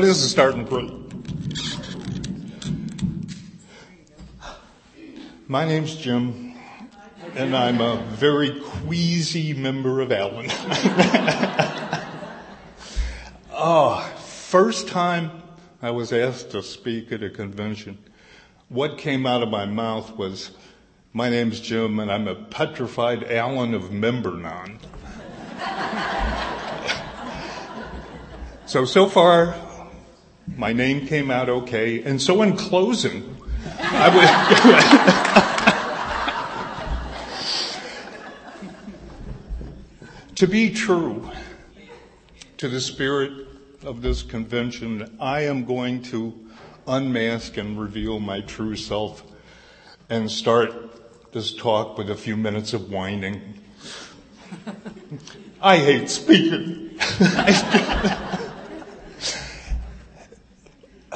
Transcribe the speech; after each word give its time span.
This 0.00 0.22
is 0.22 0.30
starting 0.30 0.64
great. 0.64 0.92
My 5.48 5.66
name's 5.66 5.96
Jim, 5.96 6.54
and 7.34 7.56
I'm 7.56 7.80
a 7.80 7.96
very 8.12 8.60
queasy 8.60 9.54
member 9.54 10.00
of 10.00 10.12
Allen. 10.12 10.46
oh, 13.52 14.00
first 14.24 14.86
time 14.86 15.42
I 15.82 15.90
was 15.90 16.12
asked 16.12 16.52
to 16.52 16.62
speak 16.62 17.10
at 17.10 17.24
a 17.24 17.28
convention, 17.28 17.98
what 18.68 18.98
came 18.98 19.26
out 19.26 19.42
of 19.42 19.48
my 19.48 19.66
mouth 19.66 20.16
was, 20.16 20.52
my 21.12 21.28
name's 21.28 21.60
Jim, 21.60 21.98
and 21.98 22.10
I'm 22.10 22.28
a 22.28 22.36
petrified 22.36 23.24
Allen 23.24 23.74
of 23.74 23.90
Membernon. 23.90 24.78
so, 28.66 28.84
so 28.84 29.08
far, 29.08 29.56
my 30.56 30.72
name 30.72 31.06
came 31.06 31.30
out 31.30 31.48
okay, 31.48 32.02
and 32.02 32.20
so 32.20 32.42
in 32.42 32.56
closing, 32.56 33.36
I 33.80 34.08
would. 35.38 35.44
To 40.38 40.46
be 40.46 40.70
true 40.70 41.28
to 42.58 42.68
the 42.68 42.80
spirit 42.80 43.48
of 43.82 44.02
this 44.02 44.22
convention, 44.22 45.16
I 45.18 45.40
am 45.40 45.64
going 45.64 46.00
to 46.14 46.32
unmask 46.86 47.56
and 47.56 47.76
reveal 47.76 48.20
my 48.20 48.42
true 48.42 48.76
self 48.76 49.24
and 50.08 50.30
start 50.30 51.32
this 51.32 51.52
talk 51.52 51.98
with 51.98 52.08
a 52.08 52.14
few 52.14 52.36
minutes 52.36 52.72
of 52.72 52.88
whining. 52.88 53.54
I 55.60 55.78
hate 55.78 56.08
speaking. 56.08 56.96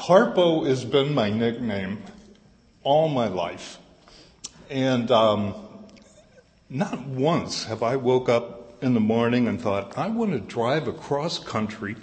Harpo 0.03 0.67
has 0.67 0.84
been 0.84 1.14
my 1.14 1.31
nickname 1.31 2.03
all 2.83 3.08
my 3.08 3.28
life. 3.28 3.78
And 4.69 5.08
um, 5.12 5.55
not 6.69 7.06
once 7.06 7.67
have 7.67 7.84
I 7.84 7.95
woke 7.95 8.28
up 8.28 8.83
in 8.83 8.95
the 8.95 9.00
morning 9.00 9.47
and 9.47 9.61
thought, 9.61 9.97
I 9.97 10.08
want 10.08 10.33
to 10.33 10.41
drive 10.41 10.89
across 10.89 11.39
country, 11.39 11.95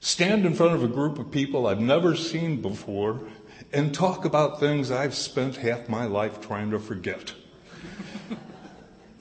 stand 0.00 0.44
in 0.44 0.54
front 0.54 0.74
of 0.74 0.82
a 0.82 0.88
group 0.88 1.20
of 1.20 1.30
people 1.30 1.68
I've 1.68 1.80
never 1.80 2.16
seen 2.16 2.60
before, 2.60 3.20
and 3.72 3.94
talk 3.94 4.24
about 4.24 4.58
things 4.58 4.90
I've 4.90 5.14
spent 5.14 5.58
half 5.58 5.88
my 5.88 6.06
life 6.06 6.40
trying 6.40 6.72
to 6.72 6.80
forget. 6.80 7.34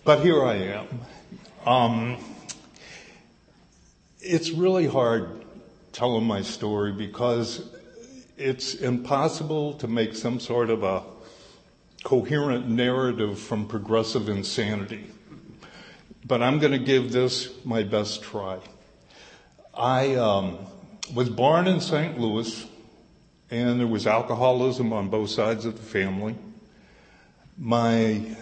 but 0.03 0.23
here 0.23 0.43
I 0.43 0.55
am. 0.55 0.87
Um, 1.67 2.17
it's 4.21 4.49
really 4.49 4.87
hard 4.87 5.42
telling 5.93 6.25
my 6.25 6.41
story 6.41 6.91
because 6.91 7.69
it's 8.37 8.75
impossible 8.75 9.73
to 9.75 9.87
make 9.87 10.15
some 10.15 10.39
sort 10.39 10.69
of 10.69 10.83
a 10.83 11.03
coherent 12.03 12.67
narrative 12.67 13.39
from 13.39 13.67
progressive 13.67 14.27
insanity 14.27 15.07
but 16.25 16.41
I'm 16.41 16.59
going 16.59 16.71
to 16.71 16.79
give 16.79 17.11
this 17.11 17.51
my 17.65 17.83
best 17.83 18.23
try. 18.23 18.59
I 19.73 20.15
um, 20.15 20.57
was 21.13 21.29
born 21.29 21.67
in 21.67 21.81
St. 21.81 22.17
Louis, 22.17 22.65
and 23.51 23.79
there 23.79 23.87
was 23.87 24.07
alcoholism 24.07 24.93
on 24.93 25.09
both 25.09 25.29
sides 25.29 25.65
of 25.65 25.75
the 25.75 25.83
family. 25.83 26.35
My 27.57 28.35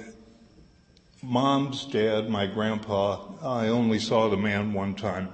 mom's 1.23 1.85
dad, 1.85 2.29
my 2.29 2.45
grandpa, 2.45 3.19
I 3.41 3.67
only 3.67 3.99
saw 3.99 4.29
the 4.29 4.37
man 4.37 4.73
one 4.73 4.95
time, 4.95 5.29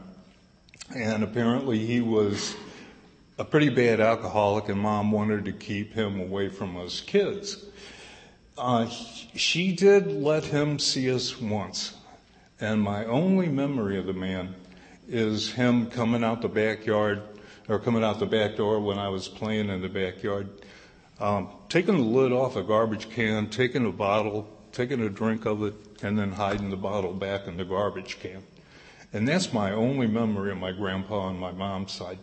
and 0.95 1.23
apparently 1.23 1.85
he 1.85 2.01
was 2.01 2.55
a 3.37 3.45
pretty 3.45 3.69
bad 3.69 3.99
alcoholic, 3.99 4.69
and 4.69 4.79
mom 4.79 5.11
wanted 5.11 5.45
to 5.45 5.51
keep 5.51 5.93
him 5.93 6.19
away 6.19 6.49
from 6.49 6.77
us 6.77 7.01
kids. 7.01 7.65
Uh, 8.57 8.87
she 8.87 9.71
did 9.71 10.07
let 10.07 10.43
him 10.45 10.79
see 10.79 11.11
us 11.11 11.39
once. 11.39 11.93
And 12.59 12.81
my 12.81 13.05
only 13.05 13.47
memory 13.47 13.99
of 13.99 14.07
the 14.07 14.13
man 14.13 14.55
is 15.07 15.51
him 15.51 15.85
coming 15.87 16.23
out 16.23 16.41
the 16.41 16.49
backyard 16.49 17.21
or 17.69 17.77
coming 17.77 18.03
out 18.03 18.19
the 18.19 18.25
back 18.25 18.55
door 18.55 18.79
when 18.79 18.97
I 18.97 19.09
was 19.09 19.27
playing 19.27 19.69
in 19.69 19.81
the 19.81 19.89
backyard, 19.89 20.49
um, 21.19 21.49
taking 21.69 21.97
the 21.97 22.03
lid 22.03 22.31
off 22.31 22.55
a 22.55 22.63
garbage 22.63 23.09
can, 23.09 23.49
taking 23.49 23.85
a 23.85 23.91
bottle, 23.91 24.49
taking 24.71 25.01
a 25.01 25.09
drink 25.09 25.45
of 25.45 25.61
it, 25.63 25.75
and 26.01 26.17
then 26.17 26.31
hiding 26.31 26.71
the 26.71 26.77
bottle 26.77 27.13
back 27.13 27.47
in 27.47 27.57
the 27.57 27.65
garbage 27.65 28.19
can. 28.19 28.41
And 29.13 29.27
that's 29.27 29.53
my 29.53 29.71
only 29.71 30.07
memory 30.07 30.51
of 30.51 30.57
my 30.57 30.71
grandpa 30.71 31.19
on 31.19 31.39
my 31.39 31.51
mom's 31.51 31.93
side. 31.93 32.19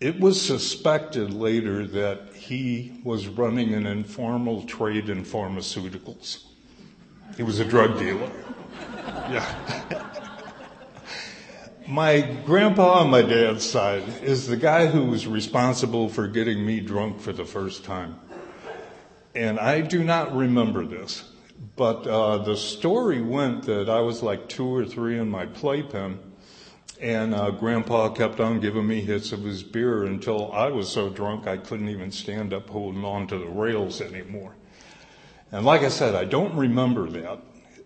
It 0.00 0.18
was 0.18 0.40
suspected 0.40 1.32
later 1.32 1.86
that 1.86 2.34
he 2.34 3.00
was 3.04 3.28
running 3.28 3.72
an 3.74 3.86
informal 3.86 4.62
trade 4.64 5.08
in 5.08 5.24
pharmaceuticals. 5.24 6.44
He 7.36 7.42
was 7.42 7.60
a 7.60 7.64
drug 7.64 7.98
dealer. 7.98 8.30
Yeah. 9.30 10.04
my 11.86 12.20
grandpa 12.44 13.00
on 13.00 13.10
my 13.10 13.22
dad's 13.22 13.68
side 13.68 14.02
is 14.22 14.46
the 14.46 14.56
guy 14.56 14.86
who 14.86 15.04
was 15.04 15.26
responsible 15.26 16.08
for 16.08 16.26
getting 16.26 16.64
me 16.64 16.80
drunk 16.80 17.20
for 17.20 17.32
the 17.32 17.44
first 17.44 17.84
time. 17.84 18.18
And 19.34 19.58
I 19.58 19.80
do 19.80 20.04
not 20.04 20.34
remember 20.34 20.84
this, 20.84 21.24
but 21.76 22.06
uh, 22.06 22.38
the 22.38 22.56
story 22.56 23.20
went 23.20 23.64
that 23.64 23.88
I 23.88 24.00
was 24.00 24.22
like 24.22 24.48
two 24.48 24.66
or 24.66 24.84
three 24.84 25.18
in 25.18 25.28
my 25.30 25.46
playpen, 25.46 26.18
and 27.00 27.34
uh, 27.34 27.50
Grandpa 27.50 28.10
kept 28.10 28.40
on 28.40 28.60
giving 28.60 28.86
me 28.86 29.00
hits 29.00 29.32
of 29.32 29.42
his 29.42 29.62
beer 29.62 30.04
until 30.04 30.52
I 30.52 30.68
was 30.68 30.88
so 30.88 31.10
drunk 31.10 31.46
I 31.46 31.56
couldn't 31.56 31.88
even 31.88 32.10
stand 32.10 32.52
up 32.52 32.70
holding 32.70 33.04
on 33.04 33.26
to 33.28 33.38
the 33.38 33.46
rails 33.46 34.00
anymore. 34.00 34.54
And 35.52 35.64
like 35.64 35.82
I 35.82 35.88
said, 35.88 36.14
I 36.14 36.24
don't 36.24 36.56
remember 36.56 37.08
that. 37.10 37.40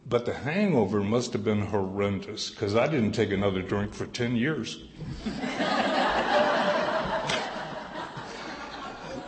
But 0.09 0.25
the 0.25 0.33
hangover 0.33 1.03
must 1.03 1.35
have 1.35 1.45
been 1.45 1.67
horrendous 1.67 2.49
because 2.51 2.75
I 2.75 2.87
didn't 2.87 3.13
take 3.13 3.31
another 3.31 3.61
drink 3.61 3.93
for 3.93 4.07
10 4.07 4.37
years. 4.37 4.83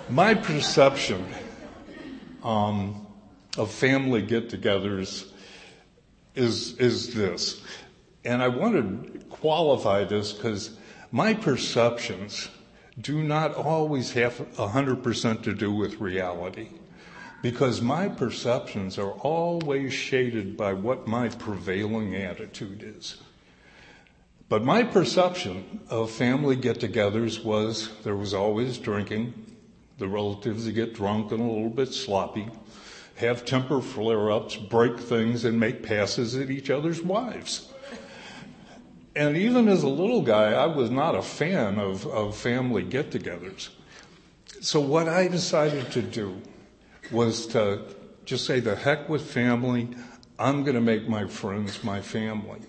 My 0.08 0.34
perception 0.34 1.26
um, 2.42 3.06
of 3.56 3.70
family 3.70 4.22
get 4.22 4.48
togethers 4.48 5.30
is, 6.34 6.76
is 6.78 7.14
this. 7.14 7.60
And 8.24 8.42
I 8.42 8.48
want 8.48 8.74
to 8.74 9.18
qualify 9.26 10.04
this 10.04 10.32
because 10.32 10.70
my 11.10 11.34
perceptions 11.34 12.48
do 13.00 13.22
not 13.22 13.54
always 13.54 14.12
have 14.12 14.34
100% 14.56 15.42
to 15.42 15.54
do 15.54 15.72
with 15.72 16.00
reality 16.00 16.68
because 17.42 17.80
my 17.80 18.08
perceptions 18.08 18.98
are 18.98 19.12
always 19.12 19.92
shaded 19.92 20.56
by 20.56 20.74
what 20.74 21.06
my 21.06 21.28
prevailing 21.28 22.14
attitude 22.14 22.82
is. 22.82 23.16
But 24.48 24.64
my 24.64 24.82
perception 24.82 25.80
of 25.88 26.10
family 26.10 26.56
get 26.56 26.80
togethers 26.80 27.42
was 27.42 27.90
there 28.02 28.16
was 28.16 28.34
always 28.34 28.78
drinking, 28.78 29.32
the 29.98 30.08
relatives 30.08 30.66
would 30.66 30.74
get 30.74 30.94
drunk 30.94 31.30
and 31.30 31.40
a 31.40 31.44
little 31.44 31.70
bit 31.70 31.94
sloppy, 31.94 32.48
have 33.20 33.44
temper 33.44 33.80
flare 33.80 34.30
ups, 34.30 34.56
break 34.56 34.98
things, 34.98 35.44
and 35.44 35.60
make 35.60 35.82
passes 35.82 36.36
at 36.36 36.50
each 36.50 36.70
other's 36.70 37.02
wives. 37.02 37.72
And 39.14 39.36
even 39.36 39.68
as 39.68 39.82
a 39.82 39.88
little 39.88 40.22
guy, 40.22 40.52
I 40.52 40.66
was 40.66 40.90
not 40.90 41.14
a 41.14 41.22
fan 41.22 41.78
of, 41.78 42.06
of 42.06 42.36
family 42.36 42.82
get 42.82 43.10
togethers. 43.10 43.68
So, 44.60 44.80
what 44.80 45.08
I 45.08 45.28
decided 45.28 45.90
to 45.92 46.02
do 46.02 46.40
was 47.10 47.46
to 47.48 47.82
just 48.24 48.46
say, 48.46 48.60
the 48.60 48.76
heck 48.76 49.08
with 49.08 49.30
family. 49.30 49.88
I'm 50.38 50.62
going 50.62 50.74
to 50.74 50.80
make 50.80 51.06
my 51.06 51.26
friends 51.26 51.84
my 51.84 52.00
family. 52.00 52.60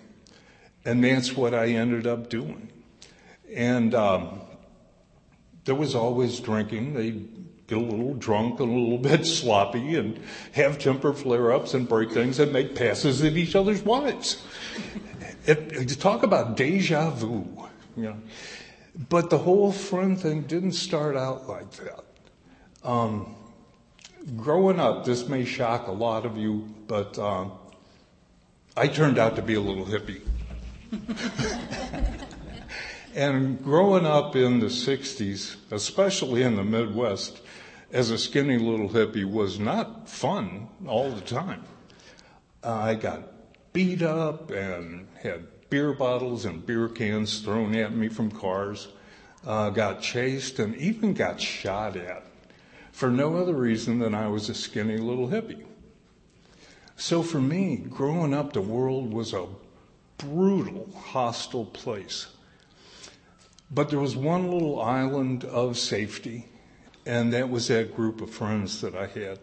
And 0.84 1.02
that's 1.02 1.34
what 1.34 1.54
I 1.54 1.68
ended 1.68 2.06
up 2.06 2.28
doing. 2.28 2.70
And 3.54 3.94
um, 3.94 4.40
there 5.64 5.74
was 5.74 5.94
always 5.94 6.40
drinking. 6.40 6.94
They'd 6.94 7.41
get 7.72 7.82
a 7.82 7.90
little 7.90 8.14
drunk, 8.14 8.60
and 8.60 8.70
a 8.70 8.78
little 8.78 8.98
bit 9.10 9.26
sloppy, 9.26 9.96
and 9.96 10.20
have 10.52 10.78
temper 10.78 11.12
flare 11.12 11.52
ups 11.52 11.74
and 11.74 11.88
break 11.88 12.10
things 12.10 12.38
and 12.38 12.52
make 12.52 12.74
passes 12.74 13.22
at 13.22 13.32
each 13.32 13.54
other's 13.54 13.82
wives. 13.82 14.44
It, 15.46 15.72
it, 15.72 15.88
talk 16.00 16.22
about 16.22 16.56
deja 16.56 17.10
vu, 17.10 17.46
you 17.96 18.04
know. 18.04 18.16
But 19.08 19.30
the 19.30 19.38
whole 19.38 19.72
friend 19.72 20.20
thing 20.20 20.42
didn't 20.42 20.72
start 20.72 21.16
out 21.16 21.48
like 21.48 21.70
that. 21.72 22.04
Um, 22.84 23.34
growing 24.36 24.78
up, 24.78 25.04
this 25.04 25.26
may 25.28 25.44
shock 25.44 25.88
a 25.88 25.92
lot 25.92 26.26
of 26.26 26.36
you, 26.36 26.68
but 26.86 27.18
um, 27.18 27.52
I 28.76 28.86
turned 28.88 29.18
out 29.18 29.36
to 29.36 29.42
be 29.42 29.54
a 29.54 29.60
little 29.60 29.86
hippie. 29.86 30.20
and 33.14 33.62
growing 33.62 34.06
up 34.06 34.36
in 34.36 34.60
the 34.60 34.66
60s, 34.66 35.56
especially 35.70 36.42
in 36.42 36.56
the 36.56 36.64
Midwest, 36.64 37.40
as 37.92 38.10
a 38.10 38.18
skinny 38.18 38.58
little 38.58 38.88
hippie 38.88 39.30
was 39.30 39.58
not 39.58 40.08
fun 40.08 40.68
all 40.86 41.10
the 41.10 41.20
time. 41.20 41.62
I 42.64 42.94
got 42.94 43.22
beat 43.72 44.02
up 44.02 44.50
and 44.50 45.06
had 45.22 45.46
beer 45.68 45.92
bottles 45.92 46.44
and 46.46 46.64
beer 46.64 46.88
cans 46.88 47.40
thrown 47.40 47.74
at 47.74 47.94
me 47.94 48.08
from 48.08 48.30
cars, 48.30 48.88
uh, 49.46 49.70
got 49.70 50.00
chased, 50.00 50.58
and 50.58 50.74
even 50.76 51.12
got 51.12 51.40
shot 51.40 51.96
at 51.96 52.24
for 52.92 53.10
no 53.10 53.36
other 53.36 53.54
reason 53.54 53.98
than 53.98 54.14
I 54.14 54.28
was 54.28 54.48
a 54.48 54.54
skinny 54.54 54.98
little 54.98 55.28
hippie. 55.28 55.64
So 56.96 57.22
for 57.22 57.40
me, 57.40 57.76
growing 57.76 58.32
up, 58.32 58.52
the 58.52 58.60
world 58.60 59.12
was 59.12 59.32
a 59.32 59.46
brutal, 60.18 60.88
hostile 60.94 61.64
place. 61.66 62.28
But 63.70 63.88
there 63.88 63.98
was 63.98 64.14
one 64.14 64.50
little 64.50 64.80
island 64.80 65.44
of 65.44 65.78
safety, 65.78 66.48
and 67.04 67.32
that 67.32 67.50
was 67.50 67.68
that 67.68 67.96
group 67.96 68.20
of 68.20 68.30
friends 68.30 68.80
that 68.80 68.94
I 68.94 69.06
had, 69.06 69.38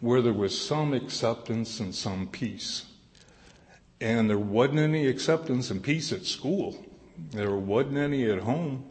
where 0.00 0.22
there 0.22 0.32
was 0.32 0.58
some 0.58 0.94
acceptance 0.94 1.80
and 1.80 1.94
some 1.94 2.28
peace. 2.28 2.84
And 4.00 4.28
there 4.28 4.38
wasn't 4.38 4.78
any 4.78 5.06
acceptance 5.06 5.70
and 5.70 5.82
peace 5.82 6.12
at 6.12 6.26
school. 6.26 6.84
There 7.30 7.56
wasn't 7.56 7.96
any 7.96 8.30
at 8.30 8.40
home, 8.40 8.84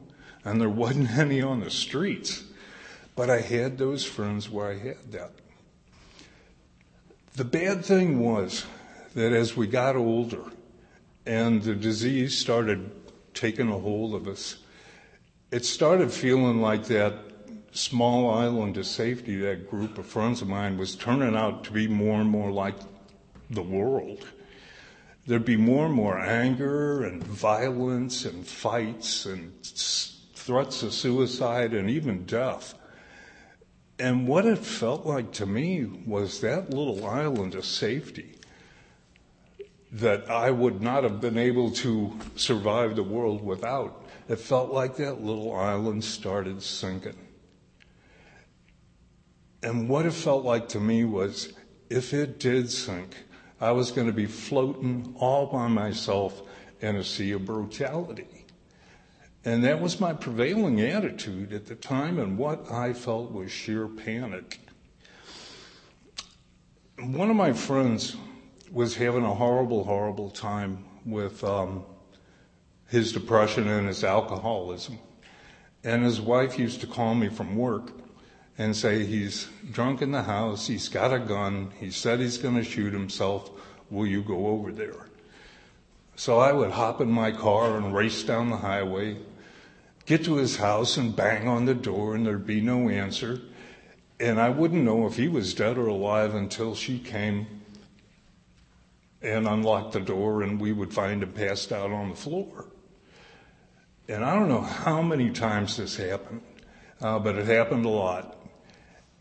and 0.43 0.59
there 0.59 0.69
wasn't 0.69 1.11
any 1.17 1.41
on 1.41 1.61
the 1.61 1.69
streets. 1.69 2.43
But 3.15 3.29
I 3.29 3.39
had 3.39 3.77
those 3.77 4.03
friends 4.03 4.49
where 4.49 4.67
I 4.71 4.77
had 4.77 5.11
that. 5.11 5.31
The 7.35 7.45
bad 7.45 7.85
thing 7.85 8.19
was 8.19 8.65
that 9.13 9.31
as 9.31 9.55
we 9.55 9.67
got 9.67 9.95
older 9.95 10.43
and 11.25 11.61
the 11.61 11.75
disease 11.75 12.37
started 12.37 12.91
taking 13.33 13.69
a 13.69 13.77
hold 13.77 14.15
of 14.15 14.27
us, 14.27 14.57
it 15.51 15.65
started 15.65 16.11
feeling 16.11 16.61
like 16.61 16.85
that 16.85 17.24
small 17.75 18.29
island 18.29 18.77
of 18.77 18.85
safety, 18.85 19.37
that 19.37 19.69
group 19.69 19.97
of 19.97 20.05
friends 20.05 20.41
of 20.41 20.47
mine, 20.47 20.77
was 20.77 20.95
turning 20.95 21.35
out 21.35 21.63
to 21.65 21.71
be 21.71 21.87
more 21.87 22.21
and 22.21 22.29
more 22.29 22.51
like 22.51 22.75
the 23.49 23.61
world. 23.61 24.27
There'd 25.27 25.45
be 25.45 25.57
more 25.57 25.87
and 25.87 25.93
more 25.93 26.17
anger 26.19 27.03
and 27.03 27.23
violence 27.23 28.25
and 28.25 28.45
fights 28.45 29.25
and 29.25 29.53
threats 30.33 30.83
of 30.83 30.93
suicide 30.93 31.73
and 31.73 31.89
even 31.89 32.25
death. 32.25 32.75
And 33.97 34.27
what 34.27 34.45
it 34.45 34.59
felt 34.59 35.05
like 35.05 35.31
to 35.33 35.45
me 35.45 35.85
was 36.05 36.41
that 36.41 36.69
little 36.69 37.05
island 37.05 37.55
of 37.55 37.65
safety 37.65 38.35
that 39.91 40.29
I 40.29 40.51
would 40.51 40.81
not 40.81 41.03
have 41.03 41.21
been 41.21 41.37
able 41.37 41.71
to 41.71 42.19
survive 42.35 42.95
the 42.95 43.03
world 43.03 43.43
without. 43.43 44.03
It 44.27 44.39
felt 44.39 44.71
like 44.71 44.97
that 44.97 45.21
little 45.23 45.55
island 45.55 46.03
started 46.03 46.61
sinking. 46.61 47.24
And 49.65 49.89
what 49.89 50.05
it 50.05 50.13
felt 50.13 50.45
like 50.45 50.69
to 50.69 50.79
me 50.79 51.05
was 51.05 51.51
if 51.89 52.13
it 52.13 52.39
did 52.39 52.69
sink, 52.69 53.15
I 53.59 53.71
was 53.71 53.89
going 53.89 54.05
to 54.05 54.13
be 54.13 54.27
floating 54.27 55.15
all 55.17 55.47
by 55.47 55.67
myself 55.67 56.39
in 56.81 56.95
a 56.95 57.03
sea 57.03 57.31
of 57.31 57.45
brutality. 57.45 58.45
And 59.43 59.63
that 59.63 59.81
was 59.81 59.99
my 59.99 60.13
prevailing 60.13 60.81
attitude 60.81 61.51
at 61.51 61.65
the 61.65 61.73
time, 61.73 62.19
and 62.19 62.37
what 62.37 62.71
I 62.71 62.93
felt 62.93 63.31
was 63.31 63.51
sheer 63.51 63.87
panic. 63.87 64.59
One 66.99 67.31
of 67.31 67.35
my 67.35 67.51
friends 67.51 68.15
was 68.71 68.95
having 68.95 69.23
a 69.23 69.33
horrible, 69.33 69.83
horrible 69.83 70.29
time 70.29 70.85
with 71.07 71.43
um, 71.43 71.85
his 72.87 73.11
depression 73.11 73.67
and 73.67 73.87
his 73.87 74.03
alcoholism. 74.03 74.99
And 75.83 76.03
his 76.03 76.21
wife 76.21 76.59
used 76.59 76.81
to 76.81 76.87
call 76.87 77.15
me 77.15 77.29
from 77.29 77.55
work 77.55 78.04
and 78.57 78.75
say, 78.75 79.05
He's 79.05 79.47
drunk 79.71 80.01
in 80.01 80.11
the 80.11 80.23
house, 80.23 80.67
he's 80.67 80.89
got 80.89 81.13
a 81.13 81.19
gun, 81.19 81.71
he 81.79 81.91
said 81.91 82.19
he's 82.19 82.37
going 82.37 82.55
to 82.55 82.63
shoot 82.63 82.93
himself. 82.93 83.51
Will 83.89 84.07
you 84.07 84.23
go 84.23 84.47
over 84.47 84.71
there? 84.71 85.07
So 86.15 86.39
I 86.39 86.53
would 86.53 86.71
hop 86.71 87.01
in 87.01 87.11
my 87.11 87.31
car 87.31 87.77
and 87.77 87.93
race 87.93 88.23
down 88.23 88.49
the 88.49 88.57
highway 88.57 89.17
get 90.05 90.23
to 90.25 90.35
his 90.35 90.57
house 90.57 90.97
and 90.97 91.15
bang 91.15 91.47
on 91.47 91.65
the 91.65 91.73
door, 91.73 92.15
and 92.15 92.25
there'd 92.25 92.45
be 92.45 92.61
no 92.61 92.89
answer. 92.89 93.41
And 94.19 94.39
I 94.39 94.49
wouldn't 94.49 94.83
know 94.83 95.07
if 95.07 95.17
he 95.17 95.27
was 95.27 95.53
dead 95.53 95.77
or 95.77 95.87
alive 95.87 96.35
until 96.35 96.75
she 96.75 96.99
came 96.99 97.47
and 99.21 99.47
unlocked 99.47 99.93
the 99.93 99.99
door, 99.99 100.43
and 100.43 100.61
we 100.61 100.71
would 100.71 100.93
find 100.93 101.23
him 101.23 101.31
passed 101.31 101.71
out 101.71 101.91
on 101.91 102.09
the 102.09 102.15
floor. 102.15 102.67
And 104.07 104.23
I 104.23 104.35
don't 104.35 104.49
know 104.49 104.61
how 104.61 105.01
many 105.01 105.31
times 105.31 105.77
this 105.77 105.97
happened, 105.97 106.41
uh, 107.01 107.17
but 107.17 107.35
it 107.35 107.47
happened 107.47 107.85
a 107.85 107.89
lot. 107.89 108.34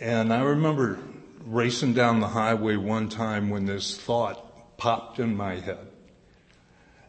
And 0.04 0.34
I 0.34 0.42
remember 0.42 0.98
racing 1.46 1.94
down 1.94 2.20
the 2.20 2.28
highway 2.28 2.76
one 2.76 3.08
time 3.08 3.48
when 3.48 3.64
this 3.64 3.96
thought 3.96 4.76
popped 4.76 5.18
in 5.18 5.34
my 5.34 5.54
head 5.54 5.78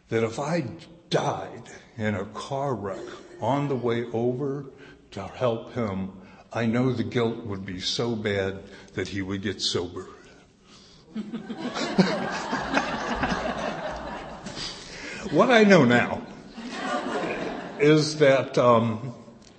that 0.08 0.24
if 0.24 0.38
I 0.38 0.64
died 1.10 1.64
in 1.98 2.14
a 2.14 2.24
car 2.24 2.74
wreck 2.74 3.04
on 3.38 3.68
the 3.68 3.76
way 3.76 4.06
over 4.14 4.64
to 5.10 5.24
help 5.24 5.74
him, 5.74 6.10
I 6.50 6.64
know 6.64 6.90
the 6.90 7.04
guilt 7.04 7.44
would 7.44 7.66
be 7.66 7.80
so 7.80 8.16
bad 8.16 8.62
that 8.94 9.08
he 9.08 9.20
would 9.20 9.42
get 9.42 9.60
sober. 9.60 10.06
what 15.32 15.50
I 15.50 15.64
know 15.64 15.84
now 15.84 16.22
is 17.78 18.16
that 18.20 18.56
um, 18.56 19.12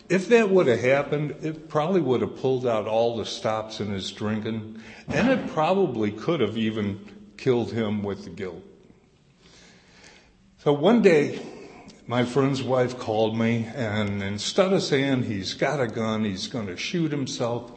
if 0.10 0.30
that 0.30 0.50
would 0.50 0.68
have 0.68 0.80
happened, 0.80 1.36
it 1.42 1.68
probably 1.70 2.02
would 2.02 2.22
have 2.22 2.38
pulled 2.38 2.66
out 2.66 2.88
all 2.88 3.18
the 3.18 3.26
stops 3.26 3.80
in 3.80 3.92
his 3.92 4.12
drinking, 4.12 4.82
and 5.08 5.30
it 5.30 5.48
probably 5.50 6.12
could 6.12 6.40
have 6.40 6.58
even 6.58 7.00
killed 7.38 7.72
him 7.72 8.04
with 8.04 8.24
the 8.24 8.30
guilt. 8.30 8.64
So 10.60 10.74
one 10.74 11.02
day, 11.02 11.40
my 12.08 12.24
friend's 12.24 12.64
wife 12.64 12.98
called 12.98 13.38
me, 13.38 13.68
and 13.76 14.24
instead 14.24 14.72
of 14.72 14.82
saying 14.82 15.24
he's 15.24 15.54
got 15.54 15.82
a 15.82 15.88
gun, 15.88 16.24
he's 16.24 16.48
going 16.48 16.68
to 16.68 16.78
shoot 16.78 17.12
himself, 17.12 17.72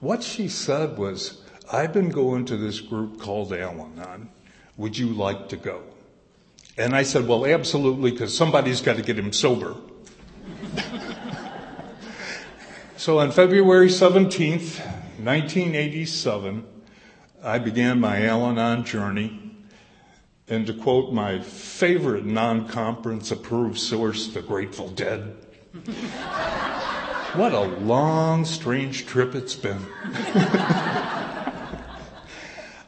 what 0.00 0.22
she 0.22 0.48
said 0.48 0.98
was, 0.98 1.42
I've 1.70 1.92
been 1.92 2.10
going 2.10 2.44
to 2.46 2.56
this 2.56 2.80
group 2.80 3.20
called 3.20 3.52
Al 3.52 3.80
Anon. 3.80 4.30
Would 4.76 4.98
you 4.98 5.08
like 5.08 5.48
to 5.50 5.56
go? 5.56 5.82
And 6.78 6.94
I 6.94 7.02
said, 7.02 7.28
Well, 7.28 7.46
absolutely, 7.46 8.10
because 8.10 8.36
somebody's 8.36 8.80
got 8.80 8.96
to 8.96 9.02
get 9.02 9.18
him 9.18 9.32
sober. 9.32 9.76
so 13.02 13.18
on 13.18 13.32
February 13.32 13.88
17th, 13.88 14.78
1987, 15.18 16.64
I 17.42 17.58
began 17.58 17.98
my 17.98 18.24
Al 18.24 18.46
Anon 18.46 18.84
journey. 18.84 19.56
And 20.46 20.68
to 20.68 20.72
quote 20.72 21.12
my 21.12 21.40
favorite 21.40 22.24
non 22.24 22.68
conference 22.68 23.32
approved 23.32 23.80
source, 23.80 24.28
the 24.28 24.40
Grateful 24.40 24.88
Dead, 24.90 25.34
what 27.34 27.52
a 27.52 27.62
long, 27.62 28.44
strange 28.44 29.04
trip 29.06 29.34
it's 29.34 29.56
been. 29.56 29.84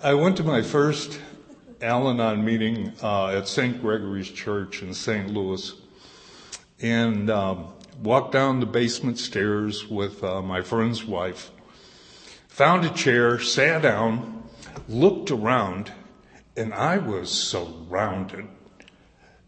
I 0.00 0.14
went 0.14 0.37
to 0.37 0.44
my 0.44 0.62
first 0.62 1.18
Al 1.83 2.09
Anon 2.09 2.44
meeting 2.44 2.92
uh, 3.02 3.30
at 3.30 3.49
St. 3.49 3.83
Gregory's 3.83 4.30
Church 4.30 4.80
in 4.80 4.94
St. 4.94 5.28
Louis 5.28 5.73
and 6.80 7.30
um, 7.30 7.74
walked 8.03 8.33
down 8.33 8.61
the 8.61 8.67
basement 8.67 9.19
stairs 9.19 9.89
with 9.89 10.23
uh, 10.23 10.43
my 10.43 10.61
friend's 10.61 11.05
wife, 11.05 11.51
found 12.49 12.85
a 12.85 12.91
chair, 12.91 13.39
sat 13.39 13.83
down, 13.83 14.45
looked 14.89 15.31
around, 15.31 15.93
and 16.57 16.73
I 16.73 16.99
was 16.99 17.31
surrounded 17.31 18.47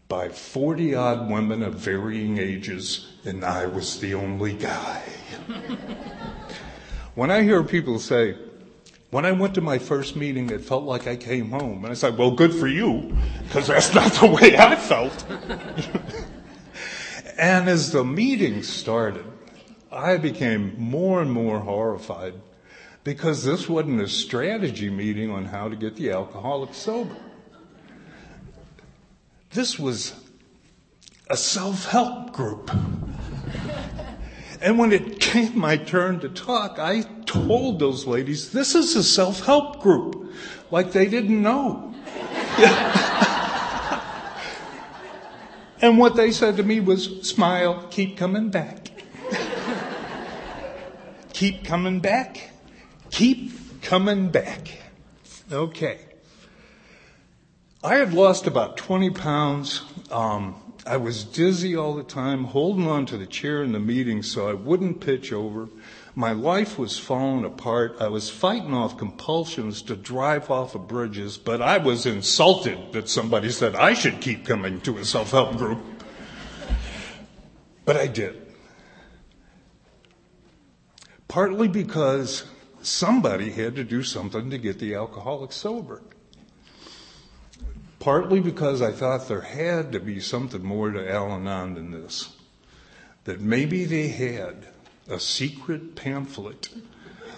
by 0.07 0.29
40 0.29 0.95
odd 0.95 1.29
women 1.29 1.63
of 1.63 1.75
varying 1.75 2.37
ages, 2.37 3.07
and 3.25 3.43
I 3.43 3.65
was 3.65 3.99
the 3.99 4.13
only 4.13 4.53
guy. 4.53 5.03
when 7.15 7.29
I 7.29 7.43
hear 7.43 7.63
people 7.63 7.99
say, 7.99 8.35
when 9.09 9.25
I 9.25 9.31
went 9.31 9.55
to 9.55 9.61
my 9.61 9.79
first 9.79 10.15
meeting, 10.15 10.49
it 10.49 10.61
felt 10.61 10.83
like 10.83 11.07
I 11.07 11.15
came 11.15 11.49
home. 11.49 11.83
And 11.83 11.91
I 11.91 11.95
said, 11.95 12.17
well, 12.17 12.31
good 12.31 12.53
for 12.53 12.67
you, 12.67 13.15
because 13.43 13.67
that's 13.67 13.93
not 13.93 14.11
the 14.13 14.27
way 14.27 14.57
I 14.57 14.75
felt. 14.75 15.25
and 17.37 17.69
as 17.69 17.91
the 17.91 18.03
meeting 18.03 18.63
started, 18.63 19.25
I 19.91 20.17
became 20.17 20.75
more 20.77 21.21
and 21.21 21.31
more 21.31 21.59
horrified 21.59 22.33
because 23.03 23.43
this 23.43 23.69
wasn't 23.69 24.01
a 24.01 24.07
strategy 24.07 24.89
meeting 24.89 25.31
on 25.31 25.45
how 25.45 25.69
to 25.69 25.75
get 25.75 25.95
the 25.95 26.11
alcoholic 26.11 26.73
sober. 26.73 27.15
This 29.51 29.79
was 29.79 30.13
a 31.29 31.37
self 31.37 31.85
help 31.85 32.33
group. 32.33 32.71
And 34.59 34.79
when 34.79 34.91
it 34.91 35.19
came 35.19 35.57
my 35.57 35.77
turn 35.77 36.19
to 36.21 36.29
talk, 36.29 36.79
I 36.79 37.03
told 37.25 37.79
those 37.79 38.07
ladies, 38.07 38.51
this 38.51 38.75
is 38.75 38.95
a 38.95 39.03
self 39.03 39.45
help 39.45 39.81
group, 39.81 40.33
like 40.71 40.91
they 40.91 41.07
didn't 41.07 41.41
know. 41.41 41.93
and 45.81 45.97
what 45.97 46.15
they 46.15 46.31
said 46.31 46.57
to 46.57 46.63
me 46.63 46.79
was, 46.79 47.27
smile, 47.27 47.85
keep 47.89 48.17
coming 48.17 48.49
back. 48.49 48.89
keep 51.33 51.65
coming 51.65 51.99
back. 51.99 52.51
Keep 53.11 53.81
coming 53.81 54.29
back. 54.29 54.79
Okay. 55.51 55.99
I 57.83 57.95
had 57.95 58.13
lost 58.13 58.47
about 58.47 58.77
20 58.77 59.11
pounds 59.11 59.83
Um, 60.11 60.55
I 60.87 60.95
was 60.95 61.25
dizzy 61.25 61.75
all 61.75 61.95
the 61.95 62.03
time, 62.03 62.45
holding 62.45 62.87
on 62.87 63.05
to 63.07 63.17
the 63.17 63.25
chair 63.25 63.61
in 63.61 63.73
the 63.73 63.79
meeting 63.79 64.23
so 64.23 64.49
I 64.49 64.53
wouldn't 64.53 65.01
pitch 65.01 65.33
over. 65.33 65.67
My 66.17 66.31
life 66.31 66.79
was 66.79 66.97
falling 66.97 67.45
apart. 67.45 67.97
I 67.99 68.07
was 68.07 68.27
fighting 68.27 68.73
off 68.73 68.97
compulsions 68.97 69.83
to 69.83 69.95
drive 69.95 70.49
off 70.49 70.73
of 70.73 70.87
bridges, 70.87 71.37
but 71.37 71.61
I 71.61 71.77
was 71.77 72.07
insulted 72.07 72.91
that 72.93 73.07
somebody 73.07 73.51
said 73.51 73.75
I 73.75 73.93
should 73.93 74.19
keep 74.19 74.43
coming 74.43 74.81
to 74.81 74.97
a 74.97 75.05
self-help 75.05 75.57
group. 75.57 75.77
But 77.85 77.97
I 77.97 78.07
did. 78.07 78.47
Partly 81.27 81.67
because 81.67 82.45
somebody 82.81 83.51
had 83.51 83.75
to 83.75 83.83
do 83.83 84.01
something 84.01 84.49
to 84.49 84.57
get 84.57 84.79
the 84.79 84.95
alcoholic 84.95 85.51
sober. 85.51 86.01
Partly 87.99 88.39
because 88.39 88.81
I 88.81 88.91
thought 88.91 89.27
there 89.27 89.41
had 89.41 89.91
to 89.91 89.99
be 89.99 90.19
something 90.19 90.65
more 90.65 90.89
to 90.89 91.11
Al 91.13 91.31
Anon 91.31 91.75
than 91.75 91.91
this. 91.91 92.35
That 93.25 93.39
maybe 93.39 93.85
they 93.85 94.07
had 94.07 94.65
a 95.09 95.19
secret 95.19 95.95
pamphlet 95.95 96.69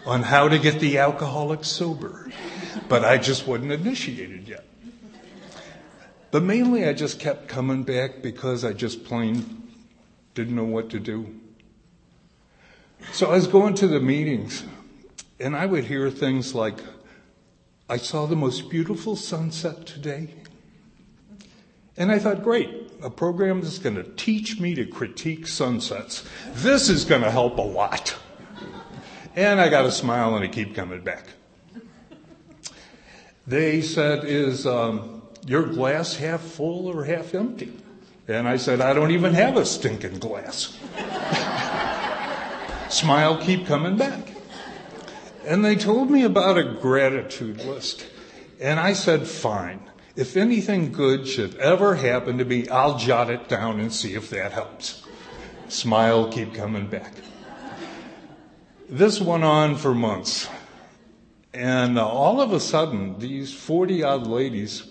on 0.06 0.24
how 0.24 0.48
to 0.48 0.58
get 0.58 0.80
the 0.80 0.98
alcoholic 0.98 1.64
sober, 1.64 2.32
but 2.88 3.04
I 3.04 3.18
just 3.18 3.48
wasn't 3.48 3.72
initiated 3.72 4.48
yet. 4.48 4.66
But 6.32 6.44
mainly 6.44 6.86
I 6.88 6.94
just 6.94 7.20
kept 7.20 7.48
coming 7.48 7.84
back 7.84 8.22
because 8.22 8.64
I 8.64 8.74
just 8.74 9.04
plain 9.04 9.64
didn't 10.36 10.56
know 10.56 10.64
what 10.64 10.90
to 10.92 11.00
do. 11.00 11.36
So 13.12 13.32
I 13.32 13.36
was 13.36 13.48
going 13.48 13.74
to 13.76 13.88
the 13.88 14.00
meetings 14.00 14.64
and 15.40 15.56
I 15.56 15.66
would 15.66 15.86
hear 15.86 16.10
things 16.10 16.54
like, 16.54 16.80
I 17.90 17.98
saw 17.98 18.26
the 18.26 18.36
most 18.36 18.70
beautiful 18.70 19.16
sunset 19.16 19.86
today. 19.86 20.34
And 21.98 22.12
I 22.12 22.20
thought, 22.20 22.44
great, 22.44 22.89
a 23.02 23.10
program 23.10 23.62
that's 23.62 23.80
going 23.80 23.96
to 23.96 24.04
teach 24.04 24.60
me 24.60 24.76
to 24.76 24.86
critique 24.86 25.48
sunsets. 25.48 26.28
This 26.54 26.90
is 26.90 27.06
going 27.06 27.22
to 27.22 27.32
help 27.32 27.58
a 27.58 27.62
lot. 27.62 28.16
And 29.36 29.62
I 29.62 29.70
got 29.70 29.86
a 29.86 29.92
smile 29.92 30.36
and 30.36 30.44
I 30.44 30.48
keep 30.48 30.76
coming 30.76 31.02
back. 31.02 31.26
They 33.48 33.82
said, 33.82 34.26
is 34.26 34.68
um, 34.68 35.24
your 35.46 35.64
glass 35.64 36.16
half 36.16 36.42
full 36.42 36.88
or 36.88 37.06
half 37.06 37.34
empty? 37.34 37.74
And 38.28 38.48
I 38.48 38.58
said, 38.58 38.80
I 38.80 38.94
don't 38.94 39.12
even 39.12 39.34
have 39.34 39.58
a 39.58 39.66
stinking 39.66 40.20
glass. 40.20 40.78
Smile, 42.90 43.38
keep 43.38 43.66
coming 43.66 43.98
back. 43.98 44.34
And 45.46 45.66
they 45.66 45.76
told 45.76 46.12
me 46.12 46.24
about 46.24 46.58
a 46.58 46.64
gratitude 46.64 47.66
list. 47.66 48.06
And 48.60 48.80
I 48.80 48.94
said, 48.94 49.28
fine. 49.28 49.80
If 50.16 50.36
anything 50.36 50.92
good 50.92 51.28
should 51.28 51.56
ever 51.56 51.96
happen 51.96 52.38
to 52.40 52.46
me, 52.46 52.68
I'll 52.70 52.98
jot 52.98 53.30
it 53.30 53.48
down 53.48 53.80
and 53.80 53.94
see 53.94 54.16
if 54.16 54.30
that 54.32 54.52
helps. 54.52 55.04
Smile, 55.68 56.32
keep 56.32 56.54
coming 56.54 56.88
back. 56.88 57.14
This 58.90 59.22
went 59.22 59.44
on 59.44 59.76
for 59.76 59.94
months. 59.94 60.50
And 61.54 62.00
uh, 62.00 62.08
all 62.08 62.42
of 62.42 62.54
a 62.54 62.60
sudden, 62.60 63.20
these 63.20 63.54
40 63.54 64.04
odd 64.04 64.28
ladies 64.28 64.88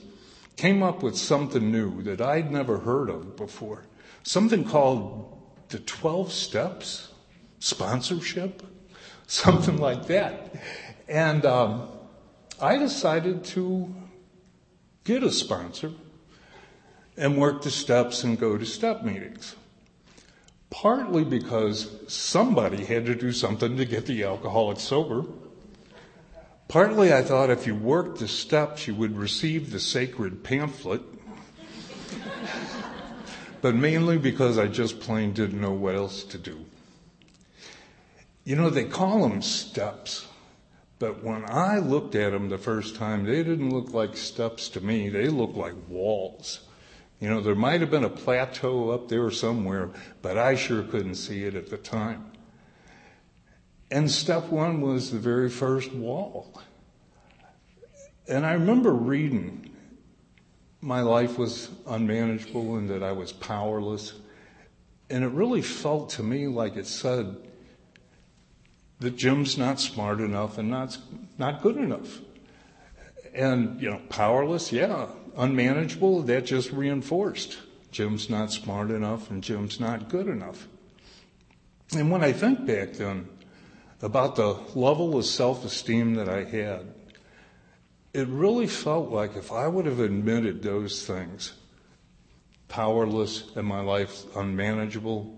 came 0.57 0.83
up 0.83 1.03
with 1.03 1.17
something 1.17 1.71
new 1.71 2.03
that 2.03 2.21
I'd 2.21 2.51
never 2.51 2.79
heard 2.79 3.11
of 3.11 3.37
before. 3.37 3.87
Something 4.23 4.65
called 4.65 5.37
the 5.69 5.79
12 5.79 6.33
steps 6.33 7.13
sponsorship, 7.61 8.63
something 9.27 9.79
like 9.79 10.07
that. 10.07 10.55
And 11.09 11.45
um, 11.45 11.89
I 12.61 12.77
decided 12.77 13.45
to 13.47 13.95
get 15.09 15.23
a 15.23 15.33
sponsor 15.33 15.91
and 17.17 17.39
work 17.39 17.63
the 17.63 17.71
steps 17.71 18.23
and 18.25 18.39
go 18.39 18.59
to 18.59 18.67
step 18.67 19.03
meetings. 19.03 19.57
Partly 20.69 21.25
because 21.25 21.91
somebody 22.09 22.85
had 22.85 23.07
to 23.07 23.15
do 23.15 23.33
something 23.33 23.79
to 23.79 23.87
get 23.87 24.05
the 24.05 24.23
alcoholic 24.25 24.79
sober. 24.79 25.25
Partly 26.69 27.11
I 27.11 27.23
thought 27.23 27.49
if 27.49 27.67
you 27.67 27.75
worked 27.75 28.19
the 28.19 28.29
steps, 28.29 28.87
you 28.87 28.95
would 28.97 29.17
receive 29.17 29.73
the 29.73 29.81
sacred 29.81 30.45
pamphlet. 30.45 31.01
but 33.63 33.75
mainly 33.75 34.19
because 34.19 34.59
I 34.59 34.67
just 34.67 35.01
plain 35.01 35.33
didn't 35.33 35.59
know 35.59 35.73
what 35.73 35.95
else 35.95 36.23
to 36.25 36.37
do. 36.37 36.67
You 38.45 38.57
know, 38.57 38.69
they 38.69 38.85
call 38.85 39.27
them 39.27 39.41
steps. 39.41 40.27
But 40.99 41.23
when 41.23 41.45
I 41.49 41.79
looked 41.79 42.15
at 42.15 42.33
them 42.33 42.49
the 42.49 42.59
first 42.59 42.97
time, 42.97 43.25
they 43.25 43.43
didn't 43.43 43.71
look 43.71 43.93
like 43.93 44.17
steps 44.17 44.69
to 44.71 44.81
me. 44.81 45.09
They 45.09 45.29
looked 45.29 45.57
like 45.57 45.75
walls. 45.89 46.61
You 47.21 47.29
know, 47.29 47.41
there 47.41 47.55
might 47.55 47.81
have 47.81 47.91
been 47.91 48.05
a 48.05 48.11
plateau 48.11 48.91
up 48.91 49.09
there 49.09 49.31
somewhere, 49.31 49.91
but 50.23 50.39
I 50.39 50.55
sure 50.55 50.83
couldn't 50.83 51.17
see 51.17 51.45
it 51.45 51.55
at 51.55 51.71
the 51.71 51.77
time. 51.77 52.33
And 53.91 54.11
step 54.11 54.47
one 54.51 54.81
was 54.81 55.11
the 55.11 55.19
very 55.19 55.49
first 55.51 55.93
wall. 55.93 56.61
And 58.29 58.45
I 58.45 58.53
remember 58.53 58.93
reading 58.93 59.69
my 60.81 61.01
life 61.01 61.39
was 61.39 61.71
unmanageable 61.87 62.77
and 62.77 62.89
that 62.91 63.03
I 63.03 63.13
was 63.13 63.33
powerless. 63.33 64.13
And 65.11 65.25
it 65.25 65.29
really 65.29 65.63
felt 65.63 66.11
to 66.11 66.23
me 66.23 66.47
like 66.47 66.77
it 66.77 66.87
said, 66.87 67.37
that 69.01 69.17
Jim's 69.17 69.57
not 69.57 69.81
smart 69.81 70.21
enough 70.21 70.59
and 70.59 70.71
not, 70.71 70.99
not 71.39 71.63
good 71.63 71.77
enough. 71.77 72.21
And, 73.35 73.81
you 73.81 73.91
know, 73.91 74.01
powerless, 74.09 74.73
yeah. 74.73 75.07
Unmanageable, 75.37 76.23
that 76.23 76.47
just 76.47 76.73
reinforced. 76.73 77.59
Jim's 77.93 78.29
not 78.29 78.53
smart 78.53 78.91
enough 78.91 79.31
and 79.31 79.43
Jim's 79.43 79.79
not 79.79 80.09
good 80.09 80.27
enough. 80.27 80.67
And 81.95 82.11
when 82.11 82.23
I 82.23 82.33
think 82.33 82.67
back 82.67 82.95
then 82.95 83.29
about 84.03 84.37
the 84.37 84.55
level 84.75 85.17
of 85.17 85.25
self-esteem 85.25 86.15
that 86.15 86.29
I 86.29 86.45
had, 86.45 86.93
it 88.13 88.29
really 88.29 88.67
felt 88.67 89.11
like 89.11 89.37
if 89.37 89.53
I 89.53 89.69
would 89.69 89.87
have 89.87 90.01
admitted 90.01 90.63
those 90.63 91.07
things, 91.07 91.53
powerless 92.69 93.45
and 93.55 93.67
my 93.67 93.81
life 93.81 94.25
unmanageable, 94.37 95.38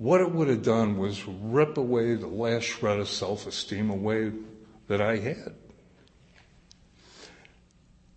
what 0.00 0.22
it 0.22 0.32
would 0.32 0.48
have 0.48 0.62
done 0.62 0.96
was 0.96 1.26
rip 1.28 1.76
away 1.76 2.14
the 2.14 2.26
last 2.26 2.62
shred 2.64 2.98
of 2.98 3.06
self-esteem 3.06 3.90
away 3.90 4.32
that 4.88 4.98
I 4.98 5.18
had. 5.18 5.54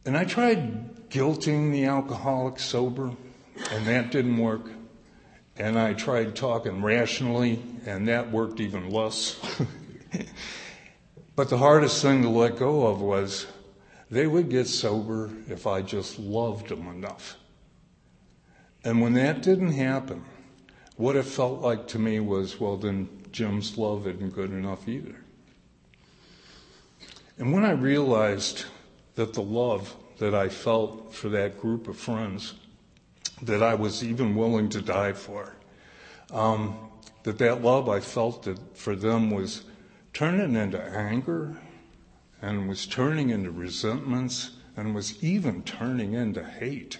And 0.05 0.15
I 0.15 0.23
tried 0.23 1.09
guilting 1.09 1.73
the 1.73 1.83
alcoholic 1.83 2.59
sober, 2.59 3.11
and 3.69 3.85
that 3.85 4.11
didn't 4.11 4.37
work. 4.37 4.71
And 5.57 5.77
I 5.77 5.93
tried 5.93 6.37
talking 6.37 6.81
rationally, 6.81 7.61
and 7.85 8.07
that 8.07 8.31
worked 8.31 8.61
even 8.61 8.89
less. 8.89 9.37
but 11.35 11.49
the 11.49 11.57
hardest 11.57 12.01
thing 12.01 12.21
to 12.21 12.29
let 12.29 12.55
go 12.55 12.87
of 12.87 13.01
was 13.01 13.45
they 14.09 14.25
would 14.25 14.47
get 14.47 14.67
sober 14.67 15.31
if 15.49 15.67
I 15.67 15.81
just 15.81 16.17
loved 16.17 16.69
them 16.69 16.87
enough. 16.87 17.35
And 18.85 19.01
when 19.01 19.15
that 19.15 19.41
didn't 19.41 19.73
happen, 19.73 20.23
what 20.97 21.15
it 21.15 21.25
felt 21.25 21.61
like 21.61 21.87
to 21.89 21.99
me 21.99 22.19
was, 22.19 22.59
well, 22.59 22.77
then 22.77 23.09
Jim's 23.31 23.77
love 23.77 24.07
isn't 24.07 24.33
good 24.33 24.51
enough 24.51 24.87
either. 24.87 25.15
And 27.37 27.51
when 27.51 27.65
I 27.65 27.71
realized 27.71 28.65
that 29.15 29.33
the 29.33 29.41
love 29.41 29.95
that 30.19 30.35
I 30.35 30.49
felt 30.49 31.13
for 31.13 31.29
that 31.29 31.59
group 31.59 31.87
of 31.87 31.97
friends, 31.97 32.53
that 33.41 33.63
I 33.63 33.73
was 33.75 34.03
even 34.03 34.35
willing 34.35 34.69
to 34.69 34.81
die 34.81 35.13
for, 35.13 35.55
um, 36.31 36.77
that 37.23 37.39
that 37.39 37.63
love 37.63 37.89
I 37.89 37.99
felt 37.99 38.43
that 38.43 38.77
for 38.77 38.95
them 38.95 39.31
was 39.31 39.63
turning 40.13 40.55
into 40.55 40.81
anger 40.81 41.57
and 42.41 42.69
was 42.69 42.85
turning 42.85 43.29
into 43.29 43.49
resentments 43.49 44.51
and 44.75 44.93
was 44.93 45.23
even 45.23 45.63
turning 45.63 46.13
into 46.13 46.43
hate. 46.43 46.99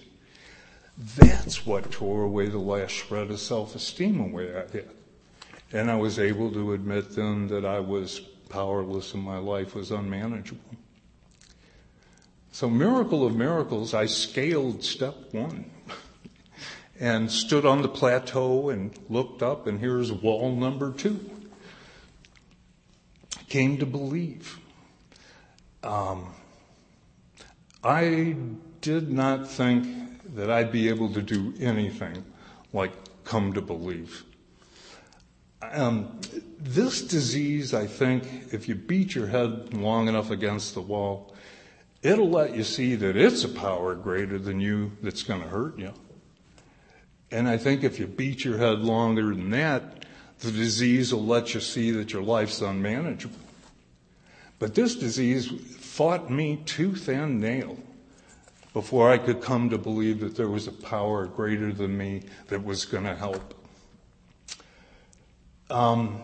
That's 0.96 1.66
what 1.66 1.90
tore 1.90 2.22
away 2.22 2.48
the 2.48 2.58
last 2.58 2.92
shred 2.92 3.30
of 3.30 3.40
self-esteem 3.40 4.20
away 4.20 4.54
I 4.54 4.60
had. 4.60 4.90
And 5.72 5.90
I 5.90 5.96
was 5.96 6.18
able 6.18 6.52
to 6.52 6.72
admit 6.72 7.16
then 7.16 7.48
that 7.48 7.64
I 7.64 7.80
was 7.80 8.20
powerless 8.48 9.14
and 9.14 9.22
my 9.22 9.38
life 9.38 9.74
was 9.74 9.90
unmanageable. 9.90 10.76
So 12.52 12.70
miracle 12.70 13.26
of 13.26 13.34
miracles, 13.34 13.94
I 13.94 14.06
scaled 14.06 14.84
step 14.84 15.16
one 15.32 15.68
and 17.00 17.28
stood 17.28 17.66
on 17.66 17.82
the 17.82 17.88
plateau 17.88 18.70
and 18.70 18.96
looked 19.08 19.42
up 19.42 19.66
and 19.66 19.80
here's 19.80 20.12
wall 20.12 20.54
number 20.54 20.92
two. 20.92 21.28
Came 23.48 23.78
to 23.78 23.86
believe. 23.86 24.60
Um, 25.82 26.32
I 27.82 28.36
did 28.80 29.10
not 29.10 29.50
think 29.50 30.03
that 30.34 30.50
I'd 30.50 30.72
be 30.72 30.88
able 30.88 31.12
to 31.14 31.22
do 31.22 31.54
anything 31.58 32.24
like 32.72 32.92
come 33.24 33.52
to 33.54 33.62
believe. 33.62 34.24
Um, 35.62 36.20
this 36.58 37.02
disease, 37.02 37.72
I 37.72 37.86
think, 37.86 38.52
if 38.52 38.68
you 38.68 38.74
beat 38.74 39.14
your 39.14 39.28
head 39.28 39.72
long 39.72 40.08
enough 40.08 40.30
against 40.30 40.74
the 40.74 40.82
wall, 40.82 41.34
it'll 42.02 42.28
let 42.28 42.54
you 42.54 42.64
see 42.64 42.96
that 42.96 43.16
it's 43.16 43.44
a 43.44 43.48
power 43.48 43.94
greater 43.94 44.38
than 44.38 44.60
you 44.60 44.92
that's 45.02 45.22
going 45.22 45.40
to 45.40 45.48
hurt 45.48 45.78
you. 45.78 45.92
And 47.30 47.48
I 47.48 47.56
think 47.56 47.82
if 47.82 47.98
you 47.98 48.06
beat 48.06 48.44
your 48.44 48.58
head 48.58 48.80
longer 48.80 49.34
than 49.34 49.50
that, 49.50 50.04
the 50.40 50.50
disease 50.50 51.14
will 51.14 51.24
let 51.24 51.54
you 51.54 51.60
see 51.60 51.90
that 51.92 52.12
your 52.12 52.22
life's 52.22 52.60
unmanageable. 52.60 53.38
But 54.58 54.74
this 54.74 54.94
disease 54.94 55.50
fought 55.78 56.30
me 56.30 56.62
tooth 56.66 57.08
and 57.08 57.40
nail 57.40 57.78
before 58.74 59.08
I 59.10 59.18
could 59.18 59.40
come 59.40 59.70
to 59.70 59.78
believe 59.78 60.20
that 60.20 60.36
there 60.36 60.48
was 60.48 60.66
a 60.66 60.72
power 60.72 61.26
greater 61.26 61.72
than 61.72 61.96
me 61.96 62.22
that 62.48 62.62
was 62.62 62.84
going 62.84 63.04
to 63.04 63.14
help. 63.14 63.54
Um, 65.70 66.22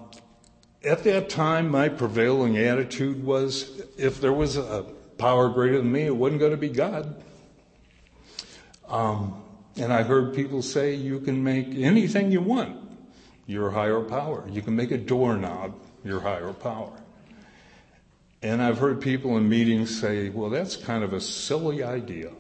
at 0.85 1.04
that 1.04 1.30
time, 1.30 1.71
my 1.71 1.88
prevailing 1.88 2.59
attitude 2.59 3.25
was 3.25 3.80
if 3.97 4.21
there 4.21 4.33
was 4.33 4.57
a 4.57 4.85
power 5.16 5.49
greater 5.49 5.78
than 5.78 5.92
me, 5.92 6.02
it 6.02 6.16
wasn't 6.16 6.40
going 6.40 6.50
to 6.50 6.59
be 6.59 6.69
God. 6.69 7.23
Um, 8.88 9.42
and 9.76 9.92
I 9.92 10.02
heard 10.02 10.35
people 10.35 10.61
say 10.61 10.95
you 10.95 11.21
can 11.21 11.45
make 11.45 11.69
anything 11.69 12.33
you 12.33 12.40
want 12.40 12.76
your 13.47 13.71
higher 13.71 14.00
power. 14.00 14.45
You 14.50 14.61
can 14.61 14.75
make 14.75 14.90
a 14.90 14.99
doorknob 14.99 15.75
your 16.04 16.21
higher 16.21 16.52
power. 16.52 16.92
And 18.42 18.61
I've 18.61 18.78
heard 18.78 19.00
people 19.00 19.37
in 19.37 19.49
meetings 19.49 20.00
say, 20.00 20.30
well, 20.30 20.50
that's 20.50 20.75
kind 20.75 21.04
of 21.04 21.12
a 21.12 21.21
silly 21.21 21.83
idea. 21.83 22.33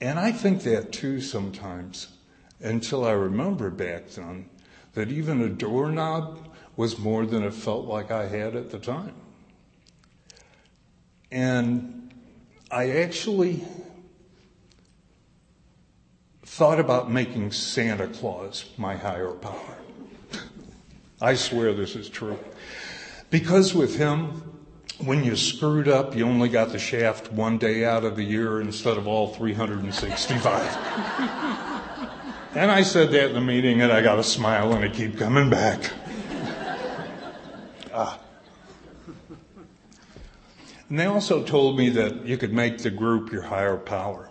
And 0.00 0.18
I 0.18 0.32
think 0.32 0.62
that 0.62 0.92
too 0.92 1.20
sometimes 1.20 2.08
until 2.60 3.04
I 3.04 3.12
remember 3.12 3.70
back 3.70 4.10
then 4.10 4.48
that 4.94 5.10
even 5.10 5.40
a 5.42 5.48
doorknob 5.48 6.48
was 6.76 6.98
more 6.98 7.26
than 7.26 7.42
it 7.42 7.54
felt 7.54 7.86
like 7.86 8.10
I 8.10 8.28
had 8.28 8.54
at 8.54 8.70
the 8.70 8.78
time. 8.78 9.14
And 11.30 12.12
I 12.70 12.90
actually 12.90 13.64
thought 16.42 16.80
about 16.80 17.10
making 17.10 17.52
Santa 17.52 18.06
Claus 18.06 18.64
my 18.76 18.96
higher 18.96 19.32
power. 19.32 19.78
I 21.20 21.34
swear 21.34 21.74
this 21.74 21.96
is 21.96 22.08
true. 22.08 22.38
Because 23.30 23.74
with 23.74 23.96
him, 23.96 24.57
when 24.98 25.22
you 25.22 25.36
screwed 25.36 25.88
up, 25.88 26.16
you 26.16 26.26
only 26.26 26.48
got 26.48 26.70
the 26.72 26.78
shaft 26.78 27.32
one 27.32 27.58
day 27.58 27.84
out 27.84 28.04
of 28.04 28.16
the 28.16 28.24
year 28.24 28.60
instead 28.60 28.96
of 28.96 29.06
all 29.06 29.28
365. 29.28 30.62
and 32.54 32.70
I 32.70 32.82
said 32.82 33.12
that 33.12 33.28
in 33.28 33.34
the 33.34 33.40
meeting, 33.40 33.80
and 33.80 33.92
I 33.92 34.02
got 34.02 34.18
a 34.18 34.24
smile, 34.24 34.72
and 34.72 34.84
I 34.84 34.88
keep 34.88 35.16
coming 35.16 35.50
back. 35.50 35.92
ah. 37.94 38.18
And 40.88 40.98
they 40.98 41.04
also 41.04 41.44
told 41.44 41.76
me 41.76 41.90
that 41.90 42.26
you 42.26 42.36
could 42.36 42.52
make 42.52 42.78
the 42.78 42.90
group 42.90 43.30
your 43.30 43.42
higher 43.42 43.76
power. 43.76 44.30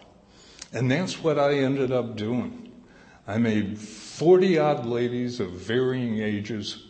And 0.73 0.91
that's 0.91 1.23
what 1.23 1.39
I 1.39 1.59
ended 1.59 1.91
up 1.91 2.17
doing. 2.17 2.73
I 3.25 3.37
made 3.37 3.77
40 3.77 4.57
odd 4.57 4.85
ladies 4.85 5.39
of 5.39 5.51
varying 5.51 6.19
ages 6.19 6.86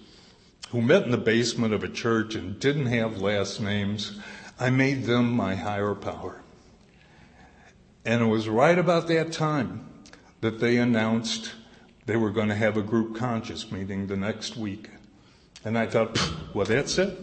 who 0.71 0.81
met 0.81 1.03
in 1.03 1.11
the 1.11 1.17
basement 1.17 1.73
of 1.73 1.83
a 1.83 1.89
church 1.89 2.35
and 2.35 2.59
didn't 2.59 2.87
have 2.87 3.21
last 3.21 3.61
names, 3.61 4.19
I 4.59 4.69
made 4.69 5.05
them 5.05 5.31
my 5.31 5.55
higher 5.55 5.95
power. 5.95 6.41
And 8.05 8.21
it 8.21 8.27
was 8.27 8.49
right 8.49 8.77
about 8.77 9.07
that 9.07 9.31
time 9.31 9.87
that 10.41 10.59
they 10.59 10.77
announced 10.77 11.53
they 12.05 12.15
were 12.15 12.31
going 12.31 12.49
to 12.49 12.55
have 12.55 12.77
a 12.77 12.81
group 12.81 13.17
conscience 13.17 13.71
meeting 13.71 14.07
the 14.07 14.15
next 14.15 14.55
week. 14.55 14.89
And 15.65 15.77
I 15.77 15.87
thought, 15.87 16.17
well, 16.53 16.65
that's 16.65 16.97
it. 16.97 17.17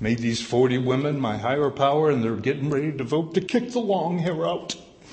Made 0.00 0.18
these 0.18 0.40
40 0.40 0.78
women 0.78 1.20
my 1.20 1.36
higher 1.36 1.70
power, 1.70 2.10
and 2.10 2.22
they're 2.22 2.36
getting 2.36 2.70
ready 2.70 2.96
to 2.96 3.04
vote 3.04 3.34
to 3.34 3.40
kick 3.40 3.72
the 3.72 3.80
long 3.80 4.18
hair 4.18 4.46
out. 4.46 4.76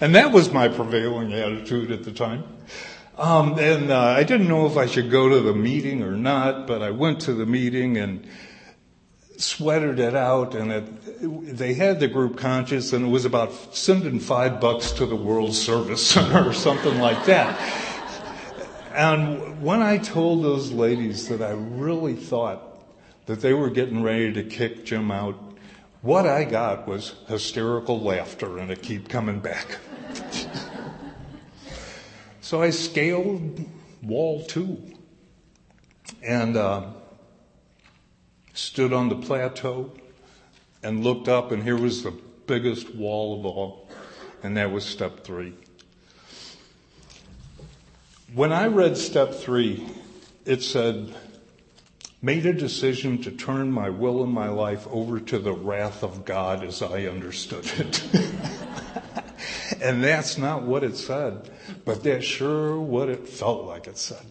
and 0.00 0.14
that 0.14 0.32
was 0.32 0.50
my 0.52 0.68
prevailing 0.68 1.32
attitude 1.32 1.90
at 1.90 2.04
the 2.04 2.12
time. 2.12 2.44
Um, 3.20 3.58
and 3.58 3.90
uh, 3.90 4.00
I 4.00 4.24
didn't 4.24 4.48
know 4.48 4.64
if 4.64 4.78
I 4.78 4.86
should 4.86 5.10
go 5.10 5.28
to 5.28 5.40
the 5.40 5.52
meeting 5.52 6.02
or 6.02 6.12
not, 6.12 6.66
but 6.66 6.80
I 6.80 6.90
went 6.90 7.20
to 7.22 7.34
the 7.34 7.44
meeting 7.44 7.98
and 7.98 8.26
sweated 9.36 9.98
it 9.98 10.14
out. 10.14 10.54
And 10.54 10.72
it, 10.72 11.54
they 11.58 11.74
had 11.74 12.00
the 12.00 12.08
group 12.08 12.38
conscience, 12.38 12.94
and 12.94 13.04
it 13.04 13.08
was 13.10 13.26
about 13.26 13.74
sending 13.76 14.20
five 14.20 14.58
bucks 14.58 14.92
to 14.92 15.04
the 15.04 15.16
World 15.16 15.54
Service 15.54 16.06
Center 16.06 16.48
or 16.48 16.54
something 16.54 16.98
like 16.98 17.26
that. 17.26 17.60
And 18.94 19.62
when 19.62 19.82
I 19.82 19.98
told 19.98 20.42
those 20.42 20.72
ladies 20.72 21.28
that 21.28 21.42
I 21.42 21.50
really 21.50 22.14
thought 22.14 22.82
that 23.26 23.42
they 23.42 23.52
were 23.52 23.68
getting 23.68 24.02
ready 24.02 24.32
to 24.32 24.44
kick 24.44 24.86
Jim 24.86 25.10
out, 25.10 25.38
what 26.00 26.26
I 26.26 26.44
got 26.44 26.88
was 26.88 27.16
hysterical 27.28 28.00
laughter, 28.00 28.56
and 28.56 28.70
it 28.70 28.80
keep 28.80 29.10
coming 29.10 29.40
back. 29.40 29.76
So 32.50 32.60
I 32.60 32.70
scaled 32.70 33.64
wall 34.02 34.42
two 34.42 34.82
and 36.20 36.56
uh, 36.56 36.88
stood 38.54 38.92
on 38.92 39.08
the 39.08 39.14
plateau 39.14 39.92
and 40.82 41.04
looked 41.04 41.28
up, 41.28 41.52
and 41.52 41.62
here 41.62 41.76
was 41.76 42.02
the 42.02 42.10
biggest 42.48 42.92
wall 42.92 43.38
of 43.38 43.46
all, 43.46 43.88
and 44.42 44.56
that 44.56 44.72
was 44.72 44.84
step 44.84 45.22
three. 45.22 45.54
When 48.34 48.50
I 48.52 48.66
read 48.66 48.96
step 48.96 49.32
three, 49.32 49.86
it 50.44 50.64
said, 50.64 51.14
made 52.20 52.46
a 52.46 52.52
decision 52.52 53.22
to 53.22 53.30
turn 53.30 53.70
my 53.70 53.90
will 53.90 54.24
and 54.24 54.32
my 54.32 54.48
life 54.48 54.88
over 54.90 55.20
to 55.20 55.38
the 55.38 55.52
wrath 55.52 56.02
of 56.02 56.24
God 56.24 56.64
as 56.64 56.82
I 56.82 57.04
understood 57.04 57.70
it. 57.78 58.02
and 59.82 60.02
that's 60.02 60.38
not 60.38 60.62
what 60.62 60.84
it 60.84 60.96
said 60.96 61.50
but 61.84 62.02
that's 62.02 62.24
sure 62.24 62.78
what 62.78 63.08
it 63.08 63.28
felt 63.28 63.66
like 63.66 63.86
it 63.86 63.98
said. 63.98 64.24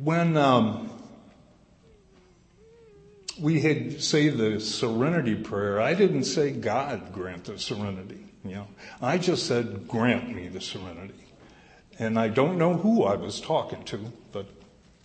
When 0.00 0.36
um, 0.36 0.90
we 3.40 3.60
had 3.60 4.00
say 4.00 4.28
the 4.28 4.60
serenity 4.60 5.34
prayer, 5.34 5.80
I 5.80 5.94
didn't 5.94 6.24
say 6.24 6.52
God 6.52 7.12
grant 7.12 7.44
the 7.44 7.58
serenity. 7.58 8.24
You 8.44 8.54
know, 8.54 8.66
I 9.02 9.18
just 9.18 9.46
said 9.46 9.88
grant 9.88 10.34
me 10.34 10.48
the 10.48 10.60
serenity, 10.60 11.26
and 11.98 12.18
I 12.18 12.28
don't 12.28 12.58
know 12.58 12.74
who 12.74 13.04
I 13.04 13.16
was 13.16 13.40
talking 13.40 13.82
to, 13.84 14.12
but 14.32 14.46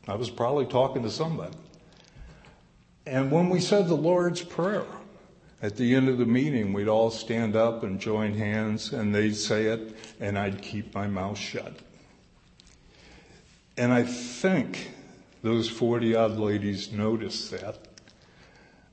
I 0.07 0.15
was 0.15 0.29
probably 0.29 0.65
talking 0.65 1.03
to 1.03 1.09
somebody. 1.09 1.55
And 3.05 3.31
when 3.31 3.49
we 3.49 3.59
said 3.59 3.87
the 3.87 3.95
Lord's 3.95 4.41
Prayer, 4.41 4.85
at 5.63 5.77
the 5.77 5.95
end 5.95 6.09
of 6.09 6.17
the 6.17 6.25
meeting, 6.25 6.73
we'd 6.73 6.89
all 6.89 7.09
stand 7.09 7.55
up 7.55 7.83
and 7.83 7.97
join 7.97 8.33
hands, 8.33 8.91
and 8.91 9.15
they'd 9.15 9.33
say 9.33 9.67
it, 9.67 9.95
and 10.19 10.37
I'd 10.37 10.61
keep 10.61 10.93
my 10.93 11.07
mouth 11.07 11.37
shut. 11.37 11.77
And 13.77 13.93
I 13.93 14.03
think 14.03 14.91
those 15.41 15.69
40 15.69 16.15
odd 16.15 16.37
ladies 16.37 16.91
noticed 16.91 17.49
that 17.51 17.77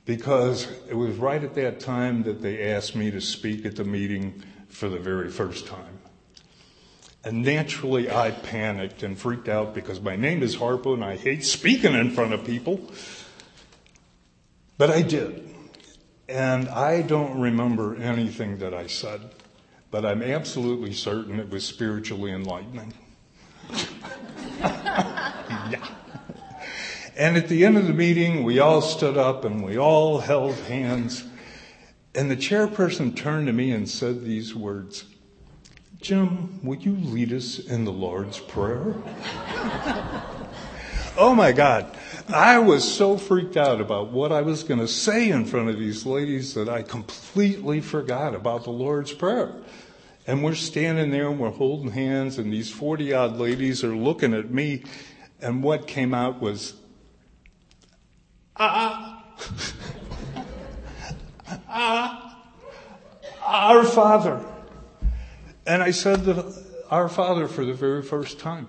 because 0.05 0.69
it 0.89 0.95
was 0.95 1.17
right 1.17 1.43
at 1.43 1.57
that 1.57 1.81
time 1.81 2.23
that 2.23 2.41
they 2.41 2.73
asked 2.73 2.95
me 2.95 3.11
to 3.11 3.21
speak 3.21 3.67
at 3.67 3.75
the 3.75 3.85
meeting 3.85 4.41
for 4.69 4.89
the 4.89 4.99
very 4.99 5.29
first 5.29 5.67
time. 5.67 5.99
And 7.25 7.43
naturally, 7.43 8.11
I 8.11 8.31
panicked 8.31 9.03
and 9.03 9.19
freaked 9.19 9.49
out 9.49 9.75
because 9.75 10.01
my 10.01 10.15
name 10.15 10.41
is 10.41 10.57
Harpo 10.57 10.95
and 10.95 11.05
I 11.05 11.17
hate 11.17 11.45
speaking 11.45 11.95
in 11.95 12.13
front 12.13 12.33
of 12.33 12.45
people. 12.45 12.81
But 14.79 14.91
I 14.91 15.03
did. 15.03 15.50
And 16.31 16.69
I 16.69 17.03
don't 17.03 17.41
remember 17.41 17.97
anything 17.97 18.59
that 18.59 18.73
I 18.73 18.87
said, 18.87 19.21
but 19.91 20.07
I'm 20.07 20.23
absolutely 20.23 20.93
certain 20.93 21.41
it 21.41 21.51
was 21.51 21.65
spiritually 21.65 22.31
enlightening. 22.31 22.95
yeah. 24.61 25.85
And 27.17 27.37
at 27.37 27.49
the 27.49 27.65
end 27.65 27.77
of 27.77 27.89
the 27.89 27.93
meeting, 27.93 28.45
we 28.45 28.61
all 28.61 28.81
stood 28.81 29.19
up 29.19 29.45
and 29.45 29.65
we 29.65 29.77
all 29.77 30.21
held 30.21 30.55
hands. 30.55 31.25
And 32.15 32.31
the 32.31 32.37
chairperson 32.37 33.17
turned 33.17 33.49
to 33.49 33.53
me 33.53 33.73
and 33.73 33.89
said 33.89 34.23
these 34.23 34.55
words 34.55 35.07
Jim, 36.01 36.61
would 36.63 36.85
you 36.85 36.95
lead 36.95 37.33
us 37.33 37.59
in 37.59 37.85
the 37.85 37.93
Lord's 37.93 38.39
Prayer? 38.39 38.95
oh 41.19 41.35
my 41.37 41.51
God. 41.51 41.95
I 42.33 42.59
was 42.59 42.91
so 42.91 43.17
freaked 43.17 43.57
out 43.57 43.81
about 43.81 44.13
what 44.13 44.31
I 44.31 44.43
was 44.43 44.63
going 44.63 44.81
to 44.81 44.89
say 44.89 45.31
in 45.31 45.45
front 45.45 45.69
of 45.69 45.79
these 45.79 46.07
ladies 46.07 46.55
that 46.55 46.69
I 46.69 46.83
completely 46.83 47.81
forgot 47.81 48.35
about 48.35 48.65
the 48.65 48.71
Lord's 48.71 49.13
Prayer. 49.13 49.53
And 50.27 50.45
we're 50.45 50.55
standing 50.55 51.11
there 51.11 51.29
and 51.29 51.41
we're 51.41 51.51
holding 51.51 51.91
hands, 51.91 52.39
and 52.39 52.53
these 52.53 52.71
40 52.71 53.13
odd 53.15 53.37
ladies 53.37 53.83
are 53.83 53.97
looking 53.97 54.33
at 54.35 54.51
me, 54.51 54.85
and 55.41 55.63
what 55.63 55.87
came 55.89 56.15
out 56.15 56.41
was, 56.41 56.75
ah, 58.57 59.25
ah, 61.69 62.39
our 63.45 63.85
Father. 63.85 64.45
And 65.67 65.83
I 65.83 65.91
said 65.91 66.25
the, 66.25 66.65
our 66.91 67.09
Father 67.09 67.49
for 67.49 67.65
the 67.65 67.75
very 67.75 68.03
first 68.03 68.39
time. 68.39 68.69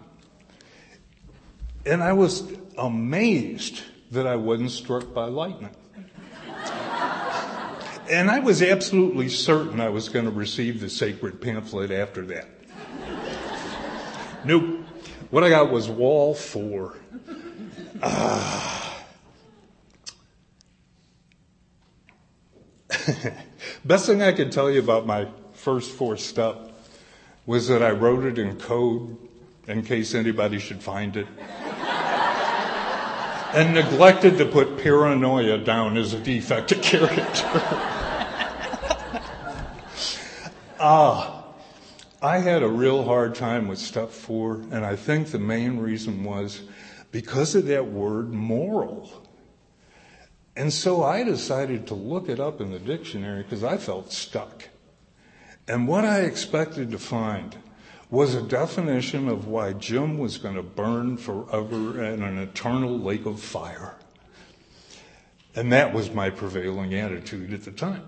And 1.86 2.02
I 2.02 2.13
was 2.13 2.43
amazed 2.82 3.82
that 4.12 4.28
I 4.28 4.36
wasn't 4.36 4.72
struck 4.72 5.13
by 5.13 5.26
lightning. 5.26 5.70
and 8.10 8.30
I 8.30 8.39
was 8.39 8.62
absolutely 8.62 9.30
certain 9.30 9.80
I 9.80 9.89
was 9.89 10.10
going 10.10 10.26
to 10.26 10.32
receive 10.32 10.82
the 10.82 10.89
sacred 10.89 11.39
pamphlet 11.41 11.91
after 11.91 12.26
that. 12.26 12.48
nope. 14.44 14.80
What 15.30 15.44
I 15.44 15.50
got 15.50 15.72
was 15.72 15.88
wall 15.88 16.34
four. 16.34 16.98
Ah. 18.04 19.06
Best 23.86 24.08
thing 24.08 24.22
I 24.22 24.34
can 24.34 24.50
tell 24.50 24.70
you 24.70 24.80
about 24.80 25.06
my 25.06 25.28
first 25.54 25.91
four 25.91 26.17
step 26.17 26.72
was 27.46 27.67
that 27.67 27.82
I 27.82 27.91
wrote 27.91 28.26
it 28.26 28.38
in 28.38 28.58
code 28.60 29.17
in 29.67 29.84
case 29.84 30.13
anybody 30.15 30.60
should 30.60 30.82
find 30.82 31.15
it. 31.15 31.28
And 33.54 33.74
neglected 33.74 34.38
to 34.38 34.46
put 34.46 34.78
paranoia 34.78 35.58
down 35.58 35.98
as 35.98 36.14
a 36.14 36.20
defect 36.20 36.72
of 36.72 36.82
character. 36.82 37.46
ah, 40.80 41.44
I 42.22 42.38
had 42.38 42.64
a 42.64 42.70
real 42.70 43.04
hard 43.04 43.36
time 43.36 43.68
with 43.68 43.80
step 43.80 44.12
four, 44.12 44.62
and 44.72 44.86
I 44.86 44.96
think 44.96 45.28
the 45.28 45.40
main 45.40 45.80
reason 45.80 46.24
was 46.24 46.62
because 47.12 47.56
of 47.56 47.66
that 47.66 47.88
word 47.88 48.32
moral. 48.32 49.12
And 50.56 50.72
so 50.72 51.04
I 51.04 51.24
decided 51.24 51.88
to 51.88 51.94
look 51.94 52.30
it 52.30 52.40
up 52.40 52.62
in 52.62 52.72
the 52.72 52.80
dictionary 52.80 53.44
because 53.44 53.64
I 53.64 53.78
felt 53.78 54.12
stuck. 54.12 54.70
And 55.68 55.88
what 55.88 56.06
I 56.06 56.22
expected 56.22 56.92
to 56.92 57.00
find 57.00 57.56
was 58.12 58.36
a 58.36 58.41
definition 58.41 59.30
of 59.30 59.47
why 59.47 59.71
Jim 59.71 60.17
was 60.17 60.38
going 60.38 60.56
to 60.56 60.62
burn 60.62 61.15
forever 61.15 62.04
in 62.04 62.21
an 62.21 62.38
eternal 62.38 63.00
lake 63.00 63.26
of 63.26 63.39
fire. 63.39 63.95
And 65.56 65.71
that 65.71 65.93
was 65.93 66.12
my 66.12 66.30
prevailing 66.30 66.93
attitude 66.93 67.54
at 67.54 67.63
the 67.63 67.71
time. 67.71 68.04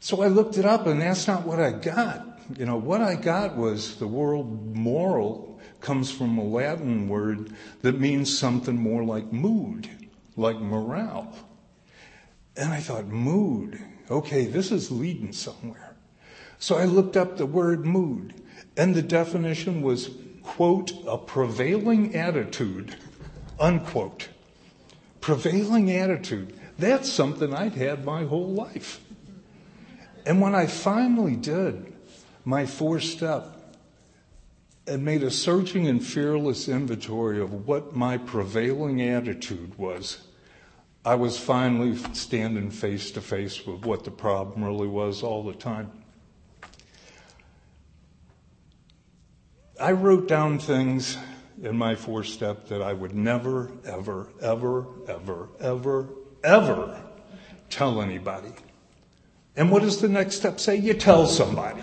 So 0.00 0.22
I 0.22 0.28
looked 0.28 0.56
it 0.56 0.64
up 0.64 0.86
and 0.86 1.00
that's 1.00 1.26
not 1.26 1.46
what 1.46 1.60
I 1.60 1.72
got. 1.72 2.26
You 2.58 2.64
know, 2.64 2.76
what 2.76 3.02
I 3.02 3.14
got 3.14 3.56
was 3.56 3.96
the 3.96 4.06
word 4.06 4.74
moral 4.74 5.60
comes 5.80 6.10
from 6.10 6.38
a 6.38 6.44
Latin 6.44 7.08
word 7.08 7.52
that 7.82 8.00
means 8.00 8.36
something 8.36 8.76
more 8.76 9.04
like 9.04 9.30
mood, 9.30 9.88
like 10.36 10.56
morale. 10.56 11.34
And 12.56 12.72
I 12.72 12.80
thought, 12.80 13.06
mood. 13.06 13.78
Okay, 14.10 14.46
this 14.46 14.72
is 14.72 14.90
leading 14.90 15.32
somewhere. 15.32 15.96
So 16.58 16.76
I 16.76 16.84
looked 16.84 17.16
up 17.16 17.36
the 17.36 17.46
word 17.46 17.84
mood. 17.84 18.34
And 18.76 18.94
the 18.94 19.02
definition 19.02 19.82
was, 19.82 20.10
quote, 20.42 20.92
a 21.06 21.16
prevailing 21.16 22.14
attitude, 22.14 22.96
unquote. 23.58 24.28
Prevailing 25.20 25.90
attitude. 25.90 26.58
That's 26.78 27.10
something 27.10 27.54
I'd 27.54 27.74
had 27.74 28.04
my 28.04 28.24
whole 28.24 28.48
life. 28.48 29.00
And 30.26 30.40
when 30.40 30.54
I 30.54 30.66
finally 30.66 31.36
did 31.36 31.92
my 32.44 32.66
four 32.66 33.00
step 33.00 33.46
and 34.86 35.04
made 35.04 35.22
a 35.22 35.30
searching 35.30 35.86
and 35.86 36.04
fearless 36.04 36.68
inventory 36.68 37.40
of 37.40 37.66
what 37.66 37.94
my 37.94 38.18
prevailing 38.18 39.00
attitude 39.02 39.78
was, 39.78 40.26
I 41.04 41.14
was 41.14 41.38
finally 41.38 41.96
standing 42.14 42.70
face 42.70 43.10
to 43.12 43.20
face 43.20 43.66
with 43.66 43.84
what 43.84 44.04
the 44.04 44.10
problem 44.10 44.64
really 44.64 44.88
was 44.88 45.22
all 45.22 45.42
the 45.42 45.52
time. 45.52 46.03
I 49.80 49.92
wrote 49.92 50.28
down 50.28 50.58
things 50.58 51.18
in 51.62 51.76
my 51.76 51.94
four 51.96 52.22
step 52.24 52.68
that 52.68 52.80
I 52.80 52.92
would 52.92 53.14
never, 53.14 53.70
ever, 53.84 54.28
ever, 54.40 54.86
ever, 55.08 55.48
ever, 55.60 56.08
ever 56.44 57.02
tell 57.70 58.00
anybody. 58.00 58.52
And 59.56 59.70
what 59.70 59.82
does 59.82 60.00
the 60.00 60.08
next 60.08 60.36
step 60.36 60.60
say? 60.60 60.76
You 60.76 60.94
tell 60.94 61.26
somebody. 61.26 61.80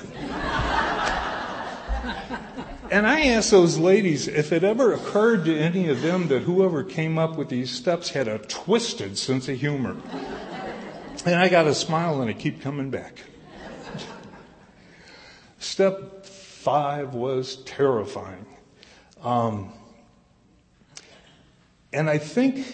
and 2.92 3.08
I 3.08 3.28
asked 3.28 3.52
those 3.52 3.78
ladies 3.78 4.28
if 4.28 4.52
it 4.52 4.64
ever 4.64 4.94
occurred 4.94 5.46
to 5.46 5.58
any 5.58 5.90
of 5.90 6.02
them 6.02 6.28
that 6.30 6.44
whoever 6.44 6.84
came 6.84 7.18
up 7.18 7.38
with 7.38 7.50
these 7.50 7.72
steps 7.72 8.10
had 8.10 8.28
a 8.28 8.40
twisted 8.40 9.18
sense 9.18 9.48
of 9.50 9.60
humor. 9.60 9.98
And 11.26 11.36
I 11.36 11.50
got 11.50 11.68
a 11.68 11.76
smile 11.76 12.22
and 12.22 12.30
I 12.30 12.34
keep 12.34 12.62
coming 12.62 12.90
back. 12.90 13.22
Step 15.60 16.21
five 16.62 17.16
was 17.16 17.56
terrifying. 17.64 18.46
Um, 19.24 19.74
and 21.92 22.08
I 22.08 22.20
think 22.20 22.66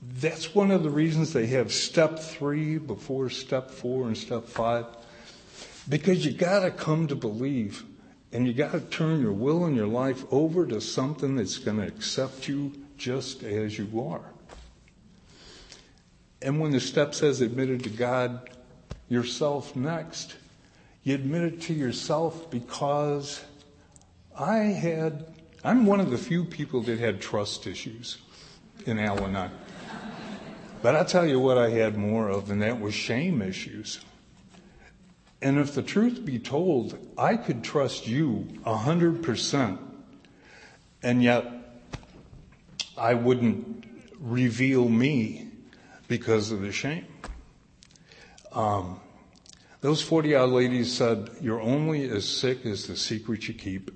that's 0.00 0.54
one 0.54 0.70
of 0.70 0.82
the 0.82 0.88
reasons 0.88 1.34
they 1.34 1.48
have 1.48 1.70
step 1.70 2.18
three 2.18 2.78
before 2.78 3.28
step 3.28 3.70
four 3.70 4.06
and 4.06 4.16
step 4.16 4.44
five. 4.44 4.86
Because 5.86 6.24
you 6.24 6.32
gotta 6.32 6.70
come 6.70 7.06
to 7.08 7.14
believe 7.14 7.84
and 8.32 8.46
you 8.46 8.54
gotta 8.54 8.80
turn 8.80 9.20
your 9.20 9.32
will 9.32 9.66
and 9.66 9.76
your 9.76 9.86
life 9.86 10.24
over 10.30 10.66
to 10.66 10.80
something 10.80 11.36
that's 11.36 11.58
gonna 11.58 11.86
accept 11.86 12.48
you 12.48 12.72
just 12.96 13.42
as 13.42 13.78
you 13.78 14.00
are. 14.00 14.32
And 16.40 16.58
when 16.58 16.70
the 16.70 16.80
step 16.80 17.14
says 17.14 17.42
admitted 17.42 17.84
to 17.84 17.90
God 17.90 18.48
yourself 19.10 19.76
next, 19.76 20.36
you 21.08 21.14
admit 21.14 21.42
it 21.42 21.60
to 21.62 21.72
yourself 21.72 22.50
because 22.50 23.42
I 24.38 24.58
had, 24.58 25.24
I'm 25.64 25.86
one 25.86 26.00
of 26.00 26.10
the 26.10 26.18
few 26.18 26.44
people 26.44 26.82
that 26.82 26.98
had 26.98 27.18
trust 27.18 27.66
issues 27.66 28.18
in 28.84 28.98
Al 28.98 29.24
Anon. 29.24 29.50
But 30.82 30.96
I'll 30.96 31.06
tell 31.06 31.26
you 31.26 31.40
what 31.40 31.56
I 31.56 31.70
had 31.70 31.96
more 31.96 32.28
of, 32.28 32.50
and 32.50 32.60
that 32.60 32.78
was 32.78 32.92
shame 32.92 33.40
issues. 33.40 34.00
And 35.40 35.58
if 35.58 35.74
the 35.74 35.82
truth 35.82 36.26
be 36.26 36.38
told, 36.38 36.98
I 37.16 37.36
could 37.36 37.64
trust 37.64 38.06
you 38.06 38.46
a 38.66 38.76
hundred 38.76 39.22
percent, 39.22 39.80
and 41.02 41.22
yet 41.22 41.46
I 42.98 43.14
wouldn't 43.14 43.86
reveal 44.20 44.86
me 44.86 45.48
because 46.06 46.52
of 46.52 46.60
the 46.60 46.70
shame. 46.70 47.06
Um, 48.52 49.00
those 49.80 50.02
40 50.02 50.34
odd 50.34 50.50
ladies 50.50 50.92
said, 50.92 51.30
You're 51.40 51.60
only 51.60 52.10
as 52.10 52.28
sick 52.28 52.66
as 52.66 52.86
the 52.86 52.96
secret 52.96 53.46
you 53.46 53.54
keep. 53.54 53.90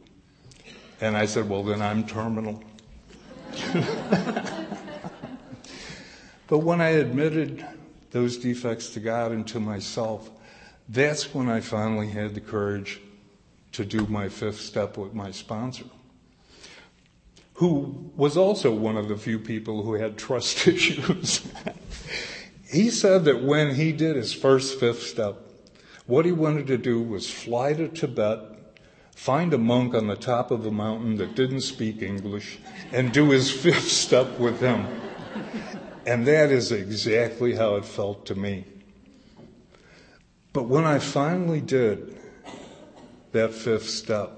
And 1.00 1.16
I 1.16 1.26
said, 1.26 1.48
Well, 1.48 1.64
then 1.64 1.82
I'm 1.82 2.06
terminal. 2.06 2.62
but 6.46 6.58
when 6.58 6.80
I 6.80 6.90
admitted 6.90 7.66
those 8.12 8.36
defects 8.38 8.90
to 8.90 9.00
God 9.00 9.32
and 9.32 9.46
to 9.48 9.58
myself, 9.58 10.30
that's 10.88 11.34
when 11.34 11.48
I 11.48 11.60
finally 11.60 12.08
had 12.08 12.34
the 12.34 12.40
courage 12.40 13.00
to 13.72 13.84
do 13.84 14.06
my 14.06 14.28
fifth 14.28 14.60
step 14.60 14.96
with 14.96 15.14
my 15.14 15.30
sponsor, 15.30 15.86
who 17.54 18.10
was 18.16 18.36
also 18.36 18.72
one 18.72 18.96
of 18.96 19.08
the 19.08 19.16
few 19.16 19.38
people 19.38 19.82
who 19.82 19.94
had 19.94 20.16
trust 20.16 20.66
issues. 20.68 21.46
he 22.70 22.90
said 22.90 23.24
that 23.24 23.42
when 23.42 23.74
he 23.74 23.92
did 23.92 24.14
his 24.14 24.32
first 24.32 24.78
fifth 24.78 25.02
step, 25.02 25.51
what 26.06 26.24
he 26.24 26.32
wanted 26.32 26.66
to 26.66 26.78
do 26.78 27.00
was 27.00 27.30
fly 27.30 27.74
to 27.74 27.88
Tibet, 27.88 28.40
find 29.14 29.54
a 29.54 29.58
monk 29.58 29.94
on 29.94 30.08
the 30.08 30.16
top 30.16 30.50
of 30.50 30.66
a 30.66 30.70
mountain 30.70 31.16
that 31.16 31.34
didn't 31.34 31.60
speak 31.60 32.02
English, 32.02 32.58
and 32.92 33.12
do 33.12 33.30
his 33.30 33.50
fifth 33.62 33.88
step 33.88 34.38
with 34.38 34.60
him. 34.60 34.86
And 36.06 36.26
that 36.26 36.50
is 36.50 36.72
exactly 36.72 37.54
how 37.54 37.76
it 37.76 37.84
felt 37.84 38.26
to 38.26 38.34
me. 38.34 38.64
But 40.52 40.64
when 40.64 40.84
I 40.84 40.98
finally 40.98 41.60
did 41.60 42.18
that 43.30 43.54
fifth 43.54 43.88
step, 43.88 44.30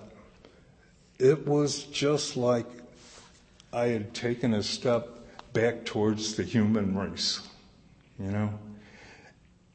it 1.18 1.46
was 1.46 1.84
just 1.84 2.36
like 2.36 2.66
I 3.72 3.86
had 3.86 4.14
taken 4.14 4.54
a 4.54 4.62
step 4.62 5.08
back 5.52 5.84
towards 5.84 6.34
the 6.34 6.42
human 6.42 6.96
race, 6.96 7.40
you 8.18 8.30
know? 8.30 8.58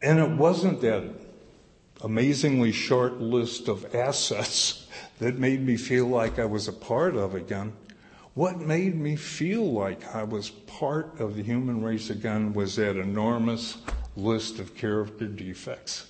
And 0.01 0.19
it 0.19 0.29
wasn't 0.29 0.79
that 0.81 1.03
amazingly 2.01 2.71
short 2.71 3.19
list 3.19 3.67
of 3.67 3.93
assets 3.95 4.87
that 5.19 5.37
made 5.37 5.65
me 5.65 5.75
feel 5.77 6.07
like 6.07 6.39
I 6.39 6.45
was 6.45 6.67
a 6.67 6.73
part 6.73 7.15
of 7.15 7.35
again. 7.35 7.73
What 8.33 8.59
made 8.59 8.95
me 8.95 9.15
feel 9.15 9.71
like 9.71 10.15
I 10.15 10.23
was 10.23 10.49
part 10.49 11.19
of 11.19 11.35
the 11.35 11.43
human 11.43 11.83
race 11.83 12.09
again 12.09 12.53
was 12.53 12.75
that 12.77 12.95
enormous 12.95 13.77
list 14.15 14.59
of 14.59 14.75
character 14.75 15.25
defects. 15.27 16.07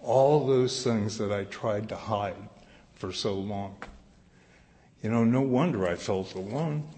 All 0.00 0.46
those 0.46 0.82
things 0.82 1.18
that 1.18 1.32
I 1.32 1.44
tried 1.44 1.88
to 1.90 1.96
hide 1.96 2.48
for 2.94 3.12
so 3.12 3.34
long. 3.34 3.76
You 5.02 5.10
know, 5.10 5.24
no 5.24 5.40
wonder 5.40 5.86
I 5.86 5.94
felt 5.94 6.34
alone. 6.34 6.88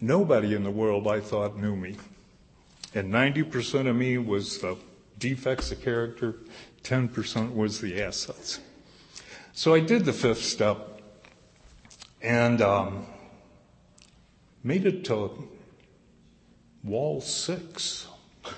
Nobody 0.00 0.54
in 0.54 0.62
the 0.62 0.70
world 0.70 1.08
I 1.08 1.18
thought 1.18 1.56
knew 1.56 1.74
me. 1.74 1.96
And 2.94 3.12
90% 3.12 3.88
of 3.88 3.96
me 3.96 4.18
was 4.18 4.58
the 4.58 4.76
defects 5.18 5.72
of 5.72 5.82
character, 5.82 6.36
10% 6.88 7.54
was 7.54 7.82
the 7.82 8.02
assets. 8.02 8.60
So 9.52 9.74
I 9.74 9.80
did 9.80 10.06
the 10.06 10.12
fifth 10.12 10.42
step 10.42 11.02
and 12.22 12.62
um, 12.62 13.06
made 14.64 14.86
it 14.86 15.04
to 15.04 15.48
wall 16.82 17.20
six. 17.20 18.06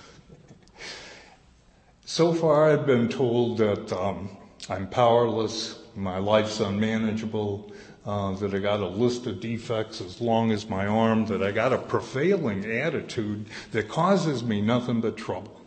So 2.05 2.35
far, 2.35 2.69
I've 2.69 2.87
been 2.87 3.09
told 3.09 3.59
that 3.59 3.93
um, 3.93 4.37
I'm 4.69 4.89
powerless, 4.89 5.79
my 5.95 6.19
life's 6.19 6.59
unmanageable, 6.59 7.71
uh, 8.05 8.33
that 8.33 8.53
I 8.53 8.59
got 8.59 8.81
a 8.81 8.89
list 8.89 9.29
of 9.29 9.39
defects 9.39 10.01
as 10.01 10.21
long 10.21 10.51
as 10.51 10.69
my 10.69 10.89
arm, 10.89 11.27
that 11.27 11.41
I 11.41 11.53
got 11.53 11.73
a 11.73 11.79
prevailing 11.79 12.65
attitude 12.65 13.47
that 13.71 13.89
causes 13.89 14.43
me 14.43 14.61
nothing 14.61 15.01
but 15.01 15.17
trouble. 15.17 15.60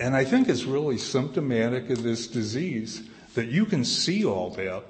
And 0.00 0.16
I 0.16 0.24
think 0.24 0.48
it's 0.48 0.64
really 0.64 0.96
symptomatic 0.96 1.90
of 1.90 2.02
this 2.02 2.26
disease 2.26 3.02
that 3.34 3.48
you 3.48 3.66
can 3.66 3.84
see 3.84 4.24
all 4.24 4.48
that. 4.52 4.82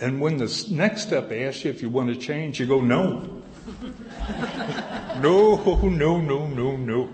And 0.00 0.20
when 0.20 0.38
the 0.38 0.66
next 0.70 1.02
step 1.02 1.30
asks 1.30 1.64
you 1.64 1.70
if 1.70 1.80
you 1.80 1.88
want 1.88 2.08
to 2.08 2.16
change, 2.16 2.58
you 2.58 2.66
go, 2.66 2.80
no. 2.80 3.42
no, 5.20 5.56
no, 5.88 6.20
no, 6.20 6.46
no, 6.48 6.76
no. 6.76 7.10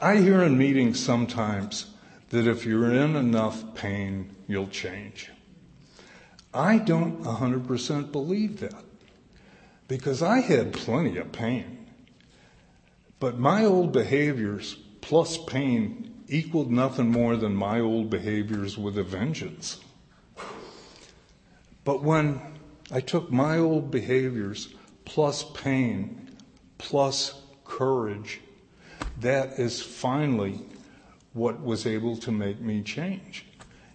I 0.00 0.16
hear 0.16 0.42
in 0.42 0.56
meetings 0.56 0.98
sometimes 0.98 1.86
that 2.30 2.46
if 2.46 2.64
you're 2.64 2.94
in 2.94 3.16
enough 3.16 3.74
pain, 3.74 4.34
you'll 4.46 4.68
change. 4.68 5.30
I 6.54 6.78
don't 6.78 7.22
100% 7.22 8.12
believe 8.12 8.60
that 8.60 8.84
because 9.88 10.22
I 10.22 10.40
had 10.40 10.72
plenty 10.72 11.18
of 11.18 11.32
pain. 11.32 11.77
But 13.20 13.38
my 13.38 13.64
old 13.64 13.92
behaviors 13.92 14.76
plus 15.00 15.38
pain 15.38 16.24
equaled 16.28 16.70
nothing 16.70 17.10
more 17.10 17.36
than 17.36 17.54
my 17.54 17.80
old 17.80 18.10
behaviors 18.10 18.76
with 18.78 18.98
a 18.98 19.02
vengeance. 19.02 19.80
But 21.84 22.02
when 22.02 22.40
I 22.90 23.00
took 23.00 23.30
my 23.30 23.58
old 23.58 23.90
behaviors 23.90 24.74
plus 25.04 25.44
pain 25.54 26.30
plus 26.78 27.42
courage 27.64 28.40
that 29.20 29.58
is 29.58 29.82
finally 29.82 30.60
what 31.32 31.60
was 31.62 31.86
able 31.86 32.16
to 32.16 32.32
make 32.32 32.60
me 32.60 32.82
change. 32.82 33.46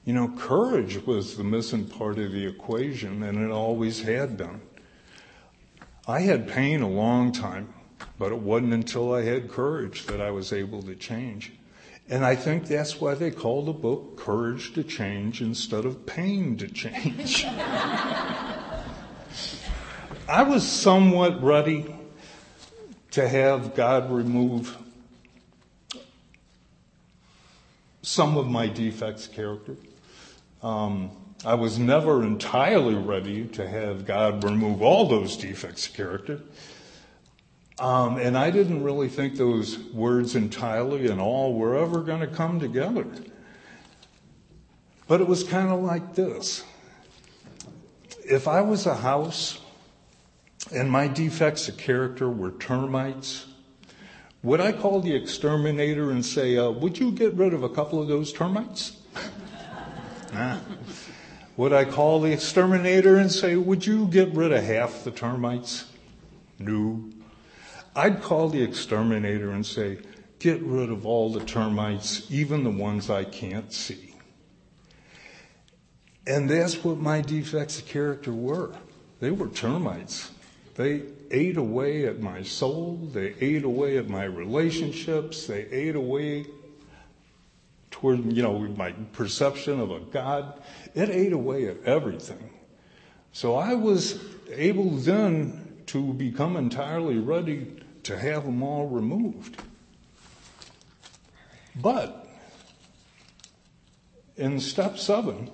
You 0.05 0.13
know, 0.13 0.29
courage 0.38 1.05
was 1.05 1.38
the 1.38 1.43
missing 1.43 1.88
part 1.88 2.19
of 2.19 2.31
the 2.31 2.45
equation, 2.45 3.23
and 3.23 3.38
it 3.38 3.51
always 3.51 4.01
had 4.01 4.38
been. 4.38 4.62
I 6.07 6.19
had 6.19 6.47
pain 6.47 6.81
a 6.81 6.89
long 6.89 7.31
time, 7.31 7.73
but 8.23 8.31
it 8.31 8.39
wasn't 8.39 8.71
until 8.71 9.13
I 9.13 9.23
had 9.23 9.51
courage 9.51 10.05
that 10.05 10.21
I 10.21 10.31
was 10.31 10.53
able 10.53 10.81
to 10.83 10.95
change. 10.95 11.51
And 12.07 12.23
I 12.23 12.38
think 12.38 12.67
that's 12.67 13.01
why 13.01 13.15
they 13.15 13.31
call 13.31 13.65
the 13.65 13.73
book 13.73 14.15
Courage 14.15 14.71
to 14.75 14.83
Change 14.86 15.41
instead 15.41 15.83
of 15.83 16.05
Pain 16.05 16.55
to 16.55 16.69
Change. 16.69 17.43
I 20.29 20.45
was 20.47 20.65
somewhat 20.65 21.43
ready 21.43 21.93
to 23.12 23.27
have 23.27 23.75
God 23.75 24.09
remove 24.09 24.77
some 28.03 28.38
of 28.38 28.47
my 28.47 28.67
defects 28.67 29.27
character. 29.27 29.75
Um, 30.62 31.12
I 31.43 31.55
was 31.55 31.77
never 31.77 32.23
entirely 32.23 32.95
ready 32.95 33.47
to 33.47 33.67
have 33.67 34.05
God 34.05 34.45
remove 34.45 34.81
all 34.81 35.09
those 35.09 35.36
defects 35.36 35.89
character. 35.89 36.39
Um, 37.83 38.17
and 38.17 38.37
I 38.37 38.49
didn't 38.49 38.81
really 38.81 39.09
think 39.09 39.35
those 39.35 39.77
words 39.77 40.37
entirely 40.37 41.07
and 41.07 41.19
all 41.19 41.53
were 41.53 41.75
ever 41.77 41.99
going 41.99 42.21
to 42.21 42.27
come 42.27 42.61
together. 42.61 43.05
But 45.09 45.19
it 45.19 45.27
was 45.27 45.43
kind 45.43 45.69
of 45.69 45.81
like 45.81 46.15
this. 46.15 46.63
If 48.23 48.47
I 48.47 48.61
was 48.61 48.85
a 48.85 48.95
house 48.95 49.59
and 50.73 50.89
my 50.89 51.09
defects 51.09 51.67
of 51.67 51.75
character 51.75 52.29
were 52.29 52.51
termites 52.51 53.47
would 54.43 54.59
I 54.59 54.73
call 54.73 54.99
the 54.99 55.15
exterminator 55.15 56.11
and 56.11 56.25
say, 56.25 56.57
uh, 56.57 56.69
Would 56.69 56.99
you 56.99 57.11
get 57.11 57.33
rid 57.33 57.53
of 57.53 57.63
a 57.63 57.69
couple 57.69 58.01
of 58.01 58.09
those 58.09 58.33
termites? 58.33 58.97
nah. 60.33 60.59
Would 61.55 61.71
I 61.71 61.85
call 61.85 62.19
the 62.19 62.33
exterminator 62.33 63.15
and 63.15 63.31
say, 63.31 63.55
Would 63.55 63.85
you 63.85 64.05
get 64.07 64.33
rid 64.33 64.51
of 64.51 64.61
half 64.61 65.05
the 65.05 65.11
termites? 65.11 65.85
No. 66.59 67.05
I'd 67.95 68.21
call 68.21 68.49
the 68.49 68.63
exterminator 68.63 69.51
and 69.51 69.65
say, 69.65 69.99
Get 70.39 70.62
rid 70.62 70.89
of 70.89 71.06
all 71.06 71.32
the 71.32 71.45
termites, 71.45 72.29
even 72.29 72.65
the 72.65 72.69
ones 72.69 73.10
I 73.10 73.23
can't 73.23 73.71
see. 73.71 74.13
And 76.27 76.49
that's 76.49 76.84
what 76.84 76.97
my 76.97 77.21
defects 77.21 77.79
of 77.79 77.86
character 77.86 78.34
were. 78.34 78.75
They 79.21 79.32
were 79.32 79.47
termites. 79.47 80.32
They 80.75 81.03
ate 81.32 81.56
away 81.56 82.06
at 82.06 82.19
my 82.19 82.43
soul. 82.43 82.97
They 83.13 83.36
ate 83.39 83.63
away 83.63 83.97
at 83.97 84.10
my 84.10 84.25
relationships. 84.25 85.47
They 85.47 85.65
ate 85.67 85.95
away 85.95 86.45
toward, 87.89 88.25
you 88.34 88.43
know, 88.43 88.60
my 88.60 88.91
perception 88.91 89.79
of 89.79 89.91
a 89.91 89.99
God. 89.99 90.62
It 90.93 91.10
ate 91.10 91.32
away 91.32 91.67
at 91.67 91.84
everything. 91.86 92.49
So 93.32 93.56
I 93.56 93.75
was 93.75 94.21
able 94.51 94.89
then 94.91 95.84
to 95.88 96.13
become 96.13 96.58
entirely 96.58 97.17
ready 97.17 97.82
to 98.03 98.17
have 98.17 98.45
them 98.45 98.63
all 98.63 98.87
removed. 98.87 99.61
But 101.75 102.27
in 104.37 104.59
step 104.59 104.97
seven, 104.97 105.49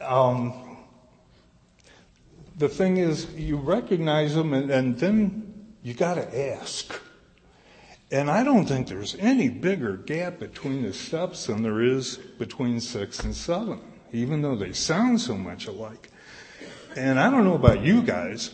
um, 0.00 0.76
the 2.56 2.68
thing 2.68 2.98
is, 2.98 3.32
you 3.34 3.56
recognize 3.56 4.34
them 4.34 4.52
and, 4.52 4.70
and 4.70 4.98
then 4.98 5.74
you 5.82 5.94
got 5.94 6.14
to 6.14 6.52
ask. 6.54 6.92
And 8.12 8.30
I 8.30 8.42
don't 8.42 8.66
think 8.66 8.88
there's 8.88 9.14
any 9.16 9.48
bigger 9.48 9.96
gap 9.96 10.38
between 10.40 10.82
the 10.82 10.92
steps 10.92 11.46
than 11.46 11.62
there 11.62 11.80
is 11.80 12.16
between 12.16 12.80
six 12.80 13.20
and 13.20 13.34
seven, 13.34 13.80
even 14.12 14.42
though 14.42 14.56
they 14.56 14.72
sound 14.72 15.20
so 15.20 15.36
much 15.36 15.66
alike. 15.66 16.10
And 16.96 17.20
I 17.20 17.30
don't 17.30 17.44
know 17.44 17.54
about 17.54 17.82
you 17.82 18.02
guys, 18.02 18.52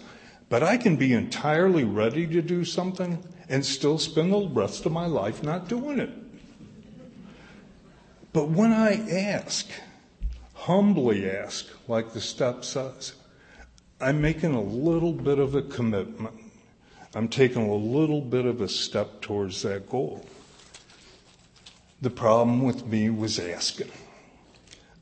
but 0.49 0.63
I 0.63 0.77
can 0.77 0.97
be 0.97 1.13
entirely 1.13 1.85
ready 1.85 2.27
to 2.27 2.43
do 2.43 2.65
something 2.65 3.23
and 3.49 3.65
still 3.65 3.99
spend 3.99 4.33
the 4.33 4.49
rest 4.49 4.87
of 4.87 4.93
my 4.93 5.07
life 5.07 5.43
not 5.43 5.69
doing 5.69 5.99
it. 5.99 6.11
But 8.33 8.51
when 8.51 8.73
I 8.73 9.09
ask, 9.11 9.67
humbly 10.55 11.31
ask, 11.31 11.67
like 11.89 12.13
the 12.13 12.21
step 12.21 12.65
says, 12.65 13.15
I'm 14.01 14.21
making 14.21 14.55
a 14.55 14.61
little 14.61 15.13
bit 15.13 15.39
of 15.39 15.55
a 15.55 15.63
commitment. 15.63 16.35
I'm 17.15 17.29
taking 17.29 17.67
a 17.67 17.75
little 17.75 18.21
bit 18.21 18.45
of 18.45 18.61
a 18.61 18.69
step 18.69 19.23
towards 19.23 19.63
that 19.63 19.89
goal. 19.89 20.27
The 22.03 22.11
problem 22.11 22.63
with 22.63 22.85
me 22.85 23.09
was 23.09 23.39
asking 23.39 23.91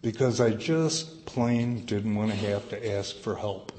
because 0.05 0.39
I 0.39 0.51
just 0.51 1.25
plain 1.25 1.87
didn't 1.87 2.15
want 2.15 2.31
to 2.31 2.37
have 2.37 2.69
to 2.69 2.95
ask 2.95 3.17
for 3.17 3.37
help. 3.37 3.73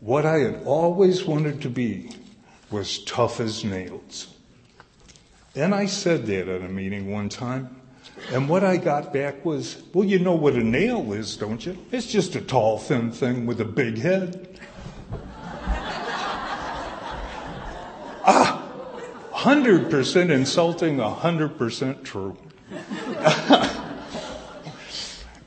What 0.00 0.24
I 0.24 0.38
had 0.38 0.62
always 0.64 1.24
wanted 1.24 1.60
to 1.62 1.68
be 1.68 2.10
was 2.70 3.04
tough 3.04 3.40
as 3.40 3.62
nails. 3.62 4.28
And 5.54 5.74
I 5.74 5.84
said 5.84 6.24
that 6.26 6.48
at 6.48 6.62
a 6.62 6.68
meeting 6.68 7.12
one 7.12 7.28
time. 7.28 7.76
And 8.30 8.48
what 8.48 8.64
I 8.64 8.78
got 8.78 9.12
back 9.12 9.44
was, 9.44 9.82
well, 9.92 10.06
you 10.06 10.18
know 10.18 10.34
what 10.34 10.54
a 10.54 10.64
nail 10.64 11.12
is, 11.12 11.36
don't 11.36 11.64
you? 11.64 11.76
It's 11.92 12.06
just 12.06 12.34
a 12.34 12.40
tall, 12.40 12.78
thin 12.78 13.12
thing 13.12 13.44
with 13.44 13.60
a 13.60 13.66
big 13.66 13.98
head. 13.98 14.58
ah, 18.24 18.66
100% 19.30 20.30
insulting, 20.30 20.96
100% 20.96 22.02
true. 22.02 22.38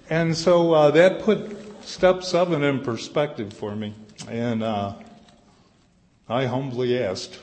and 0.09 0.35
so 0.35 0.73
uh, 0.73 0.91
that 0.91 1.21
put 1.21 1.83
step 1.83 2.23
seven 2.23 2.63
in 2.63 2.79
perspective 2.81 3.53
for 3.53 3.75
me. 3.75 3.93
And 4.29 4.63
uh, 4.63 4.93
I 6.27 6.45
humbly 6.45 7.01
asked. 7.01 7.39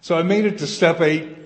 So 0.00 0.16
I 0.16 0.22
made 0.22 0.46
it 0.46 0.58
to 0.58 0.66
step 0.66 1.00
eight. 1.00 1.36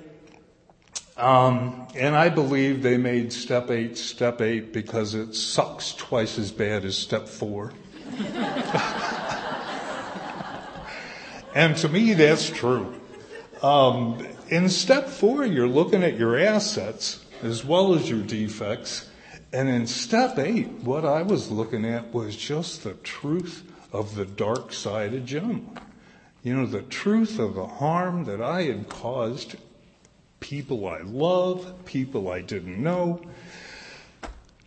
Um, 1.16 1.86
and 1.94 2.16
I 2.16 2.28
believe 2.28 2.82
they 2.82 2.96
made 2.96 3.32
step 3.32 3.70
eight 3.70 3.96
step 3.96 4.40
eight 4.40 4.72
because 4.72 5.14
it 5.14 5.34
sucks 5.34 5.94
twice 5.94 6.38
as 6.38 6.50
bad 6.50 6.84
as 6.84 6.96
step 6.96 7.28
four. 7.28 7.72
and 11.54 11.76
to 11.78 11.88
me, 11.88 12.14
that's 12.14 12.50
true. 12.50 13.00
Um, 13.62 14.26
in 14.48 14.68
step 14.68 15.08
four, 15.08 15.44
you're 15.44 15.68
looking 15.68 16.02
at 16.02 16.18
your 16.18 16.36
assets 16.38 17.24
as 17.42 17.64
well 17.64 17.94
as 17.94 18.10
your 18.10 18.20
defects. 18.22 19.08
And 19.54 19.68
in 19.68 19.86
step 19.86 20.36
eight, 20.40 20.66
what 20.82 21.04
I 21.04 21.22
was 21.22 21.48
looking 21.48 21.84
at 21.84 22.12
was 22.12 22.34
just 22.34 22.82
the 22.82 22.94
truth 22.94 23.62
of 23.92 24.16
the 24.16 24.24
dark 24.24 24.72
side 24.72 25.14
of 25.14 25.24
Jim. 25.24 25.70
You 26.42 26.56
know, 26.56 26.66
the 26.66 26.82
truth 26.82 27.38
of 27.38 27.54
the 27.54 27.68
harm 27.68 28.24
that 28.24 28.42
I 28.42 28.62
had 28.62 28.88
caused 28.88 29.54
people 30.40 30.88
I 30.88 31.02
love, 31.02 31.84
people 31.84 32.32
I 32.32 32.40
didn't 32.40 32.82
know, 32.82 33.22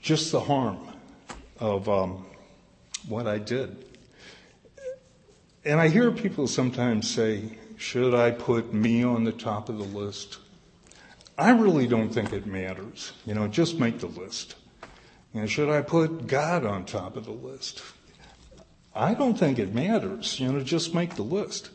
just 0.02 0.32
the 0.32 0.40
harm 0.40 0.80
of 1.60 1.90
um, 1.90 2.26
what 3.10 3.28
I 3.28 3.40
did. 3.40 3.84
And 5.66 5.82
I 5.82 5.90
hear 5.90 6.12
people 6.12 6.48
sometimes 6.48 7.10
say, 7.10 7.58
should 7.76 8.14
I 8.14 8.32
put 8.32 8.74
me 8.74 9.04
on 9.04 9.26
the 9.26 9.34
top 9.34 9.68
of 9.68 9.80
the 9.80 9.84
list? 9.84 10.38
I 11.38 11.50
really 11.50 11.88
don't 11.88 12.14
think 12.14 12.32
it 12.32 12.46
matters. 12.46 13.12
You 13.26 13.34
know, 13.34 13.50
just 13.50 13.80
make 13.80 14.00
the 14.00 14.08
list. 14.08 14.56
You 15.38 15.44
know, 15.44 15.48
should 15.48 15.70
I 15.70 15.84
put 15.84 16.26
God 16.26 16.66
on 16.66 16.84
top 16.84 17.16
of 17.16 17.26
the 17.26 17.32
list? 17.32 17.84
I 18.96 19.14
don't 19.14 19.38
think 19.38 19.60
it 19.60 19.72
matters. 19.72 20.40
You 20.40 20.52
know, 20.52 20.62
just 20.62 20.96
make 20.96 21.14
the 21.14 21.22
list. 21.22 21.70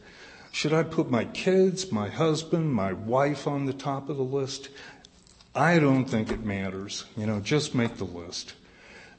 Should 0.51 0.73
I 0.73 0.83
put 0.83 1.13
my 1.13 1.27
kids, 1.27 1.93
my 1.93 2.09
husband, 2.09 2.75
my 2.75 2.93
wife 2.93 3.47
on 3.47 3.67
the 3.67 3.73
top 3.73 4.09
of 4.09 4.17
the 4.17 4.25
list? 4.25 4.69
I 5.55 5.79
don't 5.79 6.07
think 6.07 6.33
it 6.33 6.45
matters. 6.45 7.05
You 7.17 7.27
know, 7.27 7.39
just 7.39 7.73
make 7.73 7.99
the 7.99 8.05
list. 8.05 8.55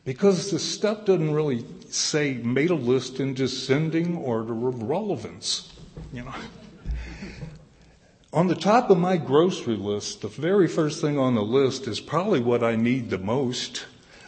Because 0.03 0.51
the 0.51 0.59
step 0.59 1.05
doesn't 1.05 1.33
really 1.33 1.65
say 1.87 2.33
made 2.33 2.69
a 2.69 2.75
list 2.75 3.21
in 3.21 3.35
descending 3.35 4.17
order 4.17 4.67
of 4.67 4.83
relevance. 4.83 5.71
You 6.11 6.25
know. 6.25 6.35
On 8.33 8.47
the 8.47 8.55
top 8.55 8.89
of 8.89 8.97
my 8.97 9.15
grocery 9.15 9.77
list, 9.77 10.19
the 10.19 10.27
very 10.27 10.67
first 10.67 10.99
thing 10.99 11.17
on 11.17 11.33
the 11.33 11.43
list 11.43 11.87
is 11.87 12.01
probably 12.01 12.41
what 12.41 12.61
I 12.61 12.75
need 12.75 13.09
the 13.09 13.17
most, 13.17 13.85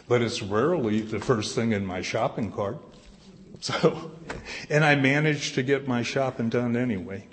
but 0.08 0.22
it's 0.22 0.42
rarely 0.42 1.00
the 1.00 1.18
first 1.18 1.54
thing 1.54 1.72
in 1.72 1.84
my 1.84 2.02
shopping 2.02 2.52
cart. 2.52 2.78
So, 3.60 4.12
and 4.68 4.84
I 4.84 4.96
managed 4.96 5.54
to 5.54 5.62
get 5.62 5.88
my 5.88 6.02
shopping 6.02 6.50
done 6.50 6.76
anyway. 6.76 7.26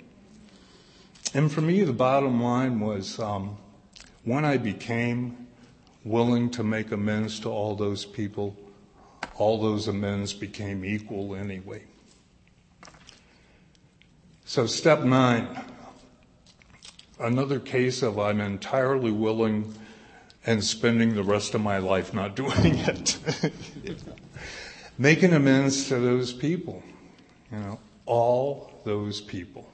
And 1.34 1.52
for 1.52 1.60
me, 1.60 1.82
the 1.84 1.92
bottom 1.92 2.42
line 2.42 2.80
was 2.80 3.18
um, 3.18 3.58
when 4.24 4.44
I 4.44 4.56
became 4.56 5.46
willing 6.02 6.50
to 6.52 6.64
make 6.64 6.92
amends 6.92 7.40
to 7.40 7.50
all 7.50 7.76
those 7.76 8.06
people, 8.06 8.56
all 9.34 9.60
those 9.60 9.86
amends 9.86 10.32
became 10.32 10.84
equal 10.84 11.36
anyway. 11.36 11.82
So, 14.46 14.66
step 14.66 15.00
nine 15.00 15.46
another 17.18 17.60
case 17.60 18.02
of 18.02 18.18
I'm 18.18 18.40
entirely 18.40 19.10
willing 19.10 19.74
and 20.46 20.62
spending 20.62 21.14
the 21.14 21.22
rest 21.22 21.54
of 21.54 21.60
my 21.60 21.78
life 21.78 22.12
not 22.12 22.36
doing 22.36 22.78
it. 22.78 23.18
Making 24.98 25.32
amends 25.32 25.88
to 25.88 25.98
those 25.98 26.32
people, 26.32 26.82
you 27.50 27.58
know, 27.58 27.78
all 28.06 28.70
those 28.84 29.20
people. 29.20 29.68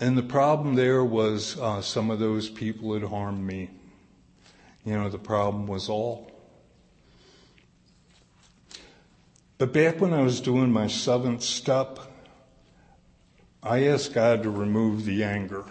And 0.00 0.18
the 0.18 0.22
problem 0.22 0.74
there 0.74 1.04
was 1.04 1.58
uh, 1.60 1.80
some 1.80 2.10
of 2.10 2.18
those 2.18 2.48
people 2.48 2.94
had 2.94 3.04
harmed 3.04 3.46
me. 3.46 3.70
You 4.84 4.94
know, 4.94 5.08
the 5.08 5.18
problem 5.18 5.68
was 5.68 5.88
all. 5.88 6.32
But 9.58 9.72
back 9.72 10.00
when 10.00 10.12
I 10.12 10.22
was 10.22 10.40
doing 10.40 10.72
my 10.72 10.88
seventh 10.88 11.44
step, 11.44 12.00
I 13.62 13.84
asked 13.86 14.12
God 14.12 14.42
to 14.42 14.50
remove 14.50 15.04
the 15.04 15.22
anger. 15.22 15.64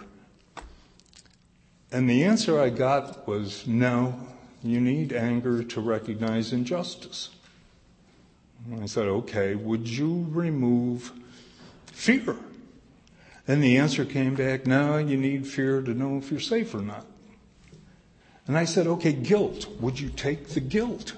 And 1.92 2.08
the 2.08 2.24
answer 2.24 2.58
I 2.58 2.70
got 2.70 3.28
was 3.28 3.66
no, 3.66 4.18
you 4.62 4.80
need 4.80 5.12
anger 5.12 5.62
to 5.62 5.80
recognize 5.82 6.50
injustice. 6.50 7.28
And 8.64 8.82
I 8.82 8.86
said, 8.86 9.08
okay, 9.08 9.54
would 9.54 9.86
you 9.86 10.26
remove 10.30 11.12
fear? 11.86 12.36
And 13.46 13.62
the 13.62 13.76
answer 13.76 14.06
came 14.06 14.34
back, 14.34 14.66
no, 14.66 14.96
you 14.96 15.18
need 15.18 15.46
fear 15.46 15.82
to 15.82 15.92
know 15.92 16.16
if 16.16 16.30
you're 16.30 16.40
safe 16.40 16.74
or 16.74 16.80
not. 16.80 17.04
And 18.46 18.56
I 18.56 18.64
said, 18.64 18.86
okay, 18.86 19.12
guilt. 19.12 19.68
Would 19.80 20.00
you 20.00 20.08
take 20.08 20.48
the 20.48 20.60
guilt? 20.60 21.14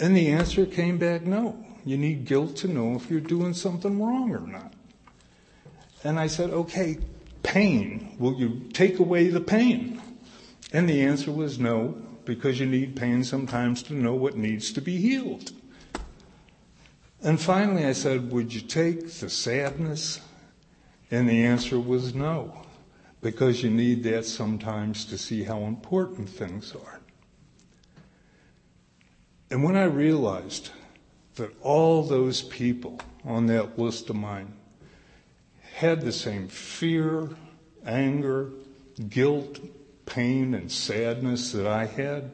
And 0.00 0.16
the 0.16 0.28
answer 0.28 0.64
came 0.64 0.96
back, 0.96 1.22
no. 1.22 1.62
You 1.84 1.98
need 1.98 2.24
guilt 2.24 2.56
to 2.56 2.68
know 2.68 2.94
if 2.94 3.10
you're 3.10 3.20
doing 3.20 3.52
something 3.52 4.00
wrong 4.00 4.34
or 4.34 4.46
not. 4.46 4.72
And 6.04 6.18
I 6.18 6.28
said, 6.28 6.50
okay, 6.50 6.98
pain. 7.48 8.14
Will 8.18 8.34
you 8.34 8.68
take 8.74 8.98
away 8.98 9.28
the 9.28 9.40
pain? 9.40 10.02
And 10.70 10.86
the 10.86 11.00
answer 11.00 11.32
was 11.32 11.58
no, 11.58 11.96
because 12.26 12.60
you 12.60 12.66
need 12.66 12.94
pain 12.94 13.24
sometimes 13.24 13.82
to 13.84 13.94
know 13.94 14.14
what 14.14 14.36
needs 14.36 14.70
to 14.72 14.82
be 14.82 14.98
healed. 14.98 15.52
And 17.22 17.40
finally 17.40 17.86
I 17.86 17.94
said, 17.94 18.30
would 18.32 18.52
you 18.52 18.60
take 18.60 19.10
the 19.10 19.30
sadness? 19.30 20.20
And 21.10 21.26
the 21.26 21.42
answer 21.46 21.80
was 21.80 22.14
no, 22.14 22.66
because 23.22 23.62
you 23.62 23.70
need 23.70 24.02
that 24.02 24.26
sometimes 24.26 25.06
to 25.06 25.16
see 25.16 25.42
how 25.42 25.60
important 25.62 26.28
things 26.28 26.74
are. 26.74 27.00
And 29.50 29.64
when 29.64 29.74
I 29.74 29.84
realized 29.84 30.68
that 31.36 31.56
all 31.62 32.02
those 32.02 32.42
people 32.42 33.00
on 33.24 33.46
that 33.46 33.78
list 33.78 34.10
of 34.10 34.16
mine 34.16 34.52
had 35.78 36.00
the 36.00 36.10
same 36.10 36.48
fear, 36.48 37.28
anger, 37.86 38.50
guilt, 39.08 39.60
pain, 40.06 40.52
and 40.52 40.72
sadness 40.72 41.52
that 41.52 41.68
I 41.68 41.86
had, 41.86 42.32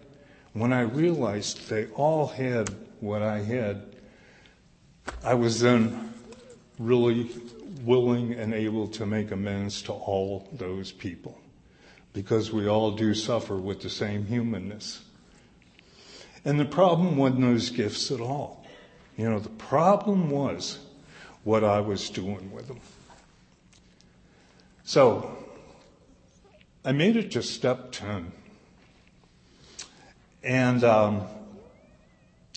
when 0.55 0.73
I 0.73 0.81
realized 0.81 1.69
they 1.69 1.89
all 1.89 2.27
had 2.27 2.71
what 3.01 3.21
I 3.21 3.41
had, 3.41 3.83
I 5.23 5.35
was 5.35 5.61
then 5.61 6.15
really 6.79 7.31
willing 7.83 8.33
and 8.33 8.55
able 8.55 8.89
to 8.89 9.05
make 9.05 9.31
amends 9.31 9.83
to 9.83 9.93
all 9.93 10.49
those 10.55 10.91
people 10.91 11.39
because 12.15 12.51
we 12.51 12.67
all 12.67 12.93
do 12.93 13.13
suffer 13.13 13.57
with 13.57 13.83
the 13.83 13.91
same 13.91 14.25
humanness. 14.25 15.03
And 16.47 16.59
the 16.59 16.65
problem 16.65 17.19
wasn't 17.19 17.43
those 17.43 17.69
gifts 17.69 18.11
at 18.11 18.23
all. 18.23 18.65
You 19.19 19.29
know, 19.29 19.39
the 19.39 19.51
problem 19.51 20.31
was 20.31 20.79
what 21.43 21.63
I 21.63 21.81
was 21.81 22.09
doing 22.09 22.51
with 22.51 22.69
them. 22.69 22.81
So 24.85 25.37
I 26.85 26.93
made 26.93 27.17
it 27.17 27.31
to 27.33 27.43
step 27.43 27.91
10. 27.93 28.31
And 30.43 30.85
um, 30.85 31.23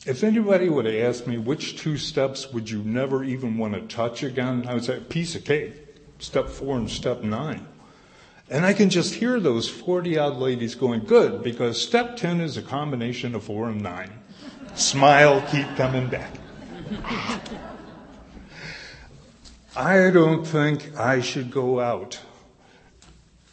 if 0.05 0.23
anybody 0.25 0.67
would 0.67 0.85
have 0.85 0.95
asked 0.95 1.25
me 1.25 1.37
which 1.37 1.77
two 1.77 1.97
steps 1.97 2.51
would 2.51 2.69
you 2.69 2.83
never 2.83 3.23
even 3.23 3.57
want 3.57 3.73
to 3.73 3.81
touch 3.81 4.23
again, 4.23 4.65
I 4.67 4.73
would 4.73 4.83
say 4.83 4.99
piece 4.99 5.35
of 5.35 5.45
cake, 5.45 5.73
step 6.19 6.49
four 6.49 6.77
and 6.77 6.89
step 6.89 7.23
nine. 7.23 7.65
And 8.49 8.65
I 8.65 8.73
can 8.73 8.89
just 8.89 9.15
hear 9.15 9.39
those 9.39 9.69
40 9.69 10.17
odd 10.17 10.37
ladies 10.37 10.75
going, 10.75 11.05
good, 11.05 11.43
because 11.43 11.81
step 11.81 12.17
10 12.17 12.41
is 12.41 12.57
a 12.57 12.61
combination 12.61 13.35
of 13.35 13.43
four 13.43 13.69
and 13.69 13.81
nine. 13.81 14.11
Smile, 14.75 15.41
keep 15.49 15.67
coming 15.75 16.07
back. 16.07 16.33
I 19.77 20.09
don't 20.09 20.43
think 20.43 20.97
I 20.97 21.21
should 21.21 21.51
go 21.51 21.79
out 21.79 22.19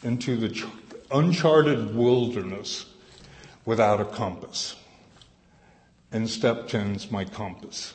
into 0.01 0.35
the 0.37 0.67
uncharted 1.11 1.95
wilderness 1.95 2.87
without 3.63 4.01
a 4.01 4.05
compass. 4.05 4.75
And 6.11 6.27
step 6.27 6.67
10 6.67 6.95
is 6.95 7.11
my 7.11 7.25
compass. 7.25 7.93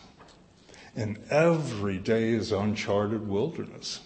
And 0.95 1.19
every 1.29 1.99
day 1.99 2.29
is 2.29 2.53
uncharted 2.53 3.27
wilderness. 3.27 3.99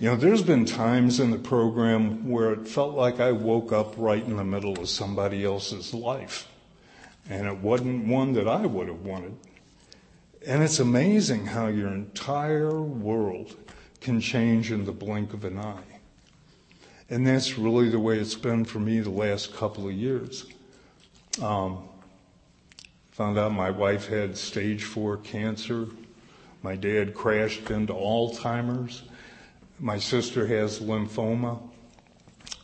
You 0.00 0.08
know, 0.08 0.16
there's 0.16 0.42
been 0.42 0.64
times 0.64 1.20
in 1.20 1.32
the 1.32 1.38
program 1.38 2.26
where 2.26 2.54
it 2.54 2.66
felt 2.66 2.94
like 2.94 3.20
I 3.20 3.32
woke 3.32 3.70
up 3.70 3.92
right 3.98 4.24
in 4.24 4.38
the 4.38 4.44
middle 4.44 4.80
of 4.80 4.88
somebody 4.88 5.44
else's 5.44 5.92
life. 5.92 6.48
And 7.28 7.46
it 7.46 7.58
wasn't 7.58 8.06
one 8.06 8.32
that 8.32 8.48
I 8.48 8.64
would 8.64 8.88
have 8.88 9.04
wanted. 9.04 9.36
And 10.46 10.62
it's 10.62 10.78
amazing 10.78 11.46
how 11.46 11.66
your 11.66 11.88
entire 11.88 12.80
world 12.80 13.56
can 14.00 14.20
change 14.20 14.70
in 14.70 14.84
the 14.84 14.92
blink 14.92 15.32
of 15.34 15.44
an 15.44 15.58
eye. 15.58 15.98
And 17.10 17.26
that's 17.26 17.58
really 17.58 17.88
the 17.88 17.98
way 17.98 18.20
it's 18.20 18.36
been 18.36 18.64
for 18.64 18.78
me 18.78 19.00
the 19.00 19.10
last 19.10 19.52
couple 19.56 19.88
of 19.88 19.92
years. 19.92 20.46
Um, 21.42 21.88
found 23.10 23.38
out 23.38 23.52
my 23.52 23.70
wife 23.70 24.06
had 24.06 24.36
stage 24.36 24.84
four 24.84 25.16
cancer. 25.16 25.88
My 26.62 26.76
dad 26.76 27.12
crashed 27.12 27.68
into 27.72 27.92
Alzheimer's. 27.92 29.02
My 29.80 29.98
sister 29.98 30.46
has 30.46 30.78
lymphoma. 30.78 31.60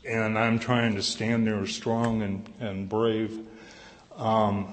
And 0.08 0.38
I'm 0.38 0.60
trying 0.60 0.94
to 0.94 1.02
stand 1.02 1.48
there 1.48 1.66
strong 1.66 2.22
and, 2.22 2.48
and 2.60 2.88
brave. 2.88 3.44
Um, 4.16 4.72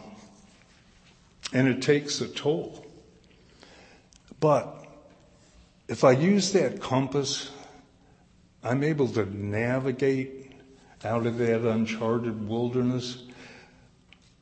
and 1.53 1.67
it 1.67 1.81
takes 1.81 2.21
a 2.21 2.27
toll. 2.27 2.85
But 4.39 4.85
if 5.87 6.03
I 6.03 6.11
use 6.11 6.53
that 6.53 6.81
compass, 6.81 7.49
I'm 8.63 8.83
able 8.83 9.07
to 9.09 9.25
navigate 9.25 10.51
out 11.03 11.25
of 11.25 11.37
that 11.37 11.61
uncharted 11.61 12.47
wilderness, 12.47 13.23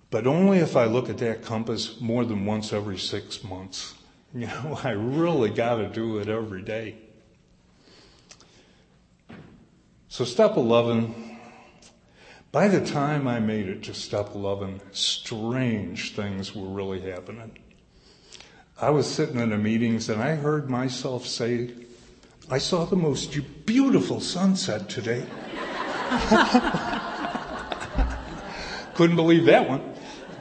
but 0.10 0.26
only 0.26 0.60
if 0.60 0.76
I 0.76 0.86
look 0.86 1.10
at 1.10 1.18
that 1.20 1.44
compass 1.44 2.00
more 2.02 2.26
than 2.26 2.46
once 2.46 2.74
every 2.74 2.98
six 2.98 3.44
months. 3.44 3.94
You 4.34 4.46
know, 4.46 4.78
I 4.84 4.90
really 4.90 5.50
got 5.50 5.78
to 5.78 5.88
do 5.88 6.20
it 6.20 6.28
every 6.28 6.62
day. 6.62 6.98
So, 10.10 10.26
step 10.26 10.58
11, 10.58 11.38
by 12.52 12.68
the 12.68 12.86
time 12.86 13.26
I 13.26 13.40
made 13.40 13.70
it 13.70 13.84
to 13.84 13.94
step 13.94 14.36
11, 14.36 14.82
strange 14.92 16.14
things 16.14 16.54
were 16.54 16.68
really 16.68 17.00
happening. 17.10 17.58
I 18.80 18.92
was 18.92 19.12
sitting 19.12 19.40
in 19.40 19.50
the 19.50 19.58
meetings 19.58 20.08
and 20.08 20.22
I 20.22 20.36
heard 20.36 20.70
myself 20.70 21.26
say, 21.26 21.72
I 22.48 22.60
saw 22.60 22.86
the 22.86 22.96
most 22.96 23.36
beautiful 23.66 24.20
sunset 24.20 24.88
today. 24.88 25.26
Couldn't 28.94 29.16
believe 29.16 29.46
that 29.46 29.68
one. 29.68 29.96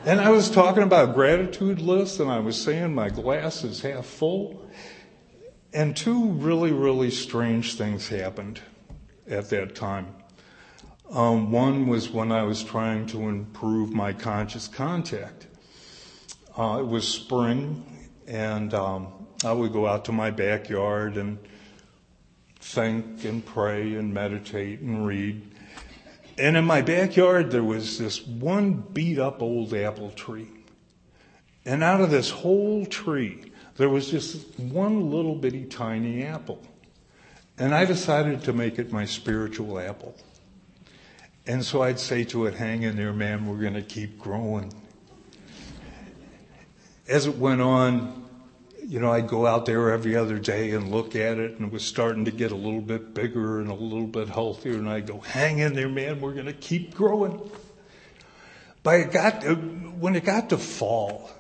And 0.05 0.21
I 0.21 0.31
was 0.31 0.51
talking 0.51 0.83
about 0.83 1.15
gratitude 1.15 1.81
lists 1.81 2.21
and 2.21 2.31
I 2.31 2.41
was 2.41 2.61
saying 2.61 2.95
my 2.95 3.09
glass 3.09 3.65
is 3.65 3.81
half 3.81 4.05
full. 4.05 4.69
And 5.73 5.97
two 5.97 6.33
really, 6.33 6.73
really 6.73 7.11
strange 7.11 7.77
things 7.77 8.07
happened 8.07 8.61
at 9.27 9.49
that 9.49 9.75
time. 9.75 10.09
Um, 11.11 11.51
one 11.51 11.87
was 11.87 12.11
when 12.11 12.33
I 12.33 12.43
was 12.43 12.63
trying 12.63 13.07
to 13.07 13.31
improve 13.31 13.95
my 13.95 14.13
conscious 14.13 14.69
contact. 14.69 15.47
Uh, 16.57 16.79
it 16.81 16.87
was 16.87 17.09
spring, 17.09 17.96
and 18.27 18.75
um, 18.75 19.09
I 19.45 19.53
would 19.53 19.73
go 19.73 19.87
out 19.87 20.05
to 20.07 20.13
my 20.13 20.31
backyard 20.31 21.17
and 21.17 21.39
think 22.61 23.25
and 23.25 23.45
pray 23.45 23.95
and 23.95 24.13
meditate 24.13 24.81
and 24.81 25.07
read. 25.07 25.43
And 26.39 26.57
in 26.57 26.65
my 26.65 26.83
backyard, 26.83 27.51
there 27.51 27.63
was 27.63 27.99
this 27.99 28.27
one 28.27 28.75
beat 28.75 29.19
up 29.19 29.41
old 29.41 29.73
apple 29.73 30.11
tree. 30.11 30.49
And 31.65 31.83
out 31.83 32.01
of 32.01 32.11
this 32.11 32.31
whole 32.31 32.87
tree, 32.87 33.53
there 33.77 33.89
was 33.89 34.11
just 34.11 34.59
one 34.59 35.11
little 35.11 35.35
bitty 35.35 35.65
tiny 35.65 36.25
apple. 36.25 36.63
And 37.59 37.75
I 37.75 37.85
decided 37.85 38.45
to 38.45 38.53
make 38.53 38.79
it 38.79 38.93
my 38.93 39.05
spiritual 39.05 39.79
apple. 39.79 40.15
And 41.47 41.65
so 41.65 41.83
I'd 41.83 42.01
say 42.01 42.25
to 42.25 42.47
it, 42.47 42.55
hang 42.55 42.83
in 42.83 42.97
there, 42.97 43.13
man, 43.13 43.47
we're 43.47 43.61
going 43.61 43.75
to 43.75 43.83
keep 43.83 44.19
growing. 44.19 44.73
As 47.09 47.27
it 47.27 47.37
went 47.37 47.61
on, 47.61 48.25
you 48.85 49.01
know, 49.01 49.13
I'd 49.13 49.29
go 49.29 49.47
out 49.47 49.67
there 49.67 49.91
every 49.91 50.17
other 50.17 50.39
day 50.39 50.73
and 50.73 50.91
look 50.91 51.17
at 51.17 51.39
it, 51.39 51.53
and 51.59 51.67
it 51.67 51.73
was 51.73 51.85
starting 51.85 52.25
to 52.27 52.31
get 52.31 52.53
a 52.53 52.57
little 52.57 52.81
bit 52.81 53.15
bigger 53.15 53.61
and 53.61 53.71
a 53.71 53.75
little 53.75 54.07
bit 54.07 54.29
healthier. 54.29 54.75
And 54.75 54.89
I'd 54.89 55.07
go, 55.07 55.19
hang 55.21 55.59
in 55.59 55.75
there, 55.75 55.89
man, 55.89 56.21
we're 56.21 56.35
going 56.35 56.47
to 56.47 56.53
keep 56.53 56.95
growing. 56.95 57.51
But 58.83 59.01
it 59.01 59.13
got, 59.13 59.43
when 59.43 60.15
it 60.15 60.25
got 60.25 60.51
to 60.51 60.59
fall, 60.59 61.31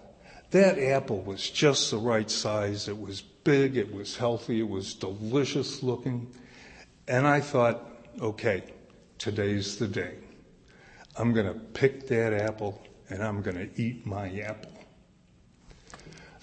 that 0.51 0.79
apple 0.79 1.21
was 1.21 1.49
just 1.49 1.91
the 1.91 1.99
right 1.99 2.31
size. 2.31 2.89
It 2.89 2.99
was 2.99 3.21
big, 3.21 3.77
it 3.77 3.93
was 3.95 4.17
healthy, 4.17 4.61
it 4.61 4.69
was 4.69 4.95
delicious 4.95 5.83
looking. 5.83 6.35
And 7.07 7.27
I 7.27 7.41
thought, 7.41 7.89
okay, 8.21 8.65
today's 9.19 9.77
the 9.77 9.87
day. 9.87 10.15
I'm 11.17 11.33
going 11.33 11.47
to 11.47 11.55
pick 11.55 12.09
that 12.09 12.33
apple 12.33 12.83
and 13.09 13.23
I'm 13.23 13.43
going 13.43 13.57
to 13.57 13.81
eat 13.81 14.05
my 14.05 14.29
apple. 14.41 14.76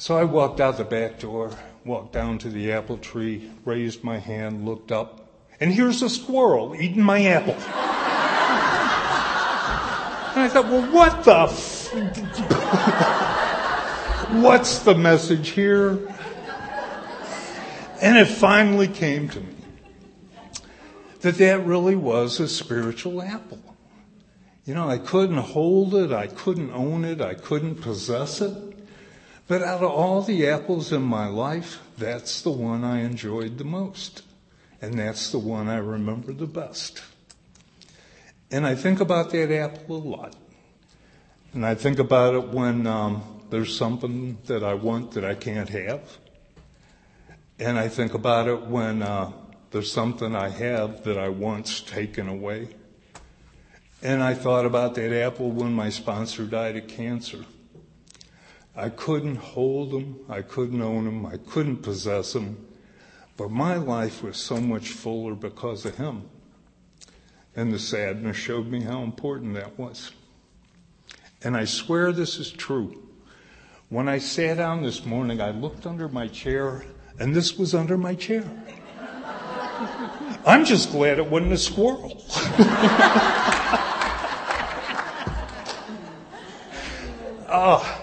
So 0.03 0.17
I 0.17 0.25
walked 0.25 0.59
out 0.59 0.75
the 0.75 0.83
back 0.83 1.19
door, 1.19 1.49
walked 1.85 2.11
down 2.11 2.37
to 2.39 2.49
the 2.49 2.73
apple 2.73 2.97
tree, 2.97 3.49
raised 3.63 4.03
my 4.03 4.17
hand, 4.19 4.65
looked 4.65 4.91
up, 4.91 5.29
and 5.61 5.71
here's 5.71 6.01
a 6.01 6.09
squirrel 6.09 6.75
eating 6.75 7.01
my 7.01 7.23
apple. 7.23 7.53
and 7.53 7.63
I 10.41 10.49
thought, 10.49 10.65
well, 10.65 10.91
what 10.91 11.23
the 11.23 11.43
f- 11.43 11.93
What's 14.43 14.79
the 14.79 14.93
message 14.93 15.51
here? 15.51 15.91
And 18.01 18.17
it 18.17 18.27
finally 18.27 18.89
came 18.89 19.29
to 19.29 19.39
me 19.39 19.55
that 21.21 21.37
that 21.37 21.65
really 21.65 21.95
was 21.95 22.41
a 22.41 22.49
spiritual 22.49 23.21
apple. 23.21 23.63
You 24.65 24.73
know, 24.73 24.89
I 24.89 24.97
couldn't 24.97 25.37
hold 25.37 25.95
it, 25.95 26.11
I 26.11 26.27
couldn't 26.27 26.71
own 26.71 27.05
it, 27.05 27.21
I 27.21 27.35
couldn't 27.35 27.75
possess 27.75 28.41
it. 28.41 28.72
But 29.47 29.61
out 29.61 29.83
of 29.83 29.91
all 29.91 30.21
the 30.21 30.47
apples 30.47 30.91
in 30.93 31.01
my 31.01 31.27
life, 31.27 31.81
that's 31.97 32.41
the 32.41 32.51
one 32.51 32.83
I 32.83 33.01
enjoyed 33.01 33.57
the 33.57 33.65
most. 33.65 34.23
And 34.81 34.97
that's 34.97 35.31
the 35.31 35.39
one 35.39 35.67
I 35.67 35.77
remember 35.77 36.33
the 36.33 36.47
best. 36.47 37.03
And 38.51 38.65
I 38.65 38.75
think 38.75 38.99
about 38.99 39.31
that 39.31 39.51
apple 39.51 39.97
a 39.97 39.97
lot. 39.97 40.35
And 41.53 41.65
I 41.65 41.75
think 41.75 41.99
about 41.99 42.35
it 42.35 42.47
when 42.49 42.87
um, 42.87 43.41
there's 43.49 43.75
something 43.75 44.37
that 44.45 44.63
I 44.63 44.73
want 44.73 45.11
that 45.11 45.25
I 45.25 45.35
can't 45.35 45.69
have. 45.69 46.17
And 47.59 47.77
I 47.77 47.87
think 47.87 48.13
about 48.13 48.47
it 48.47 48.63
when 48.63 49.03
uh, 49.03 49.31
there's 49.71 49.91
something 49.91 50.35
I 50.35 50.49
have 50.49 51.03
that 51.03 51.17
I 51.17 51.29
once 51.29 51.81
taken 51.81 52.27
away. 52.27 52.69
And 54.01 54.21
I 54.21 54.33
thought 54.33 54.65
about 54.65 54.95
that 54.95 55.13
apple 55.13 55.51
when 55.51 55.73
my 55.73 55.89
sponsor 55.89 56.45
died 56.45 56.75
of 56.75 56.87
cancer. 56.87 57.45
I 58.75 58.89
couldn't 58.89 59.35
hold 59.35 59.93
him, 59.93 60.19
I 60.27 60.41
couldn't 60.41 60.81
own 60.81 61.07
him, 61.07 61.25
I 61.25 61.37
couldn't 61.37 61.77
possess 61.77 62.33
him, 62.33 62.65
but 63.37 63.51
my 63.51 63.75
life 63.75 64.23
was 64.23 64.37
so 64.37 64.57
much 64.57 64.89
fuller 64.89 65.35
because 65.35 65.85
of 65.85 65.97
him. 65.97 66.23
And 67.55 67.71
the 67.71 67.77
sadness 67.77 68.35
showed 68.35 68.67
me 68.67 68.81
how 68.81 69.03
important 69.03 69.53
that 69.53 69.77
was. 69.77 70.11
And 71.43 71.55
I 71.55 71.65
swear 71.65 72.11
this 72.11 72.39
is 72.39 72.51
true. 72.51 73.03
When 73.89 74.09
I 74.09 74.17
sat 74.17 74.57
down 74.57 74.81
this 74.81 75.05
morning, 75.05 75.39
I 75.39 75.51
looked 75.51 75.85
under 75.85 76.07
my 76.07 76.27
chair, 76.27 76.83
and 77.19 77.35
this 77.35 77.59
was 77.59 77.75
under 77.75 77.95
my 77.95 78.15
chair. 78.15 78.43
I'm 80.45 80.65
just 80.65 80.91
glad 80.91 81.19
it 81.19 81.29
wasn't 81.29 81.53
a 81.53 81.57
squirrel. 81.57 82.23
uh, 87.47 87.99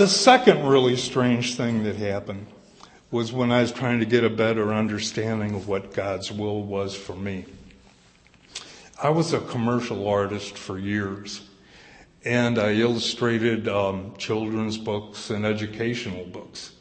the 0.00 0.08
second 0.08 0.66
really 0.66 0.96
strange 0.96 1.56
thing 1.56 1.82
that 1.82 1.96
happened 1.96 2.46
was 3.10 3.34
when 3.34 3.52
I 3.52 3.60
was 3.60 3.70
trying 3.70 4.00
to 4.00 4.06
get 4.06 4.24
a 4.24 4.30
better 4.30 4.72
understanding 4.72 5.54
of 5.54 5.68
what 5.68 5.92
God's 5.92 6.32
will 6.32 6.62
was 6.62 6.96
for 6.96 7.14
me. 7.14 7.44
I 9.02 9.10
was 9.10 9.34
a 9.34 9.40
commercial 9.40 10.08
artist 10.08 10.56
for 10.56 10.78
years, 10.78 11.46
and 12.24 12.58
I 12.58 12.76
illustrated 12.76 13.68
um, 13.68 14.14
children's 14.16 14.78
books 14.78 15.28
and 15.28 15.44
educational 15.44 16.24
books. 16.24 16.72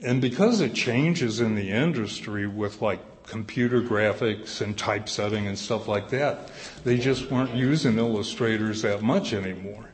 And 0.00 0.20
because 0.20 0.60
of 0.60 0.74
changes 0.74 1.40
in 1.40 1.56
the 1.56 1.70
industry 1.70 2.46
with 2.46 2.80
like 2.80 3.26
computer 3.26 3.82
graphics 3.82 4.60
and 4.60 4.78
typesetting 4.78 5.48
and 5.48 5.58
stuff 5.58 5.88
like 5.88 6.10
that, 6.10 6.52
they 6.84 6.98
just 6.98 7.32
weren't 7.32 7.56
using 7.56 7.98
illustrators 7.98 8.82
that 8.82 9.02
much 9.02 9.32
anymore. 9.32 9.91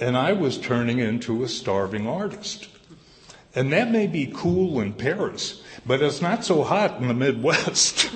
And 0.00 0.16
I 0.16 0.32
was 0.32 0.58
turning 0.58 0.98
into 0.98 1.44
a 1.44 1.48
starving 1.48 2.08
artist. 2.08 2.68
And 3.54 3.72
that 3.72 3.90
may 3.90 4.06
be 4.06 4.32
cool 4.34 4.80
in 4.80 4.92
Paris, 4.92 5.62
but 5.84 6.02
it's 6.02 6.22
not 6.22 6.44
so 6.44 6.62
hot 6.62 7.00
in 7.00 7.08
the 7.08 7.14
Midwest. 7.14 8.08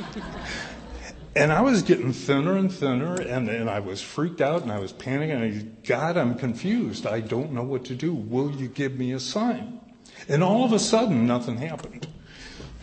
and 1.36 1.52
I 1.52 1.60
was 1.60 1.82
getting 1.82 2.12
thinner 2.12 2.56
and 2.56 2.72
thinner, 2.72 3.14
and, 3.14 3.48
and 3.48 3.68
I 3.68 3.80
was 3.80 4.00
freaked 4.00 4.40
out 4.40 4.62
and 4.62 4.70
I 4.70 4.78
was 4.78 4.92
panicking. 4.92 5.42
I, 5.42 5.64
God, 5.86 6.16
I'm 6.16 6.36
confused. 6.36 7.06
I 7.06 7.20
don't 7.20 7.52
know 7.52 7.64
what 7.64 7.84
to 7.86 7.96
do. 7.96 8.14
Will 8.14 8.52
you 8.52 8.68
give 8.68 8.96
me 8.96 9.12
a 9.12 9.20
sign? 9.20 9.80
And 10.28 10.44
all 10.44 10.64
of 10.64 10.72
a 10.72 10.78
sudden, 10.78 11.26
nothing 11.26 11.58
happened. 11.58 12.06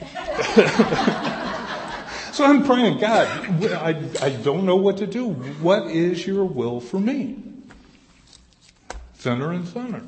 so 2.33 2.43
I'm 2.43 2.65
praying, 2.65 2.99
God, 2.99 3.27
I, 3.71 4.03
I 4.21 4.29
don't 4.29 4.65
know 4.65 4.75
what 4.75 4.97
to 4.97 5.07
do. 5.07 5.29
What 5.29 5.87
is 5.87 6.27
your 6.27 6.43
will 6.43 6.81
for 6.81 6.99
me? 6.99 7.50
Thinner 9.21 9.51
and 9.51 9.67
thinner. 9.67 10.01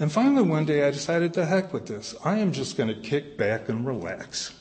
And 0.00 0.10
finally, 0.10 0.42
one 0.42 0.64
day, 0.64 0.82
I 0.82 0.90
decided 0.90 1.32
to 1.34 1.46
heck 1.46 1.72
with 1.72 1.86
this. 1.86 2.16
I 2.24 2.38
am 2.38 2.50
just 2.50 2.76
going 2.76 2.88
to 2.88 3.00
kick 3.00 3.38
back 3.38 3.68
and 3.68 3.86
relax. 3.86 4.52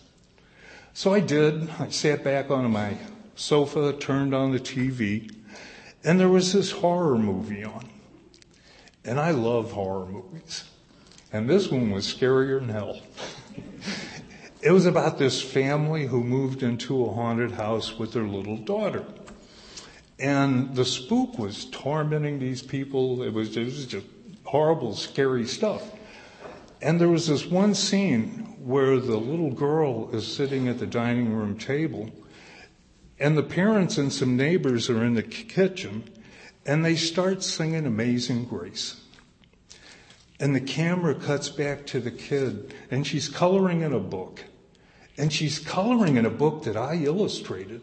So 0.93 1.11
I 1.11 1.21
did. 1.21 1.67
I 1.79 1.89
sat 1.89 2.23
back 2.23 2.51
on 2.51 2.69
my 2.69 2.99
sofa, 3.33 3.93
turned 3.93 4.35
on 4.35 4.51
the 4.51 4.59
TV, 4.59 5.33
and 6.03 6.19
there 6.19 6.29
was 6.29 6.53
this 6.53 6.69
horror 6.69 7.17
movie 7.17 7.63
on. 7.63 7.89
And 9.03 9.19
I 9.19 9.31
love 9.31 9.71
horror 9.71 10.05
movies. 10.05 10.65
And 11.33 11.49
this 11.49 11.71
one 11.71 11.89
was 11.89 12.05
scarier 12.05 12.59
than 12.59 12.69
hell. 12.69 13.01
it 14.61 14.69
was 14.69 14.85
about 14.85 15.17
this 15.17 15.41
family 15.41 16.05
who 16.05 16.23
moved 16.23 16.61
into 16.61 17.03
a 17.03 17.11
haunted 17.11 17.53
house 17.53 17.97
with 17.97 18.13
their 18.13 18.27
little 18.27 18.57
daughter. 18.57 19.03
And 20.21 20.75
the 20.75 20.85
spook 20.85 21.39
was 21.39 21.65
tormenting 21.65 22.37
these 22.37 22.61
people. 22.61 23.23
It 23.23 23.33
was, 23.33 23.57
it 23.57 23.65
was 23.65 23.85
just 23.87 24.05
horrible, 24.43 24.93
scary 24.95 25.45
stuff. 25.45 25.81
And 26.79 27.01
there 27.01 27.09
was 27.09 27.27
this 27.27 27.45
one 27.45 27.73
scene 27.73 28.55
where 28.59 28.99
the 28.99 29.17
little 29.17 29.51
girl 29.51 30.13
is 30.13 30.31
sitting 30.31 30.67
at 30.67 30.77
the 30.77 30.85
dining 30.85 31.33
room 31.33 31.57
table, 31.57 32.11
and 33.19 33.35
the 33.35 33.43
parents 33.43 33.97
and 33.97 34.13
some 34.13 34.37
neighbors 34.37 34.89
are 34.89 35.03
in 35.03 35.15
the 35.15 35.23
kitchen, 35.23 36.03
and 36.65 36.85
they 36.85 36.95
start 36.95 37.43
singing 37.43 37.85
Amazing 37.87 38.45
Grace. 38.45 39.01
And 40.39 40.55
the 40.55 40.61
camera 40.61 41.15
cuts 41.15 41.49
back 41.49 41.85
to 41.87 41.99
the 41.99 42.11
kid, 42.11 42.73
and 42.89 43.05
she's 43.05 43.29
coloring 43.29 43.81
in 43.81 43.93
a 43.93 43.99
book. 43.99 44.43
And 45.17 45.31
she's 45.31 45.59
coloring 45.59 46.17
in 46.17 46.25
a 46.25 46.31
book 46.31 46.63
that 46.63 46.77
I 46.77 46.95
illustrated. 46.95 47.81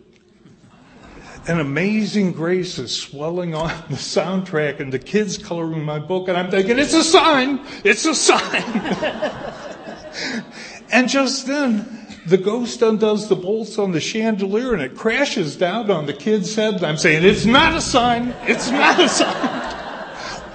And 1.47 1.61
Amazing 1.61 2.33
Grace 2.33 2.79
is 2.79 2.95
swelling 2.95 3.55
on 3.55 3.69
the 3.89 3.97
soundtrack 3.97 4.81
and 4.81 4.93
the 4.93 4.99
kids 4.99 5.39
coloring 5.39 5.85
my 5.85 5.99
book 5.99 6.29
and 6.29 6.37
I'm 6.37 6.51
thinking, 6.51 6.79
it's 6.79 6.95
a 6.95 7.05
sign! 7.05 7.61
It's 7.85 8.05
a 8.05 8.15
sign! 8.15 8.63
and 10.93 11.09
just 11.09 11.47
then, 11.47 12.07
the 12.27 12.37
ghost 12.37 12.83
undoes 12.83 13.29
the 13.29 13.37
bolts 13.37 13.79
on 13.79 13.93
the 13.93 14.01
chandelier 14.01 14.75
and 14.75 14.83
it 14.83 14.97
crashes 14.97 15.57
down 15.57 15.91
on 15.91 16.07
the 16.07 16.13
kid's 16.13 16.55
head 16.55 16.75
and 16.75 16.85
I'm 16.85 16.99
saying, 16.99 17.25
it's 17.25 17.47
not 17.47 17.75
a 17.75 17.81
sign! 17.81 18.35
It's 18.43 18.71
not 18.71 19.01
a 19.01 19.09
sign! 19.09 19.65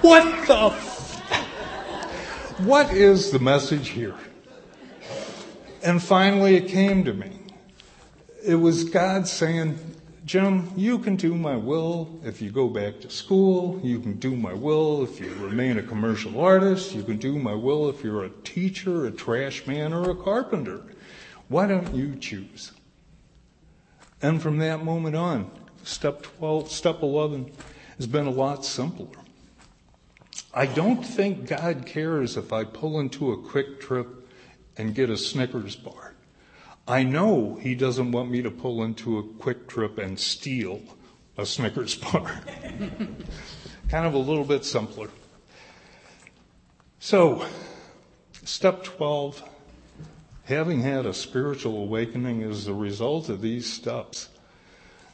What 0.04 0.46
the 0.46 0.94
what 2.58 2.92
is 2.92 3.32
the 3.32 3.40
message 3.40 3.88
here? 3.88 4.14
And 5.82 6.00
finally 6.00 6.54
it 6.54 6.68
came 6.68 7.04
to 7.04 7.12
me. 7.12 7.32
It 8.44 8.54
was 8.54 8.84
God 8.84 9.26
saying, 9.26 9.76
Jim, 10.24 10.72
you 10.74 10.98
can 10.98 11.16
do 11.16 11.34
my 11.34 11.54
will 11.54 12.18
if 12.24 12.40
you 12.40 12.50
go 12.50 12.66
back 12.66 12.98
to 13.00 13.10
school. 13.10 13.78
You 13.82 14.00
can 14.00 14.14
do 14.14 14.34
my 14.34 14.54
will 14.54 15.04
if 15.04 15.20
you 15.20 15.34
remain 15.34 15.76
a 15.76 15.82
commercial 15.82 16.40
artist. 16.40 16.94
You 16.94 17.02
can 17.02 17.18
do 17.18 17.38
my 17.38 17.52
will 17.52 17.90
if 17.90 18.02
you're 18.02 18.24
a 18.24 18.30
teacher, 18.30 19.04
a 19.04 19.10
trash 19.10 19.66
man, 19.66 19.92
or 19.92 20.10
a 20.10 20.14
carpenter. 20.14 20.80
Why 21.48 21.66
don't 21.66 21.94
you 21.94 22.16
choose? 22.16 22.72
And 24.22 24.40
from 24.40 24.56
that 24.58 24.82
moment 24.82 25.14
on, 25.14 25.50
step 25.82 26.22
12, 26.22 26.70
step 26.70 27.02
11 27.02 27.52
has 27.98 28.06
been 28.06 28.26
a 28.26 28.30
lot 28.30 28.64
simpler. 28.64 29.18
I 30.54 30.64
don't 30.64 31.04
think 31.04 31.46
God 31.46 31.84
cares 31.84 32.38
if 32.38 32.50
I 32.50 32.64
pull 32.64 32.98
into 32.98 33.30
a 33.32 33.36
QuikTrip 33.36 34.08
and 34.78 34.94
get 34.94 35.10
a 35.10 35.18
Snickers 35.18 35.76
bar. 35.76 36.13
I 36.86 37.02
know 37.02 37.56
He 37.56 37.74
doesn't 37.74 38.12
want 38.12 38.30
me 38.30 38.42
to 38.42 38.50
pull 38.50 38.82
into 38.82 39.18
a 39.18 39.22
QuikTrip 39.22 39.98
and 39.98 40.18
steal 40.18 40.82
a 41.36 41.46
Snickers 41.46 41.94
bar. 41.96 42.40
kind 43.88 44.06
of 44.06 44.14
a 44.14 44.18
little 44.18 44.44
bit 44.44 44.64
simpler. 44.64 45.10
So, 47.00 47.46
step 48.44 48.84
12, 48.84 49.42
having 50.44 50.80
had 50.80 51.06
a 51.06 51.14
spiritual 51.14 51.78
awakening 51.78 52.42
as 52.42 52.66
a 52.66 52.74
result 52.74 53.28
of 53.28 53.40
these 53.40 53.70
steps. 53.70 54.28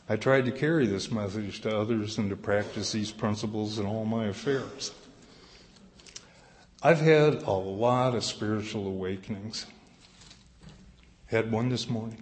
I 0.08 0.16
tried 0.16 0.46
to 0.46 0.52
carry 0.52 0.86
this 0.86 1.10
message 1.10 1.60
to 1.60 1.76
others 1.76 2.18
and 2.18 2.30
to 2.30 2.36
practice 2.36 2.92
these 2.92 3.12
principles 3.12 3.78
in 3.78 3.86
all 3.86 4.04
my 4.04 4.26
affairs. 4.26 4.92
I've 6.82 7.00
had 7.00 7.42
a 7.42 7.52
lot 7.52 8.14
of 8.14 8.24
spiritual 8.24 8.86
awakenings. 8.86 9.66
Had 11.30 11.52
one 11.52 11.68
this 11.68 11.88
morning. 11.88 12.20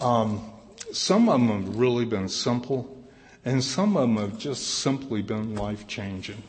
Um, 0.00 0.50
some 0.92 1.28
of 1.28 1.38
them 1.38 1.62
have 1.62 1.76
really 1.76 2.04
been 2.04 2.28
simple, 2.28 3.06
and 3.44 3.62
some 3.62 3.96
of 3.96 4.02
them 4.02 4.16
have 4.16 4.36
just 4.36 4.66
simply 4.66 5.22
been 5.22 5.54
life 5.54 5.86
changing. 5.86 6.42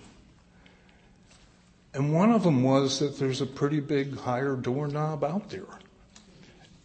And 1.93 2.13
one 2.13 2.31
of 2.31 2.43
them 2.43 2.63
was 2.63 2.97
that 2.97 3.19
there's 3.19 3.41
a 3.41 3.45
pretty 3.45 3.79
big 3.79 4.17
higher 4.17 4.55
doorknob 4.55 5.23
out 5.23 5.51
there, 5.51 5.67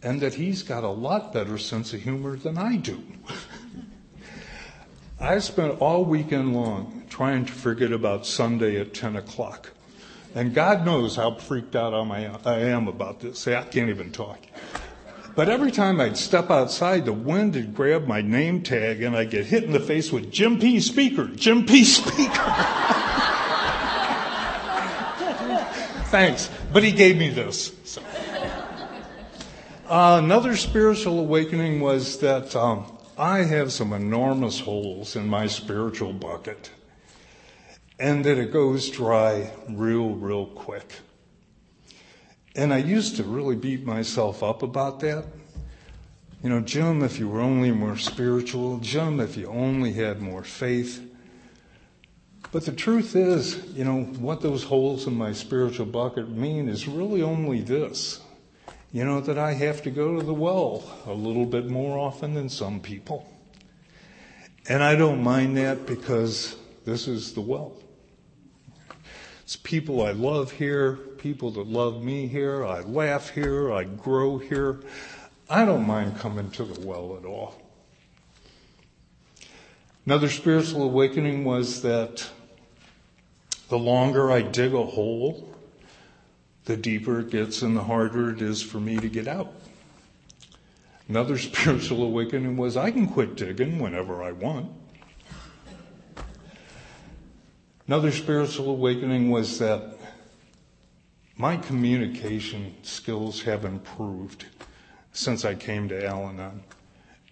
and 0.03 0.21
that 0.21 0.35
he's 0.35 0.61
got 0.61 0.83
a 0.83 0.89
lot 0.89 1.33
better 1.33 1.57
sense 1.57 1.91
of 1.93 2.03
humor 2.03 2.35
than 2.35 2.55
I 2.55 2.75
do. 2.75 3.01
I 5.19 5.39
spent 5.39 5.81
all 5.81 6.05
weekend 6.05 6.53
long 6.53 7.05
trying 7.09 7.45
to 7.45 7.53
forget 7.53 7.91
about 7.91 8.27
Sunday 8.27 8.79
at 8.79 8.93
10 8.93 9.15
o'clock. 9.15 9.72
And 10.35 10.53
God 10.53 10.85
knows 10.85 11.15
how 11.15 11.35
freaked 11.35 11.75
out 11.75 11.93
I 11.93 12.59
am 12.59 12.87
about 12.87 13.19
this. 13.19 13.39
See, 13.39 13.53
I 13.53 13.63
can't 13.63 13.89
even 13.89 14.11
talk. 14.11 14.39
But 15.35 15.49
every 15.49 15.71
time 15.71 15.99
I'd 15.99 16.17
step 16.17 16.51
outside, 16.51 17.05
the 17.05 17.13
wind 17.13 17.55
would 17.55 17.73
grab 17.73 18.07
my 18.07 18.21
name 18.21 18.61
tag 18.61 19.01
and 19.01 19.15
I'd 19.15 19.31
get 19.31 19.47
hit 19.47 19.63
in 19.63 19.71
the 19.71 19.79
face 19.79 20.11
with 20.11 20.31
Jim 20.31 20.59
P. 20.59 20.79
Speaker, 20.79 21.27
Jim 21.27 21.65
P. 21.65 21.83
Speaker. 21.83 22.53
Thanks. 26.09 26.49
But 26.71 26.83
he 26.83 26.91
gave 26.91 27.17
me 27.17 27.29
this. 27.29 27.71
So. 27.83 28.01
Uh, 29.87 30.21
another 30.23 30.55
spiritual 30.55 31.19
awakening 31.19 31.79
was 31.79 32.19
that 32.19 32.55
um, 32.55 32.85
I 33.17 33.39
have 33.39 33.71
some 33.71 33.93
enormous 33.93 34.59
holes 34.59 35.15
in 35.15 35.27
my 35.27 35.47
spiritual 35.47 36.13
bucket, 36.13 36.69
and 37.99 38.25
that 38.25 38.37
it 38.37 38.51
goes 38.51 38.89
dry 38.89 39.51
real, 39.69 40.09
real 40.09 40.45
quick. 40.47 40.93
And 42.55 42.73
I 42.73 42.77
used 42.77 43.15
to 43.17 43.23
really 43.23 43.55
beat 43.55 43.85
myself 43.85 44.43
up 44.43 44.63
about 44.63 44.99
that. 45.01 45.25
You 46.43 46.49
know, 46.49 46.59
Jim, 46.59 47.03
if 47.03 47.19
you 47.19 47.29
were 47.29 47.41
only 47.41 47.71
more 47.71 47.97
spiritual, 47.97 48.77
Jim, 48.79 49.19
if 49.19 49.37
you 49.37 49.47
only 49.47 49.93
had 49.93 50.21
more 50.21 50.43
faith. 50.43 51.01
But 52.51 52.65
the 52.65 52.73
truth 52.73 53.15
is, 53.15 53.65
you 53.73 53.83
know, 53.83 54.03
what 54.03 54.41
those 54.41 54.63
holes 54.63 55.07
in 55.07 55.15
my 55.15 55.33
spiritual 55.33 55.85
bucket 55.85 56.29
mean 56.29 56.69
is 56.69 56.87
really 56.87 57.21
only 57.21 57.61
this 57.61 58.19
you 58.93 59.03
know, 59.03 59.19
that 59.21 59.39
I 59.39 59.53
have 59.53 59.81
to 59.81 59.91
go 59.91 60.19
to 60.19 60.23
the 60.23 60.35
well 60.35 60.83
a 61.07 61.13
little 61.13 61.47
bit 61.47 61.67
more 61.67 61.97
often 61.97 62.35
than 62.35 62.47
some 62.47 62.79
people. 62.79 63.27
And 64.69 64.83
I 64.83 64.95
don't 64.95 65.23
mind 65.23 65.57
that 65.57 65.87
because 65.87 66.55
this 66.85 67.07
is 67.07 67.33
the 67.33 67.41
well. 67.41 67.73
It's 69.43 69.57
people 69.57 70.01
I 70.01 70.11
love 70.11 70.51
here, 70.51 70.93
people 70.93 71.51
that 71.51 71.67
love 71.67 72.01
me 72.01 72.27
here. 72.27 72.65
I 72.65 72.79
laugh 72.79 73.29
here, 73.29 73.73
I 73.73 73.83
grow 73.83 74.37
here. 74.37 74.79
I 75.49 75.65
don't 75.65 75.85
mind 75.85 76.17
coming 76.17 76.49
to 76.51 76.63
the 76.63 76.87
well 76.87 77.17
at 77.17 77.25
all. 77.25 77.61
Another 80.05 80.29
spiritual 80.29 80.83
awakening 80.83 81.43
was 81.43 81.81
that 81.81 82.29
the 83.67 83.77
longer 83.77 84.31
I 84.31 84.41
dig 84.41 84.73
a 84.73 84.83
hole, 84.83 85.53
the 86.63 86.77
deeper 86.77 87.19
it 87.19 87.29
gets 87.29 87.61
and 87.61 87.75
the 87.75 87.83
harder 87.83 88.29
it 88.31 88.41
is 88.41 88.61
for 88.61 88.79
me 88.79 88.97
to 88.97 89.09
get 89.09 89.27
out. 89.27 89.51
Another 91.09 91.37
spiritual 91.49 92.03
awakening 92.03 92.55
was 92.55 92.77
I 92.77 92.91
can 92.91 93.07
quit 93.07 93.35
digging 93.35 93.79
whenever 93.79 94.23
I 94.23 94.31
want. 94.31 94.71
Another 97.85 98.11
spiritual 98.11 98.69
awakening 98.69 99.29
was 99.29 99.59
that 99.59 99.97
my 101.35 101.57
communication 101.57 102.75
skills 102.81 103.41
have 103.41 103.65
improved 103.65 104.45
since 105.11 105.43
I 105.43 105.55
came 105.55 105.89
to 105.89 106.05
Al 106.05 106.29
Anon. 106.29 106.63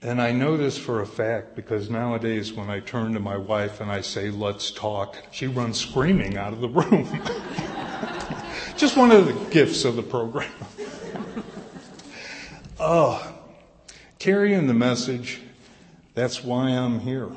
And 0.01 0.21
I 0.21 0.33
know 0.33 0.57
this 0.57 0.77
for 0.77 1.01
a 1.01 1.07
fact 1.07 1.55
because 1.55 1.89
nowadays 1.89 2.51
when 2.51 2.69
I 2.69 2.81
turn 2.81 3.13
to 3.13 3.19
my 3.21 3.37
wife 3.37 3.79
and 3.79 3.89
I 3.89 4.01
say, 4.01 4.29
let's 4.29 4.71
talk, 4.71 5.15
she 5.31 5.47
runs 5.47 5.79
screaming 5.79 6.35
out 6.35 6.51
of 6.51 6.59
the 6.59 6.67
room. 6.67 7.05
Just 8.77 8.97
one 8.97 9.11
of 9.11 9.27
the 9.27 9.51
gifts 9.51 9.85
of 9.85 9.95
the 9.95 10.03
program. 10.03 10.51
oh, 12.79 13.35
carrying 14.19 14.67
the 14.67 14.73
message, 14.73 15.39
that's 16.13 16.43
why 16.43 16.71
I'm 16.71 16.99
here. 16.99 17.29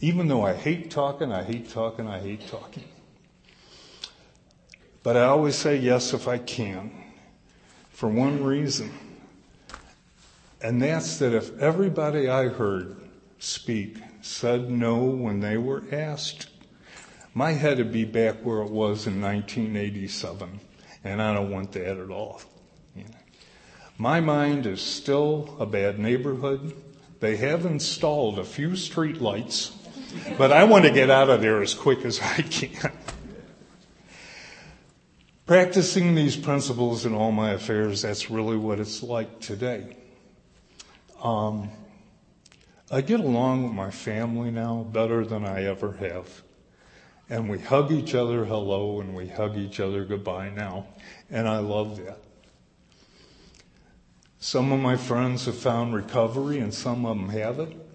Even 0.00 0.28
though 0.28 0.44
I 0.44 0.54
hate 0.54 0.90
talking, 0.90 1.32
I 1.32 1.42
hate 1.42 1.70
talking, 1.70 2.06
I 2.06 2.20
hate 2.20 2.46
talking. 2.48 2.84
But 5.02 5.16
I 5.16 5.24
always 5.24 5.56
say 5.56 5.76
yes 5.76 6.12
if 6.12 6.28
I 6.28 6.38
can, 6.38 6.92
for 7.90 8.08
one 8.08 8.44
reason. 8.44 8.92
And 10.60 10.82
that's 10.82 11.18
that 11.18 11.34
if 11.34 11.56
everybody 11.58 12.28
I 12.28 12.48
heard 12.48 12.96
speak 13.38 13.98
said 14.22 14.70
no 14.70 15.04
when 15.04 15.40
they 15.40 15.56
were 15.56 15.84
asked, 15.92 16.48
my 17.34 17.52
head 17.52 17.78
would 17.78 17.92
be 17.92 18.04
back 18.04 18.44
where 18.44 18.62
it 18.62 18.70
was 18.70 19.06
in 19.06 19.20
1987, 19.20 20.60
and 21.04 21.22
I 21.22 21.34
don't 21.34 21.50
want 21.50 21.72
that 21.72 21.96
at 21.96 22.10
all. 22.10 22.40
My 23.96 24.20
mind 24.20 24.66
is 24.66 24.80
still 24.80 25.56
a 25.58 25.66
bad 25.66 25.98
neighborhood. 25.98 26.74
They 27.20 27.36
have 27.36 27.66
installed 27.66 28.38
a 28.38 28.44
few 28.44 28.76
street 28.76 29.20
lights, 29.20 29.72
but 30.36 30.52
I 30.52 30.64
want 30.64 30.84
to 30.84 30.90
get 30.90 31.10
out 31.10 31.30
of 31.30 31.40
there 31.40 31.62
as 31.62 31.74
quick 31.74 32.04
as 32.04 32.20
I 32.20 32.42
can. 32.42 32.92
Practicing 35.46 36.14
these 36.14 36.36
principles 36.36 37.06
in 37.06 37.14
all 37.14 37.32
my 37.32 37.52
affairs, 37.52 38.02
that's 38.02 38.30
really 38.30 38.56
what 38.56 38.80
it's 38.80 39.02
like 39.02 39.40
today. 39.40 39.96
Um, 41.22 41.70
I 42.90 43.00
get 43.00 43.20
along 43.20 43.64
with 43.64 43.72
my 43.72 43.90
family 43.90 44.50
now 44.50 44.86
better 44.92 45.24
than 45.24 45.44
I 45.44 45.64
ever 45.64 45.92
have. 45.92 46.42
And 47.30 47.48
we 47.48 47.58
hug 47.58 47.92
each 47.92 48.14
other 48.14 48.44
hello 48.44 49.00
and 49.00 49.14
we 49.14 49.28
hug 49.28 49.56
each 49.56 49.80
other 49.80 50.04
goodbye 50.04 50.50
now. 50.50 50.86
And 51.30 51.46
I 51.46 51.58
love 51.58 51.98
that. 51.98 52.18
Some 54.38 54.72
of 54.72 54.80
my 54.80 54.96
friends 54.96 55.46
have 55.46 55.58
found 55.58 55.94
recovery 55.94 56.58
and 56.58 56.72
some 56.72 57.04
of 57.04 57.18
them 57.18 57.28
haven't. 57.28 57.87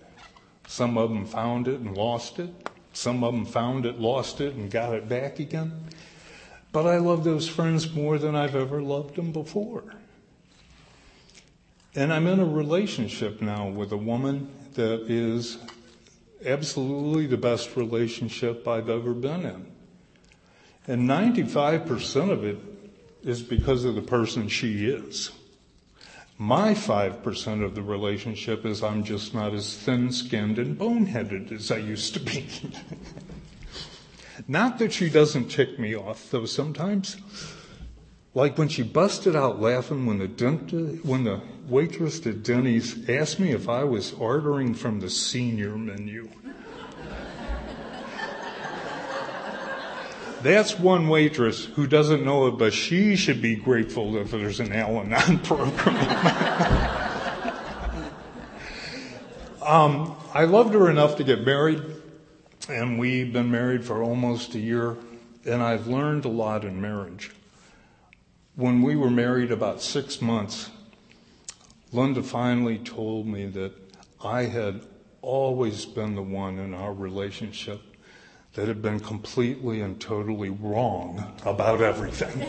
Some 0.68 0.98
of 0.98 1.10
them 1.10 1.26
found 1.26 1.68
it 1.68 1.80
and 1.80 1.96
lost 1.96 2.40
it. 2.40 2.50
Some 2.94 3.24
of 3.24 3.34
them 3.34 3.46
found 3.46 3.86
it, 3.86 4.00
lost 4.00 4.40
it, 4.40 4.54
and 4.54 4.70
got 4.70 4.94
it 4.94 5.10
back 5.10 5.40
again. 5.40 5.86
But 6.72 6.88
I 6.88 6.98
love 6.98 7.24
those 7.24 7.48
friends 7.48 7.92
more 7.92 8.18
than 8.18 8.36
I've 8.36 8.56
ever 8.56 8.82
loved 8.82 9.16
them 9.16 9.32
before. 9.32 9.84
And 11.96 12.12
I'm 12.12 12.26
in 12.28 12.40
a 12.40 12.46
relationship 12.46 13.42
now 13.42 13.68
with 13.68 13.92
a 13.92 13.98
woman 13.98 14.50
that 14.74 15.10
is 15.12 15.60
absolutely 16.46 17.28
the 17.28 17.38
best 17.38 17.76
relationship 17.76 18.68
I've 18.68 18.90
ever 18.90 19.14
been 19.14 19.46
in. 19.46 19.68
And 20.88 21.08
95% 21.08 22.32
of 22.32 22.44
it 22.44 22.58
is 23.24 23.42
because 23.42 23.86
of 23.86 23.96
the 23.96 24.02
person 24.02 24.48
she 24.48 24.86
is. 24.86 25.32
My 26.44 26.74
5% 26.74 27.64
of 27.64 27.74
the 27.74 27.82
relationship 27.82 28.66
is 28.66 28.84
I'm 28.84 29.06
just 29.06 29.34
not 29.34 29.54
as 29.54 29.78
thin 29.78 30.12
skinned 30.12 30.60
and 30.60 30.78
boneheaded 30.78 31.54
as 31.54 31.72
I 31.72 31.78
used 31.78 32.14
to 32.16 32.20
be. 32.20 32.46
not 34.48 34.78
that 34.80 34.92
she 34.92 35.10
doesn't 35.10 35.48
tick 35.48 35.80
me 35.80 35.96
off, 35.96 36.30
though 36.32 36.46
sometimes. 36.46 37.16
Like 38.34 38.58
when 38.58 38.68
she 38.68 38.84
busted 38.84 39.38
out 39.38 39.62
laughing 39.62 40.06
when 40.06 40.18
the, 40.18 40.28
dent- 40.28 41.06
when 41.06 41.24
the 41.24 41.40
waitress 41.70 42.28
at 42.28 42.44
Denny's 42.44 43.10
asked 43.10 43.40
me 43.40 43.52
if 43.52 43.70
I 43.70 43.86
was 43.86 44.12
ordering 44.12 44.74
from 44.74 45.00
the 45.00 45.10
senior 45.10 45.78
menu. 45.78 46.28
That's 50.44 50.78
one 50.78 51.08
waitress 51.08 51.64
who 51.64 51.88
doesn't 51.88 52.26
know 52.26 52.48
it, 52.48 52.58
but 52.58 52.74
she 52.74 53.16
should 53.16 53.42
be 53.42 53.56
grateful 53.56 54.18
if 54.18 54.32
there's 54.32 54.60
an 54.60 54.74
Al 54.74 55.00
Anon 55.00 55.40
program. 55.44 55.96
um, 59.62 60.18
I 60.34 60.44
loved 60.44 60.74
her 60.74 60.90
enough 60.90 61.16
to 61.16 61.24
get 61.24 61.46
married, 61.46 61.82
and 62.68 63.00
we've 63.00 63.32
been 63.32 63.52
married 63.52 63.86
for 63.86 64.04
almost 64.04 64.54
a 64.56 64.60
year, 64.60 64.98
and 65.46 65.64
I've 65.64 65.88
learned 65.88 66.26
a 66.26 66.30
lot 66.30 66.66
in 66.66 66.82
marriage. 66.82 67.32
When 68.58 68.82
we 68.82 68.98
were 68.98 69.10
married 69.10 69.50
about 69.50 69.82
six 69.82 70.22
months, 70.22 70.70
Linda 71.94 72.22
finally 72.22 72.80
told 72.80 73.28
me 73.28 73.46
that 73.46 73.72
I 74.22 74.44
had 74.44 74.82
always 75.22 75.86
been 75.86 76.16
the 76.16 76.22
one 76.22 76.60
in 76.60 76.74
our 76.74 76.94
relationship 76.94 77.80
that 78.54 78.68
had 78.68 78.82
been 78.82 79.00
completely 79.00 79.82
and 79.82 80.00
totally 80.00 80.50
wrong 80.50 81.34
about 81.46 81.82
everything. 81.82 82.46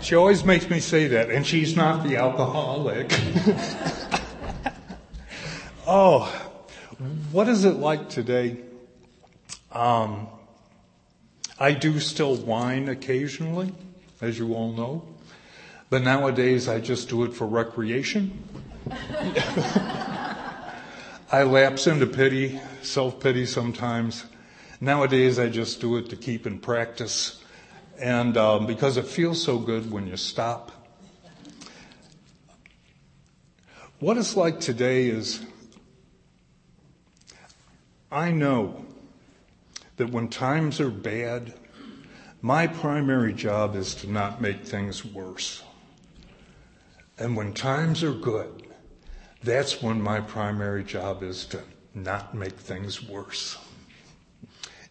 she 0.00 0.14
always 0.14 0.44
makes 0.44 0.70
me 0.70 0.78
say 0.78 1.08
that, 1.08 1.30
and 1.30 1.44
she's 1.46 1.76
not 1.76 2.04
the 2.04 2.16
alcoholic. 2.16 3.12
oh, 5.86 6.26
what 7.32 7.48
is 7.48 7.64
it 7.64 7.74
like 7.74 8.08
today? 8.08 8.58
Um, 9.72 10.28
I 11.58 11.72
do 11.72 11.98
still 11.98 12.36
whine 12.36 12.88
occasionally, 12.88 13.72
as 14.20 14.38
you 14.38 14.54
all 14.54 14.72
know, 14.72 15.08
but 15.90 16.02
nowadays 16.02 16.68
I 16.68 16.78
just 16.80 17.08
do 17.08 17.24
it 17.24 17.34
for 17.34 17.46
recreation. 17.46 18.44
I 21.34 21.42
lapse 21.42 21.88
into 21.88 22.06
pity, 22.06 22.60
self 22.82 23.18
pity 23.18 23.44
sometimes. 23.44 24.24
Nowadays, 24.80 25.36
I 25.36 25.48
just 25.48 25.80
do 25.80 25.96
it 25.96 26.08
to 26.10 26.16
keep 26.16 26.46
in 26.46 26.60
practice. 26.60 27.42
And 27.98 28.36
um, 28.36 28.68
because 28.68 28.96
it 28.98 29.04
feels 29.04 29.42
so 29.42 29.58
good 29.58 29.90
when 29.90 30.06
you 30.06 30.16
stop. 30.16 30.70
What 33.98 34.16
it's 34.16 34.36
like 34.36 34.60
today 34.60 35.08
is 35.08 35.44
I 38.12 38.30
know 38.30 38.86
that 39.96 40.10
when 40.10 40.28
times 40.28 40.80
are 40.80 40.88
bad, 40.88 41.52
my 42.42 42.68
primary 42.68 43.32
job 43.32 43.74
is 43.74 43.96
to 43.96 44.08
not 44.08 44.40
make 44.40 44.64
things 44.64 45.04
worse. 45.04 45.64
And 47.18 47.36
when 47.36 47.54
times 47.54 48.04
are 48.04 48.14
good, 48.14 48.63
that's 49.44 49.82
when 49.82 50.00
my 50.00 50.20
primary 50.20 50.82
job 50.82 51.22
is 51.22 51.44
to 51.46 51.60
not 51.94 52.34
make 52.34 52.54
things 52.54 53.06
worse. 53.06 53.58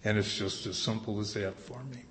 And 0.06 0.18
it's 0.18 0.38
just 0.38 0.66
as 0.66 0.78
simple 0.78 1.20
as 1.20 1.34
that 1.34 1.60
for 1.60 1.84
me. 1.84 2.04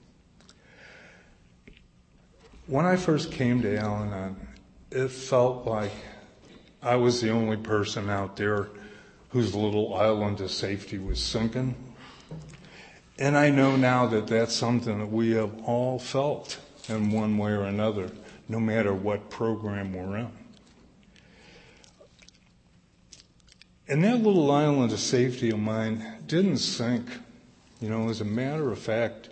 When 2.67 2.85
I 2.87 2.97
first 2.97 3.33
came 3.33 3.63
to 3.63 3.77
Al 3.77 4.03
Anon, 4.03 4.37
it 4.91 5.09
felt 5.09 5.67
like 5.67 5.93
I 6.83 6.97
was 6.97 7.21
the 7.21 7.31
only 7.31 7.57
person 7.57 8.11
out 8.11 8.37
there 8.37 8.69
whose 9.31 9.55
little 9.55 9.95
island 9.95 10.41
of 10.41 10.51
safety 10.51 10.99
was 10.99 11.21
sinking. 11.21 11.75
And 13.19 13.37
I 13.37 13.51
know 13.51 13.77
now 13.77 14.07
that 14.07 14.27
that's 14.27 14.55
something 14.55 14.99
that 14.99 15.11
we 15.11 15.33
have 15.33 15.63
all 15.65 15.99
felt 15.99 16.59
in 16.89 17.13
one 17.13 17.39
way 17.39 17.53
or 17.53 17.65
another, 17.65 18.11
no 18.49 18.59
matter 18.59 18.93
what 18.93 19.31
program 19.31 19.93
we're 19.93 20.19
in. 20.19 20.42
And 23.89 24.05
that 24.05 24.23
little 24.23 24.51
island 24.51 24.93
of 24.93 25.01
safety 25.01 25.51
of 25.51 25.59
mine 25.59 26.05
didn't 26.27 26.59
sink. 26.59 27.07
You 27.81 27.91
know, 27.91 28.09
as 28.09 28.21
a 28.21 28.25
matter 28.25 28.71
of 28.71 28.79
fact, 28.79 29.31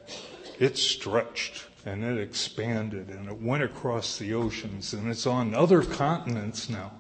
it 0.59 0.77
stretched 0.77 1.67
and 1.87 2.05
it 2.05 2.19
expanded 2.19 3.09
and 3.09 3.29
it 3.29 3.41
went 3.41 3.63
across 3.63 4.19
the 4.19 4.35
oceans 4.35 4.93
and 4.93 5.09
it's 5.09 5.27
on 5.27 5.55
other 5.55 5.83
continents 5.83 6.69
now. 6.69 6.93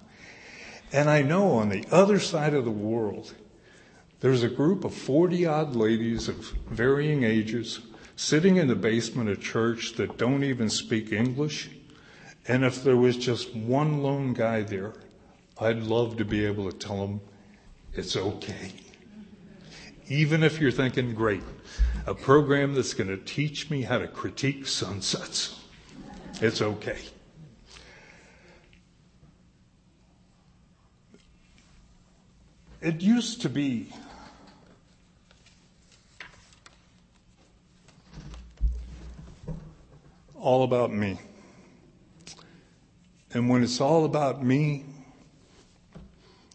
And 0.92 1.10
I 1.10 1.22
know 1.22 1.52
on 1.52 1.68
the 1.68 1.84
other 1.90 2.18
side 2.18 2.54
of 2.54 2.64
the 2.64 2.70
world, 2.70 3.34
there's 4.20 4.42
a 4.42 4.48
group 4.48 4.84
of 4.84 4.94
40 4.94 5.46
odd 5.46 5.74
ladies 5.74 6.28
of 6.28 6.36
varying 6.70 7.24
ages 7.24 7.80
sitting 8.16 8.56
in 8.56 8.68
the 8.68 8.74
basement 8.76 9.28
of 9.28 9.40
church 9.40 9.94
that 9.94 10.18
don't 10.18 10.44
even 10.44 10.70
speak 10.70 11.12
English. 11.12 11.70
And 12.46 12.64
if 12.64 12.84
there 12.84 12.96
was 12.96 13.16
just 13.16 13.54
one 13.54 14.02
lone 14.02 14.34
guy 14.34 14.62
there, 14.62 14.92
I'd 15.60 15.82
love 15.82 16.16
to 16.18 16.24
be 16.24 16.44
able 16.44 16.70
to 16.70 16.76
tell 16.76 17.04
him 17.06 17.20
it's 17.94 18.16
okay. 18.16 18.72
Even 20.08 20.42
if 20.42 20.60
you're 20.60 20.70
thinking, 20.70 21.14
great, 21.14 21.42
a 22.06 22.14
program 22.14 22.74
that's 22.74 22.94
going 22.94 23.08
to 23.08 23.16
teach 23.16 23.70
me 23.70 23.82
how 23.82 23.98
to 23.98 24.08
critique 24.08 24.66
sunsets. 24.66 25.60
It's 26.40 26.62
okay. 26.62 26.98
It 32.80 33.02
used 33.02 33.42
to 33.42 33.48
be 33.48 33.92
all 40.40 40.62
about 40.62 40.90
me. 40.90 41.18
And 43.32 43.48
when 43.48 43.62
it's 43.62 43.80
all 43.80 44.04
about 44.04 44.42
me, 44.42 44.84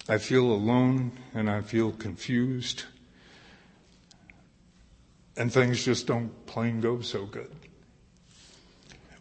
I 0.07 0.19
feel 0.19 0.45
alone 0.51 1.11
and 1.33 1.49
I 1.49 1.61
feel 1.61 1.91
confused. 1.91 2.83
And 5.37 5.51
things 5.51 5.83
just 5.83 6.07
don't 6.07 6.45
plain 6.45 6.79
go 6.79 7.01
so 7.01 7.25
good. 7.25 7.51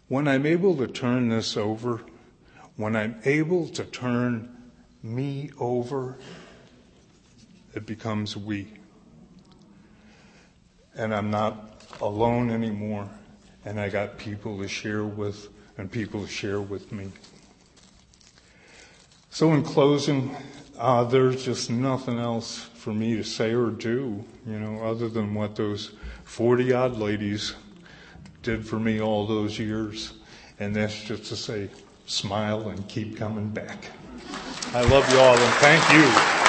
When 0.09 0.29
I'm 0.29 0.45
able 0.45 0.77
to 0.77 0.87
turn 0.87 1.31
this 1.31 1.57
over, 1.57 2.03
when 2.77 2.95
I'm 2.95 3.21
able 3.25 3.69
to 3.69 3.85
turn 3.85 4.55
me 5.03 5.51
over, 5.59 6.17
it 7.75 7.87
becomes 7.87 8.37
we. 8.37 8.69
And 10.95 11.15
I'm 11.15 11.31
not 11.31 11.83
alone 12.01 12.51
anymore, 12.51 13.09
and 13.65 13.81
I 13.81 13.89
got 13.89 14.19
people 14.19 14.59
to 14.59 14.69
share 14.69 15.05
with 15.05 15.49
and 15.79 15.91
people 15.91 16.23
to 16.23 16.29
share 16.29 16.61
with 16.61 16.93
me. 16.93 17.11
So 19.31 19.53
in 19.53 19.65
closing, 19.65 20.37
uh, 20.79 21.05
there's 21.05 21.45
just 21.45 21.71
nothing 21.71 22.19
else 22.19 22.59
for 22.75 22.93
me 22.93 23.17
to 23.17 23.23
say 23.23 23.55
or 23.55 23.71
do, 23.71 24.25
you 24.47 24.59
know, 24.59 24.85
other 24.85 25.09
than 25.09 25.35
what 25.35 25.57
those 25.57 25.93
40 26.25 26.73
odd 26.73 26.97
ladies 26.99 27.55
did 28.43 28.67
for 28.67 28.79
me 28.79 29.01
all 29.01 29.27
those 29.27 29.59
years. 29.59 30.15
And 30.61 30.75
that's 30.75 31.03
just 31.03 31.25
to 31.27 31.37
say, 31.37 31.69
smile 32.07 32.69
and 32.69 32.87
keep 32.89 33.17
coming 33.17 33.49
back. 33.49 33.91
I 34.75 34.83
love 34.83 35.11
you 35.11 35.19
all 35.19 35.37
and 35.37 35.55
thank 35.55 35.93
you. 35.93 36.44